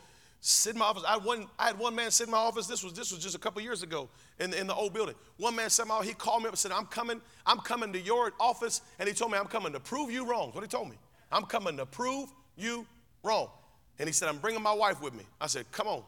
sit 0.46 0.74
in 0.74 0.80
my 0.80 0.86
office. 0.86 1.04
I 1.08 1.14
had 1.14 1.24
one, 1.24 1.48
I 1.58 1.68
had 1.68 1.80
one 1.80 1.96
man 1.96 2.12
sit 2.12 2.28
in 2.28 2.32
my 2.32 2.38
office. 2.38 2.68
This 2.68 2.84
was, 2.84 2.94
this 2.94 3.12
was 3.12 3.22
just 3.22 3.36
a 3.36 3.40
couple 3.40 3.62
years 3.64 3.82
ago 3.82 4.08
in 4.40 4.52
the, 4.52 4.60
in 4.60 4.68
the 4.68 4.76
old 4.76 4.94
building. 4.94 5.16
One 5.38 5.56
man 5.56 5.72
somehow 5.72 6.02
he 6.02 6.14
called 6.14 6.44
me 6.44 6.48
up 6.48 6.54
and 6.54 6.60
said, 6.60 6.72
I'm 6.72 6.86
coming, 6.86 7.20
I'm 7.48 7.58
coming 7.58 7.92
to 7.94 8.00
your 8.00 8.32
office. 8.40 8.82
And 9.00 9.10
he 9.10 9.16
told 9.16 9.32
me, 9.32 9.40
I'm 9.40 9.48
coming 9.48 9.74
to 9.74 9.80
prove 9.80 10.12
you 10.12 10.30
wrong. 10.30 10.52
What 10.52 10.64
he 10.64 10.68
told 10.68 10.88
me. 10.88 10.98
I'm 11.32 11.46
coming 11.46 11.78
to 11.78 11.86
prove 11.88 12.30
you 12.56 12.86
wrong. 13.24 13.50
And 13.98 14.08
he 14.08 14.14
said, 14.14 14.30
I'm 14.30 14.38
bringing 14.38 14.62
my 14.62 14.74
wife 14.74 15.02
with 15.02 15.16
me. 15.16 15.24
I 15.42 15.48
said, 15.48 15.66
come 15.72 15.88
on, 15.88 16.04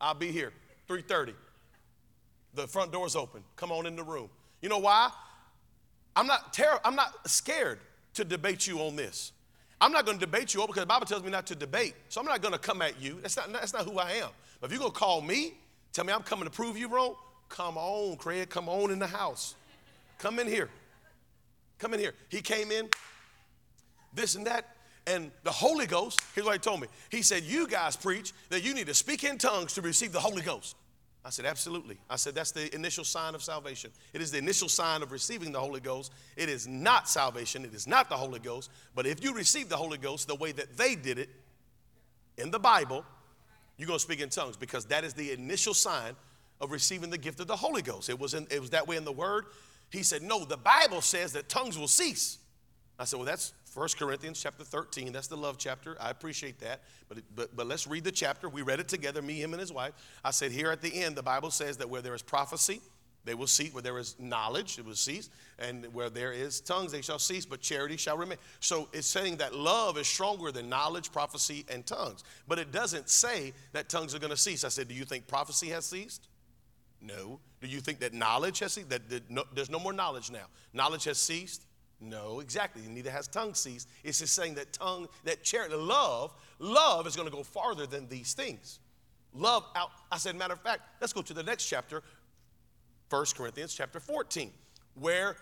I'll 0.00 0.12
be 0.12 0.30
here, 0.32 0.52
3.30. 0.88 1.32
The 2.54 2.66
front 2.66 2.92
door's 2.92 3.16
open. 3.16 3.42
Come 3.56 3.72
on 3.72 3.86
in 3.86 3.96
the 3.96 4.02
room. 4.02 4.28
You 4.60 4.68
know 4.68 4.78
why? 4.78 5.10
I'm 6.14 6.26
not 6.26 6.52
ter- 6.52 6.80
I'm 6.84 6.96
not 6.96 7.28
scared 7.28 7.78
to 8.14 8.24
debate 8.24 8.66
you 8.66 8.80
on 8.80 8.96
this. 8.96 9.32
I'm 9.80 9.92
not 9.92 10.04
going 10.04 10.18
to 10.18 10.24
debate 10.24 10.54
you 10.54 10.60
over 10.60 10.68
because 10.68 10.82
the 10.82 10.86
Bible 10.86 11.06
tells 11.06 11.22
me 11.22 11.30
not 11.30 11.46
to 11.46 11.54
debate. 11.54 11.94
So 12.08 12.20
I'm 12.20 12.26
not 12.26 12.42
going 12.42 12.52
to 12.52 12.58
come 12.58 12.82
at 12.82 13.00
you. 13.00 13.18
That's 13.20 13.36
not, 13.36 13.52
that's 13.52 13.72
not 13.72 13.84
who 13.84 13.98
I 13.98 14.12
am. 14.12 14.30
But 14.60 14.66
if 14.66 14.72
you're 14.72 14.80
going 14.80 14.92
to 14.92 14.98
call 14.98 15.20
me, 15.20 15.54
tell 15.92 16.04
me 16.04 16.12
I'm 16.12 16.22
coming 16.22 16.44
to 16.44 16.50
prove 16.50 16.76
you 16.76 16.88
wrong, 16.88 17.14
come 17.48 17.78
on, 17.78 18.16
Craig, 18.16 18.48
come 18.48 18.68
on 18.68 18.90
in 18.90 18.98
the 18.98 19.06
house. 19.06 19.54
Come 20.18 20.38
in 20.40 20.48
here. 20.48 20.68
Come 21.78 21.94
in 21.94 22.00
here. 22.00 22.14
He 22.28 22.40
came 22.40 22.72
in, 22.72 22.88
this 24.14 24.34
and 24.34 24.46
that. 24.46 24.74
And 25.06 25.30
the 25.42 25.52
Holy 25.52 25.86
Ghost, 25.86 26.20
here's 26.34 26.44
what 26.44 26.52
he 26.52 26.58
told 26.58 26.80
me. 26.80 26.88
He 27.10 27.22
said, 27.22 27.42
You 27.44 27.66
guys 27.66 27.96
preach 27.96 28.32
that 28.50 28.62
you 28.62 28.74
need 28.74 28.88
to 28.88 28.94
speak 28.94 29.24
in 29.24 29.38
tongues 29.38 29.72
to 29.74 29.80
receive 29.80 30.12
the 30.12 30.20
Holy 30.20 30.42
Ghost. 30.42 30.76
I 31.28 31.30
said, 31.30 31.44
absolutely. 31.44 31.98
I 32.08 32.16
said, 32.16 32.34
that's 32.34 32.52
the 32.52 32.74
initial 32.74 33.04
sign 33.04 33.34
of 33.34 33.42
salvation. 33.42 33.90
It 34.14 34.22
is 34.22 34.30
the 34.30 34.38
initial 34.38 34.66
sign 34.66 35.02
of 35.02 35.12
receiving 35.12 35.52
the 35.52 35.60
Holy 35.60 35.78
Ghost. 35.78 36.10
It 36.38 36.48
is 36.48 36.66
not 36.66 37.06
salvation, 37.06 37.66
it 37.66 37.74
is 37.74 37.86
not 37.86 38.08
the 38.08 38.16
Holy 38.16 38.38
Ghost. 38.38 38.70
But 38.94 39.06
if 39.06 39.22
you 39.22 39.34
receive 39.34 39.68
the 39.68 39.76
Holy 39.76 39.98
Ghost 39.98 40.26
the 40.26 40.36
way 40.36 40.52
that 40.52 40.78
they 40.78 40.94
did 40.94 41.18
it 41.18 41.28
in 42.38 42.50
the 42.50 42.58
Bible, 42.58 43.04
you're 43.76 43.86
going 43.86 43.98
to 43.98 44.02
speak 44.02 44.22
in 44.22 44.30
tongues 44.30 44.56
because 44.56 44.86
that 44.86 45.04
is 45.04 45.12
the 45.12 45.32
initial 45.32 45.74
sign 45.74 46.16
of 46.62 46.70
receiving 46.70 47.10
the 47.10 47.18
gift 47.18 47.40
of 47.40 47.46
the 47.46 47.56
Holy 47.56 47.82
Ghost. 47.82 48.08
It 48.08 48.18
was, 48.18 48.32
in, 48.32 48.46
it 48.50 48.58
was 48.58 48.70
that 48.70 48.88
way 48.88 48.96
in 48.96 49.04
the 49.04 49.12
Word. 49.12 49.44
He 49.92 50.02
said, 50.04 50.22
no, 50.22 50.46
the 50.46 50.56
Bible 50.56 51.02
says 51.02 51.34
that 51.34 51.50
tongues 51.50 51.78
will 51.78 51.88
cease. 51.88 52.38
I 52.98 53.04
said, 53.04 53.18
well, 53.18 53.26
that's 53.26 53.52
1 53.78 53.88
Corinthians 53.98 54.42
chapter 54.42 54.64
13. 54.64 55.12
That's 55.12 55.28
the 55.28 55.36
love 55.36 55.56
chapter. 55.58 55.96
I 56.00 56.10
appreciate 56.10 56.58
that. 56.60 56.82
But, 57.08 57.18
but, 57.34 57.56
but 57.56 57.66
let's 57.66 57.86
read 57.86 58.04
the 58.04 58.12
chapter. 58.12 58.48
We 58.48 58.62
read 58.62 58.80
it 58.80 58.88
together, 58.88 59.22
me, 59.22 59.40
him, 59.40 59.52
and 59.52 59.60
his 59.60 59.72
wife. 59.72 59.92
I 60.24 60.30
said, 60.30 60.52
here 60.52 60.70
at 60.70 60.82
the 60.82 61.02
end, 61.02 61.16
the 61.16 61.22
Bible 61.22 61.50
says 61.50 61.76
that 61.78 61.88
where 61.88 62.02
there 62.02 62.14
is 62.14 62.22
prophecy, 62.22 62.80
they 63.24 63.34
will 63.34 63.46
cease. 63.46 63.72
Where 63.74 63.82
there 63.82 63.98
is 63.98 64.16
knowledge, 64.18 64.78
it 64.78 64.86
will 64.86 64.94
cease. 64.94 65.30
And 65.58 65.86
where 65.92 66.10
there 66.10 66.32
is 66.32 66.60
tongues, 66.60 66.92
they 66.92 67.02
shall 67.02 67.18
cease, 67.18 67.44
but 67.44 67.60
charity 67.60 67.96
shall 67.96 68.16
remain. 68.16 68.38
So 68.60 68.88
it's 68.92 69.06
saying 69.06 69.36
that 69.36 69.54
love 69.54 69.98
is 69.98 70.06
stronger 70.06 70.50
than 70.50 70.68
knowledge, 70.68 71.12
prophecy, 71.12 71.64
and 71.68 71.86
tongues. 71.86 72.24
But 72.46 72.58
it 72.58 72.72
doesn't 72.72 73.08
say 73.08 73.52
that 73.72 73.88
tongues 73.88 74.14
are 74.14 74.18
going 74.18 74.30
to 74.30 74.36
cease. 74.36 74.64
I 74.64 74.68
said, 74.68 74.88
do 74.88 74.94
you 74.94 75.04
think 75.04 75.26
prophecy 75.26 75.68
has 75.68 75.84
ceased? 75.84 76.28
No. 77.00 77.40
Do 77.60 77.68
you 77.68 77.80
think 77.80 78.00
that 78.00 78.14
knowledge 78.14 78.60
has 78.60 78.72
ceased? 78.72 78.90
That, 78.90 79.08
that 79.10 79.30
no, 79.30 79.44
there's 79.54 79.70
no 79.70 79.78
more 79.78 79.92
knowledge 79.92 80.30
now. 80.30 80.46
Knowledge 80.72 81.04
has 81.04 81.18
ceased. 81.18 81.64
No, 82.00 82.40
exactly. 82.40 82.82
Neither 82.86 83.10
has 83.10 83.26
tongue 83.26 83.54
ceased. 83.54 83.88
It's 84.04 84.20
just 84.20 84.34
saying 84.34 84.54
that 84.54 84.72
tongue, 84.72 85.08
that 85.24 85.42
charity, 85.42 85.74
love, 85.74 86.32
love 86.58 87.06
is 87.06 87.16
going 87.16 87.28
to 87.28 87.34
go 87.34 87.42
farther 87.42 87.86
than 87.86 88.08
these 88.08 88.34
things. 88.34 88.78
Love 89.34 89.64
out. 89.74 89.90
I 90.10 90.18
said, 90.18 90.36
matter 90.36 90.54
of 90.54 90.60
fact, 90.60 90.82
let's 91.00 91.12
go 91.12 91.22
to 91.22 91.34
the 91.34 91.42
next 91.42 91.66
chapter, 91.66 92.02
1 93.10 93.24
Corinthians 93.36 93.74
chapter 93.74 94.00
14, 94.00 94.52
where 94.94 95.36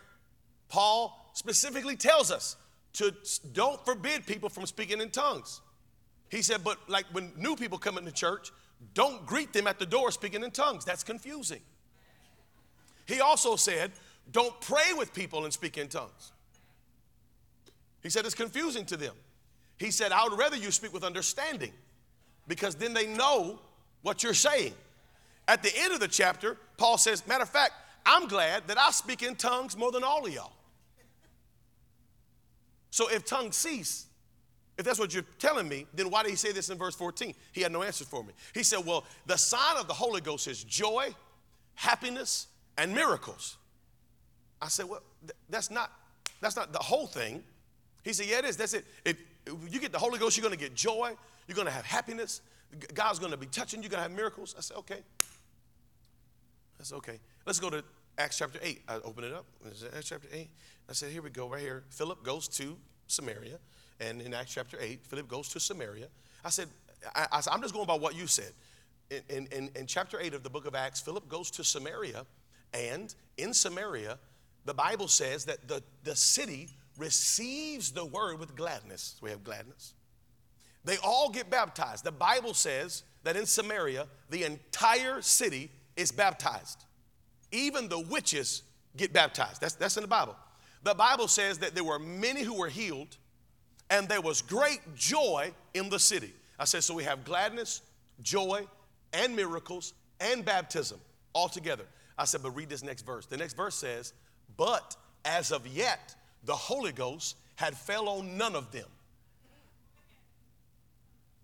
Paul 0.69 1.31
specifically 1.35 1.97
tells 1.97 2.31
us 2.31 2.57
to 2.95 3.15
don't 3.53 3.85
forbid 3.85 4.27
people 4.27 4.49
from 4.49 4.65
speaking 4.67 5.01
in 5.01 5.11
tongues. 5.11 5.61
He 6.31 6.43
said, 6.43 6.65
but 6.65 6.79
like 6.89 7.05
when 7.13 7.33
new 7.37 7.55
people 7.55 7.79
come 7.79 7.99
into 7.99 8.13
church, 8.13 8.51
don't 8.95 9.25
greet 9.27 9.53
them 9.53 9.67
at 9.67 9.79
the 9.79 9.87
door 9.87 10.11
speaking 10.11 10.43
in 10.43 10.51
tongues. 10.51 10.85
That's 10.85 11.05
confusing. 11.05 11.61
He 13.07 13.21
also 13.21 13.57
said, 13.57 13.93
don't 14.33 14.59
pray 14.61 14.93
with 14.97 15.13
people 15.15 15.45
and 15.45 15.53
speak 15.53 15.79
in 15.79 15.89
tongues. 15.89 16.33
He 18.07 18.11
said 18.11 18.25
it's 18.25 18.37
confusing 18.37 18.85
to 18.85 18.97
them. 18.97 19.15
He 19.79 19.91
said, 19.91 20.13
I 20.13 20.23
would 20.23 20.39
rather 20.39 20.55
you 20.55 20.71
speak 20.71 20.93
with 20.93 21.03
understanding 21.03 21.73
because 22.47 22.77
then 22.77 22.95
they 22.95 23.09
know 23.09 23.59
what 24.03 24.23
you're 24.23 24.33
saying. 24.33 24.75
At 25.49 25.65
the 25.65 25.73
end 25.77 25.93
of 25.93 25.99
the 25.99 26.07
chapter, 26.07 26.57
Paul 26.77 26.99
says, 26.99 27.27
Matter 27.27 27.43
of 27.43 27.49
fact, 27.51 27.73
I'm 28.07 28.29
glad 28.29 28.69
that 28.69 28.79
I 28.79 28.93
speak 28.93 29.25
in 29.25 29.35
tongues 29.35 29.77
more 29.77 29.91
than 29.91 30.05
all 30.05 30.25
of 30.25 30.33
y'all. 30.33 30.53
So 32.91 33.09
if 33.11 33.25
tongues 33.25 33.57
cease, 33.57 34.07
if 34.79 34.85
that's 34.85 35.01
what 35.01 35.13
you're 35.13 35.25
telling 35.41 35.69
me, 35.69 35.89
then 35.93 36.09
why 36.09 36.23
did 36.23 36.31
he 36.31 36.37
say 36.37 36.53
this 36.53 36.71
in 36.71 36.79
verse 36.79 36.95
14? 36.95 37.35
He 37.51 37.61
had 37.61 37.73
no 37.73 37.83
answer 37.83 38.05
for 38.05 38.23
me. 38.23 38.35
He 38.55 38.63
said, 38.63 38.87
Well, 38.87 39.05
the 39.27 39.37
sign 39.37 39.79
of 39.79 39.89
the 39.89 39.95
Holy 39.95 40.21
Ghost 40.21 40.47
is 40.47 40.63
joy, 40.63 41.13
happiness, 41.75 42.47
and 42.79 42.95
miracles. 42.95 43.57
I 44.63 44.69
said, 44.69 44.89
Well, 44.89 45.03
that's 45.51 45.73
not 45.73 45.91
that's 46.41 46.55
not 46.55 46.73
the 46.73 46.79
whole 46.79 47.09
thing. 47.09 47.43
He 48.07 48.13
said, 48.13 48.27
Yeah, 48.27 48.39
it 48.39 48.45
is. 48.45 48.57
That's 48.57 48.73
it. 48.73 48.85
If, 49.05 49.21
if 49.45 49.75
you 49.75 49.81
get 49.81 49.91
the 49.91 49.99
Holy 49.99 50.19
Ghost, 50.19 50.37
you're 50.37 50.43
going 50.43 50.57
to 50.57 50.65
get 50.65 50.77
joy. 50.77 51.13
You're 51.49 51.57
going 51.57 51.67
to 51.67 51.73
have 51.73 51.85
happiness. 51.85 52.41
God's 52.95 53.19
going 53.19 53.33
to 53.33 53.37
be 53.37 53.47
touching 53.47 53.81
you. 53.81 53.85
You're 53.85 53.91
going 53.91 54.05
to 54.05 54.09
have 54.09 54.17
miracles. 54.17 54.55
I 54.57 54.61
said, 54.61 54.77
Okay. 54.79 55.01
That's 56.79 56.93
okay. 56.93 57.19
Let's 57.47 57.59
go 57.59 57.69
to 57.69 57.83
Acts 58.17 58.39
chapter 58.39 58.61
8. 58.63 58.83
I 58.87 58.95
open 58.97 59.25
it 59.25 59.33
up. 59.33 59.45
Acts 59.67 60.09
chapter 60.09 60.29
8. 60.33 60.49
I 60.89 60.93
said, 60.93 61.11
Here 61.11 61.21
we 61.21 61.31
go, 61.31 61.49
right 61.49 61.61
here. 61.61 61.83
Philip 61.91 62.23
goes 62.23 62.47
to 62.49 62.77
Samaria. 63.09 63.59
And 63.99 64.23
in 64.23 64.35
Acts 64.35 64.55
chapter 64.55 64.79
8, 64.81 65.01
Philip 65.05 65.27
goes 65.27 65.49
to 65.49 65.59
Samaria. 65.59 66.07
I 66.45 66.51
said, 66.51 66.69
I, 67.13 67.27
I, 67.33 67.55
am 67.55 67.61
just 67.61 67.75
going 67.75 67.87
by 67.87 67.97
what 67.97 68.15
you 68.15 68.29
said. 68.29 68.53
In, 69.29 69.49
in, 69.51 69.71
in 69.75 69.87
chapter 69.87 70.21
8 70.21 70.35
of 70.35 70.45
the 70.45 70.51
book 70.51 70.67
of 70.67 70.77
Acts, 70.77 71.01
Philip 71.01 71.29
goes 71.29 71.51
to 71.53 71.65
Samaria. 71.65 72.25
And 72.73 73.13
in 73.37 73.53
Samaria, 73.53 74.19
the 74.65 74.75
Bible 74.75 75.09
says 75.09 75.45
that 75.47 75.67
the, 75.67 75.83
the 76.05 76.15
city 76.15 76.69
receives 76.99 77.93
the 77.93 78.05
word 78.05 78.39
with 78.39 78.57
gladness. 78.57 79.17
We 79.21 79.31
have 79.31 79.45
gladness. 79.45 79.95
They 80.85 80.97
all 81.03 81.31
get 81.31 81.51
baptized. 81.51 82.05
The 82.05 82.13
Bible 82.13 82.55
says 82.55 83.03
that 83.25 83.37
in 83.37 83.47
Samaria, 83.47 84.07
the 84.31 84.45
entire 84.45 85.21
city 85.21 85.71
is 85.97 86.13
baptized. 86.13 86.85
Even 87.51 87.89
the 87.89 87.99
witches 87.99 88.63
get 88.97 89.13
baptized. 89.13 89.61
That's, 89.61 89.75
that's 89.75 89.97
in 89.97 90.03
the 90.03 90.09
Bible. 90.09 90.37
The 90.85 90.95
Bible 90.95 91.27
says 91.27 91.59
that 91.59 91.75
there 91.75 91.85
were 91.85 91.99
many 91.99 92.43
who 92.43 92.55
were 92.55 92.69
healed, 92.69 93.17
and 93.91 94.09
there 94.09 94.21
was 94.21 94.43
great 94.43 94.81
joy 94.95 95.53
in 95.75 95.89
the 95.89 95.99
city. 95.99 96.33
I 96.59 96.65
said, 96.65 96.85
so 96.85 96.95
we 96.95 97.05
have 97.05 97.25
gladness, 97.25 97.83
joy, 98.23 98.67
and 99.13 99.35
miracles, 99.35 99.95
and 100.21 100.45
baptism 100.45 101.01
all 101.33 101.49
together. 101.49 101.85
I 102.17 102.25
said, 102.25 102.43
but 102.43 102.53
read 102.53 102.69
this 102.69 102.83
next 102.83 103.03
verse. 103.03 103.27
The 103.27 103.37
next 103.37 103.57
verse 103.57 103.75
says, 103.75 104.13
but 104.57 104.97
as 105.25 105.51
of 105.51 105.67
yet, 105.67 106.15
the 106.45 106.55
Holy 106.55 106.93
Ghost 106.93 107.37
had 107.57 107.77
fell 107.77 108.09
on 108.09 108.37
none 108.37 108.55
of 108.55 108.71
them. 108.73 108.87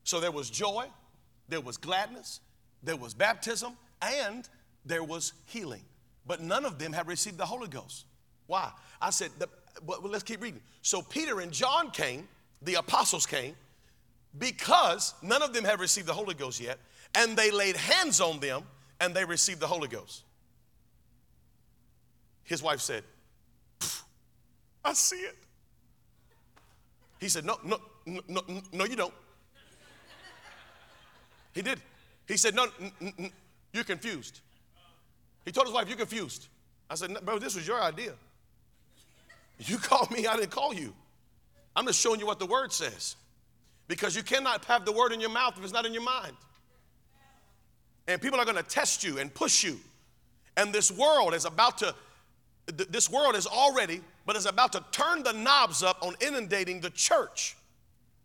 So 0.05 0.21
there 0.21 0.33
was 0.33 0.51
joy, 0.51 0.87
there 1.49 1.61
was 1.61 1.77
gladness, 1.77 2.41
there 2.83 2.97
was 2.97 3.15
baptism, 3.15 3.73
and 4.01 4.49
there 4.85 5.05
was 5.05 5.33
healing. 5.47 5.83
But 6.27 6.41
none 6.41 6.65
of 6.65 6.79
them 6.79 6.93
had 6.93 7.07
received 7.07 7.39
the 7.39 7.47
Holy 7.47 7.69
Ghost. 7.69 8.05
Why? 8.47 8.71
I 9.01 9.11
said, 9.11 9.31
the, 9.39 9.49
but 9.87 10.05
let's 10.05 10.25
keep 10.25 10.43
reading. 10.43 10.61
So 10.83 11.03
Peter 11.03 11.41
and 11.41 11.53
John 11.53 11.91
came, 11.91 12.29
the 12.63 12.75
apostles 12.75 13.27
came, 13.27 13.55
because 14.39 15.15
none 15.23 15.43
of 15.43 15.53
them 15.53 15.65
had 15.65 15.81
received 15.81 16.07
the 16.07 16.15
Holy 16.15 16.35
Ghost 16.35 16.61
yet, 16.61 16.79
and 17.15 17.37
they 17.37 17.51
laid 17.51 17.77
hands 17.77 18.21
on 18.21 18.41
them 18.41 18.63
and 19.01 19.15
they 19.15 19.25
received 19.25 19.61
the 19.61 19.67
Holy 19.67 19.89
Ghost. 19.89 20.23
His 22.45 22.63
wife 22.63 22.81
said, 22.81 23.05
I 24.85 24.93
see 24.93 25.17
it. 25.17 25.37
He 27.21 27.29
said, 27.29 27.45
No, 27.45 27.59
no, 27.65 27.79
no, 28.07 28.43
no, 28.73 28.85
you 28.85 28.97
don't. 28.97 29.15
He 31.55 31.63
did. 31.63 31.81
He 32.27 32.37
said, 32.37 32.55
No, 32.55 32.67
you're 33.73 33.85
confused. 33.85 34.41
He 35.45 35.53
told 35.53 35.67
his 35.67 35.75
wife, 35.75 35.89
You're 35.89 35.99
confused. 35.99 36.49
I 36.91 36.95
said, 36.95 37.17
Bro, 37.25 37.39
this 37.39 37.55
was 37.55 37.67
your 37.67 37.81
idea. 37.81 38.15
You 39.59 39.79
called 39.79 40.11
me, 40.11 40.27
I 40.27 40.37
didn't 40.37 40.51
call 40.51 40.75
you. 40.75 40.93
I'm 41.77 41.87
just 41.87 42.01
showing 42.01 42.21
you 42.21 42.27
what 42.27 42.39
the 42.39 42.47
word 42.47 42.73
says. 42.73 43.17
Because 43.89 44.17
you 44.17 44.23
cannot 44.23 44.65
have 44.67 44.85
the 44.85 44.93
word 44.93 45.13
in 45.13 45.21
your 45.21 45.31
mouth 45.31 45.55
if 45.57 45.65
it's 45.65 45.73
not 45.73 45.87
in 45.87 45.93
your 45.93 46.03
mind. 46.03 46.37
And 48.09 48.21
people 48.21 48.41
are 48.41 48.45
going 48.45 48.57
to 48.57 48.63
test 48.63 49.05
you 49.05 49.19
and 49.19 49.33
push 49.33 49.63
you. 49.63 49.79
And 50.57 50.73
this 50.73 50.91
world 50.91 51.35
is 51.35 51.45
about 51.45 51.79
to, 51.79 51.95
this 52.67 53.09
world 53.09 53.37
is 53.37 53.47
already, 53.47 54.01
but 54.27 54.37
is 54.37 54.47
about 54.47 54.73
to 54.73 54.85
turn 54.93 55.23
the 55.23 55.33
knobs 55.33 55.83
up 55.83 55.99
on 56.03 56.15
inundating 56.21 56.81
the 56.81 56.91
church 56.91 57.57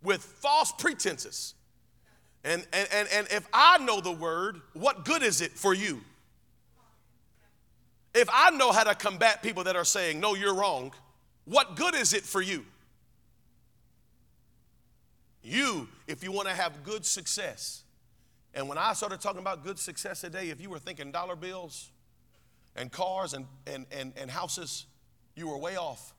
with 0.03 0.21
false 0.21 0.71
pretenses. 0.71 1.53
And, 2.43 2.65
and, 2.71 2.87
and, 2.93 3.07
and 3.11 3.27
if 3.31 3.47
I 3.51 3.77
know 3.79 3.99
the 3.99 4.11
word, 4.11 4.61
what 4.73 5.05
good 5.05 5.23
is 5.23 5.41
it 5.41 5.51
for 5.51 5.73
you? 5.73 6.01
If 8.13 8.29
I 8.31 8.51
know 8.51 8.71
how 8.71 8.83
to 8.83 8.95
combat 8.95 9.43
people 9.43 9.63
that 9.65 9.75
are 9.75 9.85
saying, 9.85 10.19
no, 10.19 10.33
you're 10.33 10.53
wrong, 10.53 10.93
what 11.45 11.75
good 11.75 11.93
is 11.93 12.13
it 12.13 12.23
for 12.23 12.41
you? 12.41 12.65
You, 15.43 15.87
if 16.07 16.23
you 16.23 16.31
want 16.31 16.47
to 16.47 16.53
have 16.53 16.83
good 16.83 17.05
success. 17.05 17.83
And 18.53 18.67
when 18.67 18.77
I 18.77 18.93
started 18.93 19.21
talking 19.21 19.39
about 19.39 19.63
good 19.63 19.77
success 19.77 20.21
today, 20.21 20.49
if 20.49 20.59
you 20.59 20.69
were 20.69 20.79
thinking 20.79 21.11
dollar 21.11 21.35
bills 21.35 21.91
and 22.75 22.91
cars 22.91 23.33
and, 23.33 23.45
and, 23.65 23.85
and, 23.91 24.13
and 24.17 24.31
houses, 24.31 24.85
you 25.37 25.47
were 25.47 25.57
way 25.57 25.77
off. 25.77 26.13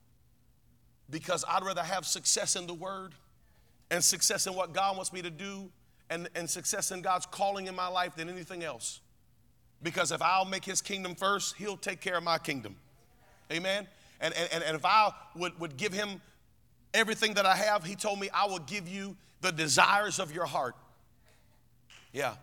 Because 1.10 1.44
I'd 1.48 1.64
rather 1.64 1.82
have 1.82 2.06
success 2.06 2.56
in 2.56 2.66
the 2.66 2.74
Word 2.74 3.14
and 3.90 4.02
success 4.02 4.46
in 4.46 4.54
what 4.54 4.72
God 4.72 4.96
wants 4.96 5.12
me 5.12 5.22
to 5.22 5.30
do 5.30 5.70
and, 6.10 6.28
and 6.34 6.48
success 6.48 6.90
in 6.90 7.02
God's 7.02 7.26
calling 7.26 7.66
in 7.66 7.74
my 7.74 7.88
life 7.88 8.14
than 8.14 8.28
anything 8.28 8.62
else. 8.62 9.00
Because 9.82 10.12
if 10.12 10.22
I'll 10.22 10.44
make 10.44 10.64
His 10.64 10.80
kingdom 10.80 11.14
first, 11.14 11.56
He'll 11.56 11.76
take 11.76 12.00
care 12.00 12.16
of 12.16 12.24
my 12.24 12.38
kingdom. 12.38 12.76
Amen? 13.52 13.86
And, 14.20 14.34
and, 14.34 14.62
and 14.62 14.76
if 14.76 14.84
I 14.84 15.12
would, 15.34 15.58
would 15.60 15.76
give 15.76 15.92
Him 15.92 16.20
everything 16.94 17.34
that 17.34 17.46
I 17.46 17.56
have, 17.56 17.84
He 17.84 17.94
told 17.94 18.20
me, 18.20 18.28
I 18.32 18.46
will 18.46 18.58
give 18.60 18.88
you 18.88 19.16
the 19.40 19.52
desires 19.52 20.18
of 20.18 20.34
your 20.34 20.46
heart. 20.46 20.74
Yeah. 22.12 22.34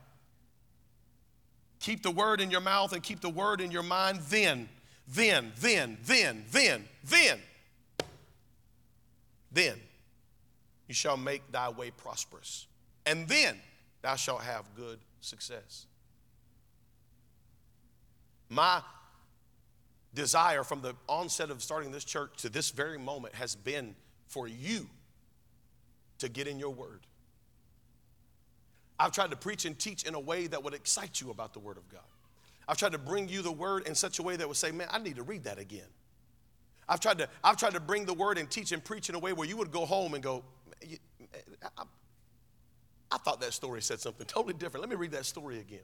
Keep 1.80 2.04
the 2.04 2.12
word 2.12 2.42
in 2.42 2.50
your 2.50 2.62
mouth 2.62 2.94
and 2.94 3.04
keep 3.04 3.20
the 3.20 3.30
word 3.30 3.62
in 3.62 3.70
your 3.70 3.84
mind. 3.84 4.20
Then, 4.30 4.70
then, 5.08 5.52
then, 5.60 5.98
then, 6.06 6.44
then, 6.52 6.86
then, 7.04 7.40
then 9.52 9.76
you 10.88 10.94
shall 10.94 11.18
make 11.18 11.52
thy 11.52 11.70
way 11.70 11.92
prosperous. 11.92 12.68
And 13.06 13.28
then 13.28 13.56
thou 14.02 14.16
shalt 14.16 14.42
have 14.42 14.66
good 14.76 15.00
success. 15.22 15.86
My 18.50 18.82
desire 20.14 20.64
from 20.64 20.82
the 20.82 20.96
onset 21.08 21.50
of 21.50 21.62
starting 21.62 21.92
this 21.92 22.04
church 22.04 22.32
to 22.38 22.50
this 22.50 22.72
very 22.72 22.98
moment 22.98 23.36
has 23.36 23.56
been 23.56 23.96
for 24.28 24.48
you 24.48 24.88
to 26.20 26.30
get 26.30 26.48
in 26.48 26.58
your 26.58 26.70
word. 26.70 27.02
I've 28.98 29.12
tried 29.12 29.32
to 29.32 29.36
preach 29.36 29.66
and 29.66 29.78
teach 29.78 30.04
in 30.04 30.16
a 30.16 30.20
way 30.20 30.48
that 30.48 30.64
would 30.64 30.74
excite 30.74 31.20
you 31.20 31.30
about 31.32 31.54
the 31.54 31.60
word 31.60 31.78
of 31.78 31.90
God. 31.90 32.02
I've 32.68 32.78
tried 32.78 32.94
to 32.94 32.98
bring 32.98 33.30
you 33.30 33.42
the 33.42 33.52
word 33.52 33.88
in 33.88 33.96
such 33.96 34.20
a 34.20 34.24
way 34.24 34.36
that 34.36 34.48
would 34.48 34.58
say, 34.58 34.72
man, 34.72 34.88
I 34.92 35.00
need 35.00 35.18
to 35.18 35.24
read 35.24 35.44
that 35.44 35.60
again. 35.60 35.88
I've 36.88 37.00
tried 37.00 37.18
to, 37.20 37.30
I've 37.44 37.58
tried 37.58 37.74
to 37.74 37.80
bring 37.80 38.06
the 38.06 38.14
word 38.14 38.38
and 38.38 38.50
teach 38.50 38.72
and 38.72 38.84
preach 38.84 39.10
in 39.10 39.16
a 39.16 39.20
way 39.20 39.34
where 39.34 39.48
you 39.48 39.58
would 39.58 39.72
go 39.72 39.86
home 39.86 40.14
and 40.14 40.24
go, 40.24 40.44
I, 41.78 41.84
I 43.12 43.18
thought 43.18 43.42
that 43.42 43.54
story 43.54 43.82
said 43.82 44.00
something 44.00 44.26
totally 44.28 44.54
different. 44.54 44.82
Let 44.82 44.90
me 44.90 44.96
read 44.96 45.12
that 45.12 45.26
story 45.26 45.60
again. 45.60 45.80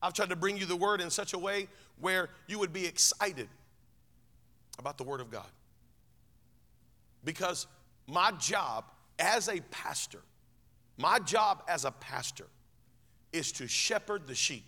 I've 0.00 0.12
tried 0.12 0.28
to 0.28 0.36
bring 0.36 0.56
you 0.56 0.66
the 0.66 0.76
word 0.76 1.00
in 1.00 1.10
such 1.10 1.32
a 1.32 1.38
way 1.38 1.68
where 2.00 2.30
you 2.46 2.58
would 2.58 2.72
be 2.72 2.86
excited 2.86 3.48
about 4.78 4.96
the 4.96 5.04
word 5.04 5.20
of 5.20 5.30
God. 5.30 5.46
Because 7.24 7.66
my 8.06 8.30
job 8.32 8.84
as 9.18 9.48
a 9.48 9.60
pastor, 9.72 10.20
my 10.96 11.18
job 11.18 11.64
as 11.66 11.84
a 11.84 11.90
pastor 11.90 12.46
is 13.32 13.50
to 13.52 13.66
shepherd 13.66 14.26
the 14.28 14.34
sheep. 14.34 14.64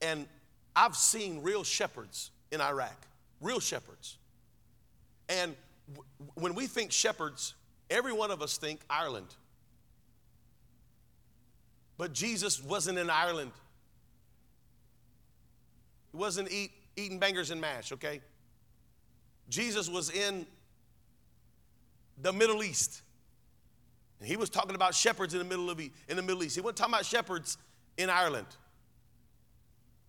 And 0.00 0.26
I've 0.74 0.96
seen 0.96 1.42
real 1.42 1.64
shepherds 1.64 2.30
in 2.52 2.60
Iraq, 2.60 3.06
real 3.40 3.60
shepherds. 3.60 4.16
And 5.28 5.54
w- 5.92 6.32
when 6.34 6.54
we 6.54 6.66
think 6.66 6.92
shepherds, 6.92 7.54
every 7.90 8.12
one 8.12 8.30
of 8.30 8.42
us 8.42 8.58
think 8.58 8.80
Ireland. 8.88 9.34
But 11.96 12.12
Jesus 12.12 12.62
wasn't 12.62 12.98
in 12.98 13.10
Ireland. 13.10 13.50
He 16.12 16.16
wasn't 16.16 16.50
eat, 16.50 16.70
eating 16.96 17.18
bangers 17.18 17.50
and 17.50 17.60
mash, 17.60 17.92
okay? 17.92 18.20
Jesus 19.48 19.88
was 19.88 20.10
in 20.10 20.46
the 22.22 22.32
Middle 22.32 22.62
East. 22.62 23.02
And 24.20 24.28
he 24.28 24.36
was 24.36 24.50
talking 24.50 24.74
about 24.74 24.94
shepherds 24.94 25.34
in 25.34 25.38
the 25.38 25.44
middle 25.44 25.70
of 25.70 25.80
in 25.80 26.16
the 26.16 26.22
Middle 26.22 26.42
East. 26.42 26.54
He 26.56 26.60
wasn't 26.60 26.78
talking 26.78 26.94
about 26.94 27.06
shepherds 27.06 27.56
in 27.96 28.10
Ireland, 28.10 28.46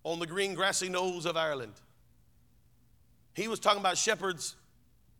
on 0.04 0.18
the 0.18 0.26
green 0.26 0.54
grassy 0.54 0.88
knolls 0.88 1.26
of 1.26 1.36
Ireland. 1.36 1.74
He 3.34 3.48
was 3.48 3.60
talking 3.60 3.80
about 3.80 3.96
shepherds, 3.98 4.56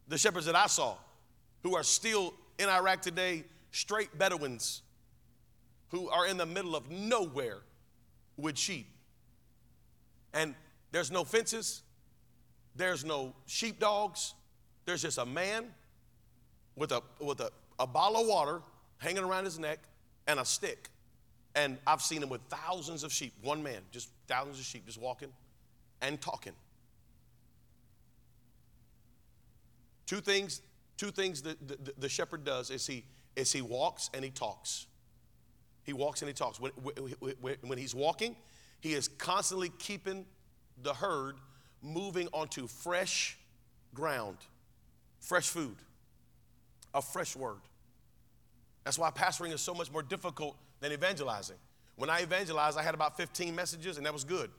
the 0.09 0.18
shepherds 0.18 0.47
that 0.47 0.57
I 0.57 0.66
saw, 0.66 0.97
who 1.62 1.76
are 1.76 1.83
still 1.83 2.35
in 2.59 2.68
Iraq 2.68 3.03
today, 3.03 3.45
straight 3.70 4.16
Bedouins, 4.18 4.83
who 5.89 6.09
are 6.09 6.26
in 6.26 6.37
the 6.37 6.47
middle 6.47 6.74
of 6.74 6.91
nowhere 6.91 7.59
with 8.37 8.57
sheep. 8.57 8.87
And 10.33 10.55
there's 10.93 11.11
no 11.11 11.24
fences, 11.24 11.83
there's 12.74 13.05
no 13.05 13.35
sheepdogs, 13.47 14.35
there's 14.87 15.03
just 15.03 15.18
a 15.18 15.26
man 15.26 15.66
with 16.76 16.93
a, 16.93 17.03
with 17.20 17.41
a, 17.41 17.51
a 17.78 17.87
bottle 17.87 18.22
of 18.22 18.26
water 18.26 18.62
hanging 18.99 19.24
around 19.24 19.45
his 19.45 19.59
neck 19.59 19.78
and 20.26 20.41
a 20.41 20.45
stick. 20.45 20.89
And 21.55 21.78
I've 21.86 22.03
seen 22.03 22.22
him 22.22 22.28
with 22.28 22.42
thousands 22.48 23.03
of 23.03 23.12
sheep, 23.12 23.32
one 23.42 23.62
man, 23.62 23.80
just 23.90 24.11
thousands 24.28 24.59
of 24.59 24.64
sheep, 24.64 24.86
just 24.86 25.01
walking 25.01 25.30
and 26.01 26.20
talking. 26.20 26.53
Two 30.07 30.20
things, 30.20 30.62
two 30.96 31.11
things 31.11 31.42
that 31.42 31.66
the, 31.66 31.92
the 31.98 32.09
shepherd 32.09 32.44
does 32.44 32.70
is 32.70 32.86
he, 32.86 33.05
is 33.36 33.53
he 33.53 33.62
walks 33.62 34.11
and 34.14 34.24
he 34.24 34.30
talks. 34.30 34.86
He 35.82 35.92
walks 35.92 36.22
and 36.22 36.28
he 36.28 36.34
talks. 36.34 36.61
When, 36.61 36.72
when, 37.40 37.57
when 37.62 37.78
he's 37.78 37.94
walking, 37.94 38.36
he 38.80 38.94
is 38.94 39.09
constantly 39.09 39.70
keeping 39.78 40.26
the 40.82 40.94
herd 40.94 41.36
moving 41.82 42.28
onto 42.32 42.66
fresh 42.66 43.38
ground, 43.94 44.36
fresh 45.18 45.48
food, 45.48 45.76
a 46.94 47.03
fresh 47.03 47.34
word. 47.34 47.61
That's 48.84 48.98
why 48.98 49.11
pastoring 49.11 49.53
is 49.53 49.61
so 49.61 49.74
much 49.74 49.92
more 49.92 50.03
difficult 50.03 50.57
than 50.81 50.93
evangelizing. 50.93 51.57
When 51.97 52.11
I 52.11 52.22
evangelized, 52.22 52.78
I 52.78 52.83
had 52.83 52.95
about 52.95 53.16
15 53.16 53.55
messages, 53.55 53.97
and 53.97 54.07
that 54.07 54.12
was 54.12 54.24
good. 54.24 54.51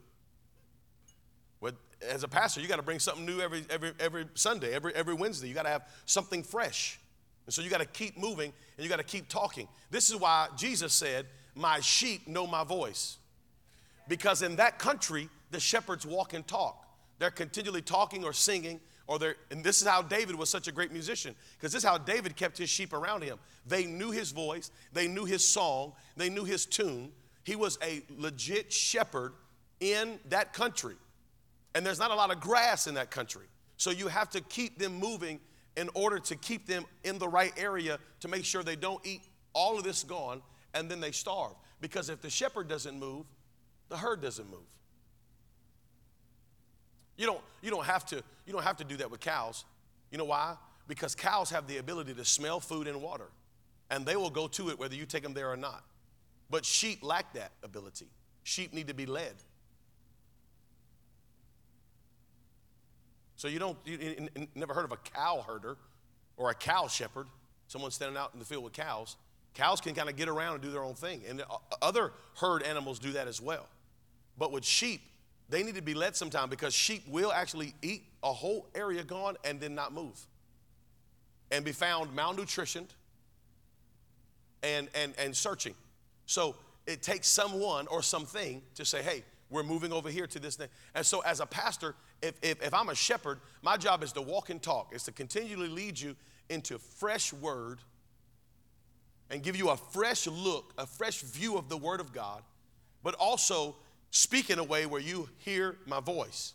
But 1.61 1.75
as 2.07 2.23
a 2.23 2.27
pastor, 2.27 2.61
you 2.61 2.67
got 2.67 2.77
to 2.77 2.83
bring 2.83 2.99
something 2.99 3.25
new 3.25 3.39
every, 3.39 3.65
every, 3.69 3.93
every 3.99 4.25
Sunday, 4.33 4.73
every, 4.73 4.93
every 4.95 5.13
Wednesday. 5.13 5.47
You 5.47 5.53
got 5.53 5.63
to 5.63 5.69
have 5.69 5.87
something 6.05 6.43
fresh. 6.43 6.99
And 7.45 7.53
so 7.53 7.61
you 7.61 7.69
got 7.69 7.79
to 7.79 7.85
keep 7.85 8.17
moving 8.17 8.53
and 8.77 8.83
you 8.83 8.89
got 8.89 8.97
to 8.97 9.03
keep 9.03 9.27
talking. 9.27 9.67
This 9.89 10.09
is 10.09 10.15
why 10.15 10.47
Jesus 10.57 10.93
said, 10.93 11.27
My 11.55 11.79
sheep 11.79 12.27
know 12.27 12.47
my 12.47 12.63
voice. 12.63 13.17
Because 14.07 14.41
in 14.41 14.55
that 14.57 14.79
country, 14.79 15.29
the 15.51 15.59
shepherds 15.59 16.05
walk 16.05 16.33
and 16.33 16.45
talk. 16.47 16.85
They're 17.19 17.29
continually 17.29 17.81
talking 17.81 18.23
or 18.23 18.33
singing, 18.33 18.79
or 19.11 19.19
they're, 19.19 19.35
and 19.51 19.61
this 19.61 19.81
is 19.81 19.87
how 19.87 20.01
David 20.01 20.35
was 20.35 20.49
such 20.49 20.69
a 20.69 20.71
great 20.71 20.93
musician, 20.93 21.35
because 21.57 21.73
this 21.73 21.83
is 21.83 21.89
how 21.89 21.97
David 21.97 22.37
kept 22.37 22.57
his 22.57 22.69
sheep 22.69 22.93
around 22.93 23.23
him. 23.23 23.37
They 23.67 23.85
knew 23.85 24.09
his 24.11 24.31
voice, 24.31 24.71
they 24.93 25.05
knew 25.09 25.25
his 25.25 25.45
song, 25.45 25.91
they 26.15 26.29
knew 26.29 26.45
his 26.45 26.65
tune. 26.65 27.11
He 27.43 27.57
was 27.57 27.77
a 27.83 28.03
legit 28.17 28.71
shepherd 28.71 29.33
in 29.81 30.17
that 30.29 30.53
country. 30.53 30.95
And 31.75 31.85
there's 31.85 31.99
not 31.99 32.11
a 32.11 32.15
lot 32.15 32.31
of 32.31 32.39
grass 32.39 32.87
in 32.87 32.93
that 32.93 33.11
country. 33.11 33.47
So 33.75 33.89
you 33.89 34.07
have 34.07 34.29
to 34.29 34.39
keep 34.39 34.79
them 34.79 34.97
moving 34.97 35.41
in 35.75 35.89
order 35.93 36.17
to 36.19 36.35
keep 36.37 36.65
them 36.65 36.85
in 37.03 37.17
the 37.17 37.27
right 37.27 37.51
area 37.57 37.99
to 38.21 38.29
make 38.29 38.45
sure 38.45 38.63
they 38.63 38.77
don't 38.77 39.05
eat 39.05 39.23
all 39.51 39.77
of 39.77 39.83
this 39.83 40.03
gone 40.03 40.41
and 40.73 40.89
then 40.89 41.01
they 41.01 41.11
starve. 41.11 41.55
Because 41.81 42.09
if 42.09 42.21
the 42.21 42.29
shepherd 42.29 42.69
doesn't 42.69 42.97
move, 42.97 43.25
the 43.89 43.97
herd 43.97 44.21
doesn't 44.21 44.49
move. 44.49 44.69
You 47.21 47.27
don't, 47.27 47.41
you 47.61 47.69
don't 47.69 47.85
have 47.85 48.03
to 48.07 48.15
you 48.47 48.51
don't 48.51 48.63
have 48.63 48.77
to 48.77 48.83
do 48.83 48.97
that 48.97 49.11
with 49.11 49.19
cows. 49.19 49.63
You 50.09 50.17
know 50.17 50.25
why? 50.25 50.55
Because 50.87 51.13
cows 51.13 51.51
have 51.51 51.67
the 51.67 51.77
ability 51.77 52.15
to 52.15 52.25
smell 52.25 52.59
food 52.59 52.87
and 52.87 52.99
water, 52.99 53.27
and 53.91 54.07
they 54.07 54.15
will 54.15 54.31
go 54.31 54.47
to 54.47 54.71
it 54.71 54.79
whether 54.79 54.95
you 54.95 55.05
take 55.05 55.21
them 55.21 55.35
there 55.35 55.51
or 55.51 55.55
not. 55.55 55.83
But 56.49 56.65
sheep 56.65 57.03
lack 57.03 57.31
that 57.33 57.51
ability. 57.61 58.07
Sheep 58.41 58.73
need 58.73 58.87
to 58.87 58.95
be 58.95 59.05
led. 59.05 59.35
So 63.35 63.47
you 63.47 63.59
don't 63.59 63.77
you, 63.85 63.99
you, 64.35 64.47
never 64.55 64.73
heard 64.73 64.85
of 64.85 64.91
a 64.91 64.97
cow 64.97 65.45
herder 65.45 65.77
or 66.37 66.49
a 66.49 66.55
cow 66.55 66.87
shepherd, 66.87 67.27
someone 67.67 67.91
standing 67.91 68.17
out 68.17 68.31
in 68.33 68.39
the 68.39 68.45
field 68.45 68.63
with 68.63 68.73
cows. 68.73 69.15
Cows 69.53 69.79
can 69.79 69.93
kind 69.93 70.09
of 70.09 70.15
get 70.15 70.27
around 70.27 70.55
and 70.55 70.63
do 70.63 70.71
their 70.71 70.83
own 70.83 70.95
thing, 70.95 71.21
and 71.29 71.41
uh, 71.41 71.57
other 71.83 72.13
herd 72.37 72.63
animals 72.63 72.97
do 72.97 73.11
that 73.11 73.27
as 73.27 73.39
well. 73.39 73.67
But 74.39 74.51
with 74.51 74.65
sheep, 74.65 75.01
They 75.51 75.63
need 75.63 75.75
to 75.75 75.81
be 75.81 75.93
led 75.93 76.15
sometime 76.15 76.49
because 76.49 76.73
sheep 76.73 77.03
will 77.09 77.31
actually 77.33 77.75
eat 77.81 78.05
a 78.23 78.31
whole 78.31 78.69
area 78.73 79.03
gone 79.03 79.35
and 79.43 79.59
then 79.59 79.75
not 79.75 79.93
move 79.93 80.25
and 81.51 81.65
be 81.65 81.73
found 81.73 82.15
malnutritioned 82.15 82.87
and, 84.63 84.87
and, 84.95 85.13
and 85.19 85.35
searching. 85.35 85.75
So 86.25 86.55
it 86.87 87.01
takes 87.03 87.27
someone 87.27 87.87
or 87.87 88.01
something 88.01 88.61
to 88.75 88.85
say, 88.85 89.03
hey, 89.03 89.23
we're 89.49 89.63
moving 89.63 89.91
over 89.91 90.09
here 90.09 90.25
to 90.25 90.39
this 90.39 90.55
thing. 90.55 90.69
And 90.95 91.05
so, 91.05 91.19
as 91.19 91.41
a 91.41 91.45
pastor, 91.45 91.95
if, 92.21 92.35
if, 92.41 92.63
if 92.63 92.73
I'm 92.73 92.87
a 92.87 92.95
shepherd, 92.95 93.39
my 93.61 93.75
job 93.75 94.01
is 94.03 94.13
to 94.13 94.21
walk 94.21 94.49
and 94.49 94.61
talk, 94.61 94.95
is 94.95 95.03
to 95.03 95.11
continually 95.11 95.67
lead 95.67 95.99
you 95.99 96.15
into 96.49 96.77
fresh 96.77 97.33
word 97.33 97.79
and 99.29 99.43
give 99.43 99.57
you 99.57 99.69
a 99.71 99.75
fresh 99.75 100.27
look, 100.27 100.73
a 100.77 100.87
fresh 100.87 101.19
view 101.21 101.57
of 101.57 101.67
the 101.67 101.75
Word 101.75 101.99
of 101.99 102.13
God, 102.13 102.43
but 103.03 103.13
also 103.15 103.75
speak 104.11 104.49
in 104.49 104.59
a 104.59 104.63
way 104.63 104.85
where 104.85 105.01
you 105.01 105.27
hear 105.39 105.77
my 105.85 105.99
voice. 105.99 106.53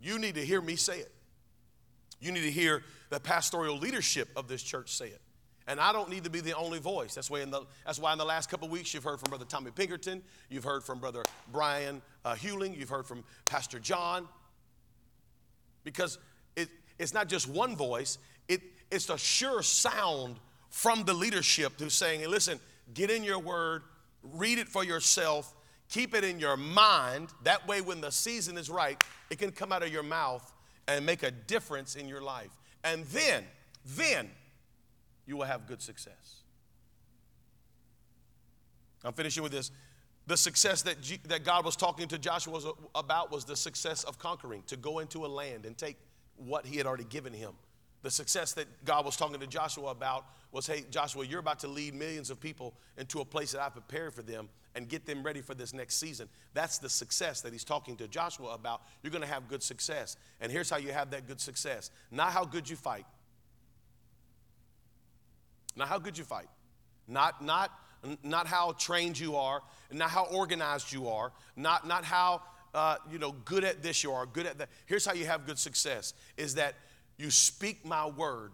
You 0.00 0.18
need 0.18 0.36
to 0.36 0.44
hear 0.44 0.60
me 0.60 0.76
say 0.76 0.98
it. 0.98 1.12
You 2.20 2.32
need 2.32 2.42
to 2.42 2.50
hear 2.50 2.82
the 3.10 3.20
pastoral 3.20 3.76
leadership 3.76 4.28
of 4.36 4.48
this 4.48 4.62
church 4.62 4.92
say 4.92 5.08
it. 5.08 5.20
And 5.66 5.78
I 5.78 5.92
don't 5.92 6.08
need 6.08 6.24
to 6.24 6.30
be 6.30 6.40
the 6.40 6.56
only 6.56 6.78
voice. 6.78 7.14
That's 7.14 7.28
why 7.28 7.40
in 7.40 7.50
the, 7.50 7.62
that's 7.84 7.98
why 7.98 8.12
in 8.12 8.18
the 8.18 8.24
last 8.24 8.48
couple 8.48 8.68
weeks 8.68 8.94
you've 8.94 9.04
heard 9.04 9.20
from 9.20 9.28
Brother 9.28 9.44
Tommy 9.44 9.70
Pinkerton, 9.70 10.22
you've 10.48 10.64
heard 10.64 10.82
from 10.82 10.98
Brother 10.98 11.22
Brian 11.52 12.00
uh, 12.24 12.34
Hewling, 12.34 12.74
you've 12.74 12.88
heard 12.88 13.06
from 13.06 13.22
Pastor 13.44 13.78
John. 13.78 14.26
Because 15.84 16.18
it, 16.56 16.68
it's 16.98 17.12
not 17.12 17.28
just 17.28 17.48
one 17.48 17.76
voice, 17.76 18.18
it, 18.48 18.62
it's 18.90 19.10
a 19.10 19.18
sure 19.18 19.62
sound 19.62 20.36
from 20.70 21.04
the 21.04 21.12
leadership 21.12 21.74
who's 21.78 21.94
saying, 21.94 22.20
hey, 22.20 22.26
listen, 22.26 22.58
get 22.94 23.10
in 23.10 23.22
your 23.22 23.38
word, 23.38 23.82
read 24.22 24.58
it 24.58 24.68
for 24.68 24.84
yourself, 24.84 25.54
keep 25.88 26.14
it 26.14 26.24
in 26.24 26.38
your 26.38 26.56
mind. 26.56 27.28
That 27.44 27.66
way, 27.66 27.80
when 27.80 28.00
the 28.00 28.10
season 28.10 28.58
is 28.58 28.70
right, 28.70 29.02
it 29.30 29.38
can 29.38 29.52
come 29.52 29.72
out 29.72 29.82
of 29.82 29.92
your 29.92 30.02
mouth 30.02 30.52
and 30.86 31.04
make 31.04 31.22
a 31.22 31.30
difference 31.30 31.96
in 31.96 32.08
your 32.08 32.20
life. 32.20 32.50
And 32.84 33.04
then, 33.06 33.44
then, 33.84 34.30
you 35.26 35.36
will 35.36 35.44
have 35.44 35.66
good 35.66 35.82
success. 35.82 36.42
I'm 39.04 39.12
finishing 39.12 39.42
with 39.42 39.52
this. 39.52 39.70
The 40.26 40.36
success 40.36 40.82
that, 40.82 41.00
G- 41.00 41.20
that 41.28 41.44
God 41.44 41.64
was 41.64 41.76
talking 41.76 42.08
to 42.08 42.18
Joshua 42.18 42.52
was 42.52 42.66
about 42.94 43.30
was 43.30 43.44
the 43.44 43.56
success 43.56 44.04
of 44.04 44.18
conquering, 44.18 44.62
to 44.66 44.76
go 44.76 44.98
into 44.98 45.24
a 45.24 45.28
land 45.28 45.64
and 45.64 45.76
take 45.76 45.96
what 46.36 46.66
he 46.66 46.76
had 46.76 46.86
already 46.86 47.04
given 47.04 47.32
him. 47.32 47.52
The 48.02 48.10
success 48.10 48.52
that 48.52 48.66
God 48.84 49.04
was 49.04 49.16
talking 49.16 49.40
to 49.40 49.46
Joshua 49.46 49.90
about 49.90 50.26
was 50.52 50.66
hey, 50.66 50.84
Joshua, 50.90 51.24
you're 51.24 51.40
about 51.40 51.58
to 51.60 51.68
lead 51.68 51.94
millions 51.94 52.30
of 52.30 52.40
people 52.40 52.74
into 52.96 53.20
a 53.20 53.24
place 53.24 53.52
that 53.52 53.60
I 53.60 53.68
prepared 53.68 54.14
for 54.14 54.22
them 54.22 54.48
and 54.78 54.88
get 54.88 55.04
them 55.04 55.24
ready 55.24 55.40
for 55.40 55.54
this 55.54 55.74
next 55.74 55.96
season. 55.96 56.28
That's 56.54 56.78
the 56.78 56.88
success 56.88 57.40
that 57.40 57.52
he's 57.52 57.64
talking 57.64 57.96
to 57.96 58.06
Joshua 58.06 58.54
about. 58.54 58.82
You're 59.02 59.10
going 59.10 59.24
to 59.24 59.28
have 59.28 59.48
good 59.48 59.60
success. 59.60 60.16
And 60.40 60.52
here's 60.52 60.70
how 60.70 60.76
you 60.76 60.92
have 60.92 61.10
that 61.10 61.26
good 61.26 61.40
success 61.40 61.90
not 62.12 62.30
how 62.30 62.44
good 62.44 62.70
you 62.70 62.76
fight, 62.76 63.04
not 65.74 65.88
how 65.88 65.98
good 65.98 66.16
you 66.16 66.22
fight. 66.22 66.46
Not, 67.08 67.42
not, 67.42 67.72
not 68.22 68.46
how 68.46 68.72
trained 68.78 69.18
you 69.18 69.34
are, 69.34 69.62
not 69.90 70.10
how 70.10 70.26
organized 70.26 70.92
you 70.92 71.08
are, 71.08 71.32
not, 71.56 71.88
not 71.88 72.04
how 72.04 72.42
uh, 72.72 72.98
you 73.10 73.18
know, 73.18 73.32
good 73.44 73.64
at 73.64 73.82
this 73.82 74.04
you 74.04 74.12
are, 74.12 74.26
good 74.26 74.46
at 74.46 74.58
that. 74.58 74.68
Here's 74.86 75.04
how 75.04 75.14
you 75.14 75.24
have 75.24 75.44
good 75.44 75.58
success 75.58 76.14
is 76.36 76.54
that 76.54 76.74
you 77.16 77.32
speak 77.32 77.84
my 77.84 78.06
word 78.06 78.52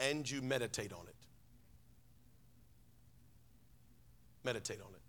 and 0.00 0.30
you 0.30 0.42
meditate 0.42 0.92
on 0.92 1.06
it. 1.08 1.14
Meditate 4.44 4.80
on 4.80 4.92
it. 4.92 5.00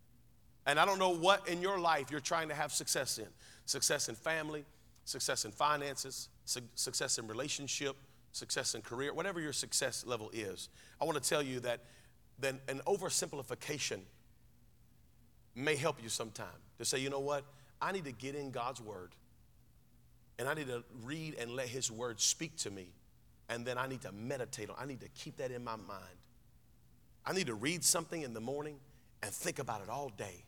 And 0.66 0.80
I 0.80 0.86
don't 0.86 1.00
know 1.00 1.16
what 1.16 1.48
in 1.48 1.62
your 1.62 1.80
life 1.80 2.12
you're 2.12 2.20
trying 2.20 2.50
to 2.50 2.56
have 2.56 2.72
success 2.72 3.18
in 3.18 3.28
success 3.66 4.10
in 4.10 4.16
family, 4.16 4.66
success 5.06 5.46
in 5.46 5.52
finances, 5.52 6.30
su- 6.46 6.62
success 6.76 7.18
in 7.18 7.28
relationship, 7.28 7.96
success 8.32 8.76
in 8.76 8.82
career, 8.82 9.14
whatever 9.14 9.40
your 9.40 9.54
success 9.54 10.06
level 10.06 10.30
is, 10.34 10.70
I 11.00 11.06
want 11.06 11.22
to 11.22 11.30
tell 11.30 11.42
you 11.42 11.60
that 11.62 11.82
then 12.40 12.60
an 12.68 12.82
oversimplification 12.86 14.00
may 15.56 15.76
help 15.76 16.02
you 16.02 16.10
sometime 16.10 16.48
to 16.78 16.86
say, 16.86 17.00
you 17.00 17.10
know 17.10 17.20
what? 17.20 17.44
I 17.82 17.92
need 17.92 18.06
to 18.06 18.12
get 18.12 18.36
in 18.36 18.52
God's 18.52 18.82
word 18.82 19.12
and 20.40 20.48
I 20.48 20.54
need 20.54 20.68
to 20.68 20.84
read 21.04 21.36
and 21.40 21.52
let 21.52 21.68
his 21.68 21.92
word 21.92 22.20
speak 22.20 22.56
to 22.58 22.72
me. 22.72 22.88
And 23.50 23.66
then 23.66 23.78
I 23.78 23.88
need 23.88 24.02
to 24.02 24.12
meditate 24.12 24.70
on. 24.70 24.76
I 24.80 24.86
need 24.86 25.02
to 25.02 25.10
keep 25.10 25.38
that 25.38 25.52
in 25.52 25.64
my 25.64 25.76
mind. 25.76 26.18
I 27.26 27.34
need 27.34 27.48
to 27.48 27.54
read 27.54 27.84
something 27.84 28.22
in 28.22 28.34
the 28.34 28.40
morning 28.40 28.78
and 29.24 29.32
think 29.32 29.60
about 29.60 29.82
it 29.82 29.90
all 29.90 30.10
day 30.10 30.44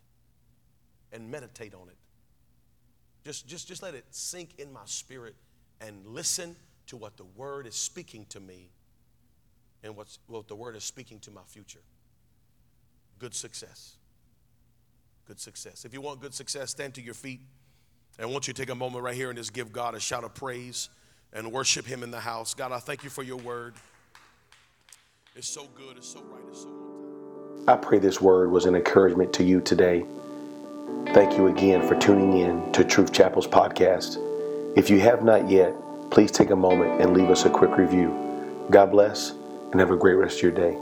and 1.12 1.30
meditate 1.30 1.74
on 1.74 1.88
it. 1.88 1.98
Just, 3.24 3.48
just, 3.48 3.68
just 3.68 3.82
let 3.82 3.94
it 3.94 4.06
sink 4.12 4.56
in 4.58 4.74
my 4.74 4.82
spirit 4.86 5.36
and 5.80 6.06
listen 6.06 6.56
to 6.88 6.98
what 6.98 7.18
the 7.18 7.24
Word 7.24 7.68
is 7.68 7.76
speaking 7.76 8.26
to 8.30 8.40
me 8.40 8.70
and 9.84 9.96
what's, 9.96 10.20
what 10.28 10.48
the 10.48 10.56
Word 10.56 10.76
is 10.76 10.84
speaking 10.84 11.20
to 11.20 11.32
my 11.32 11.42
future. 11.48 11.80
Good 13.20 13.34
success. 13.34 13.96
Good 15.26 15.40
success. 15.40 15.86
If 15.86 15.94
you 15.94 16.02
want 16.02 16.20
good 16.20 16.34
success, 16.34 16.72
stand 16.72 16.96
to 16.96 17.02
your 17.02 17.14
feet. 17.14 17.40
And 18.18 18.28
I 18.28 18.30
want 18.30 18.48
you 18.48 18.54
take 18.54 18.70
a 18.70 18.76
moment 18.76 19.04
right 19.04 19.16
here 19.16 19.30
and 19.30 19.38
just 19.38 19.54
give 19.54 19.72
God 19.72 19.96
a 19.96 20.00
shout 20.00 20.24
of 20.24 20.34
praise 20.34 20.90
and 21.32 21.52
worship 21.52 21.86
Him 21.86 22.04
in 22.04 22.12
the 22.12 22.20
house. 22.20 22.54
God, 22.54 22.72
I 22.72 22.80
thank 22.80 23.04
you 23.04 23.10
for 23.10 23.24
your 23.24 23.38
Word. 23.38 23.76
It's 25.36 25.48
so 25.48 25.68
good, 25.76 25.98
it's 25.98 26.10
so 26.10 26.22
right, 26.30 26.44
it's 26.50 26.62
so 26.62 26.83
I 27.66 27.78
pray 27.78 27.98
this 27.98 28.20
word 28.20 28.52
was 28.52 28.66
an 28.66 28.76
encouragement 28.76 29.32
to 29.36 29.44
you 29.46 29.62
today. 29.62 30.04
Thank 31.14 31.38
you 31.38 31.48
again 31.48 31.88
for 31.88 31.98
tuning 31.98 32.40
in 32.40 32.70
to 32.74 32.84
Truth 32.84 33.14
Chapel's 33.14 33.48
podcast. 33.48 34.18
If 34.76 34.90
you 34.90 35.00
have 35.00 35.24
not 35.24 35.50
yet, 35.50 35.74
please 36.12 36.30
take 36.30 36.50
a 36.50 36.58
moment 36.58 37.02
and 37.02 37.14
leave 37.14 37.30
us 37.30 37.46
a 37.46 37.50
quick 37.50 37.78
review. 37.78 38.68
God 38.70 38.92
bless 38.92 39.32
and 39.72 39.80
have 39.80 39.92
a 39.92 39.96
great 39.96 40.16
rest 40.16 40.38
of 40.38 40.44
your 40.44 40.52
day. 40.52 40.78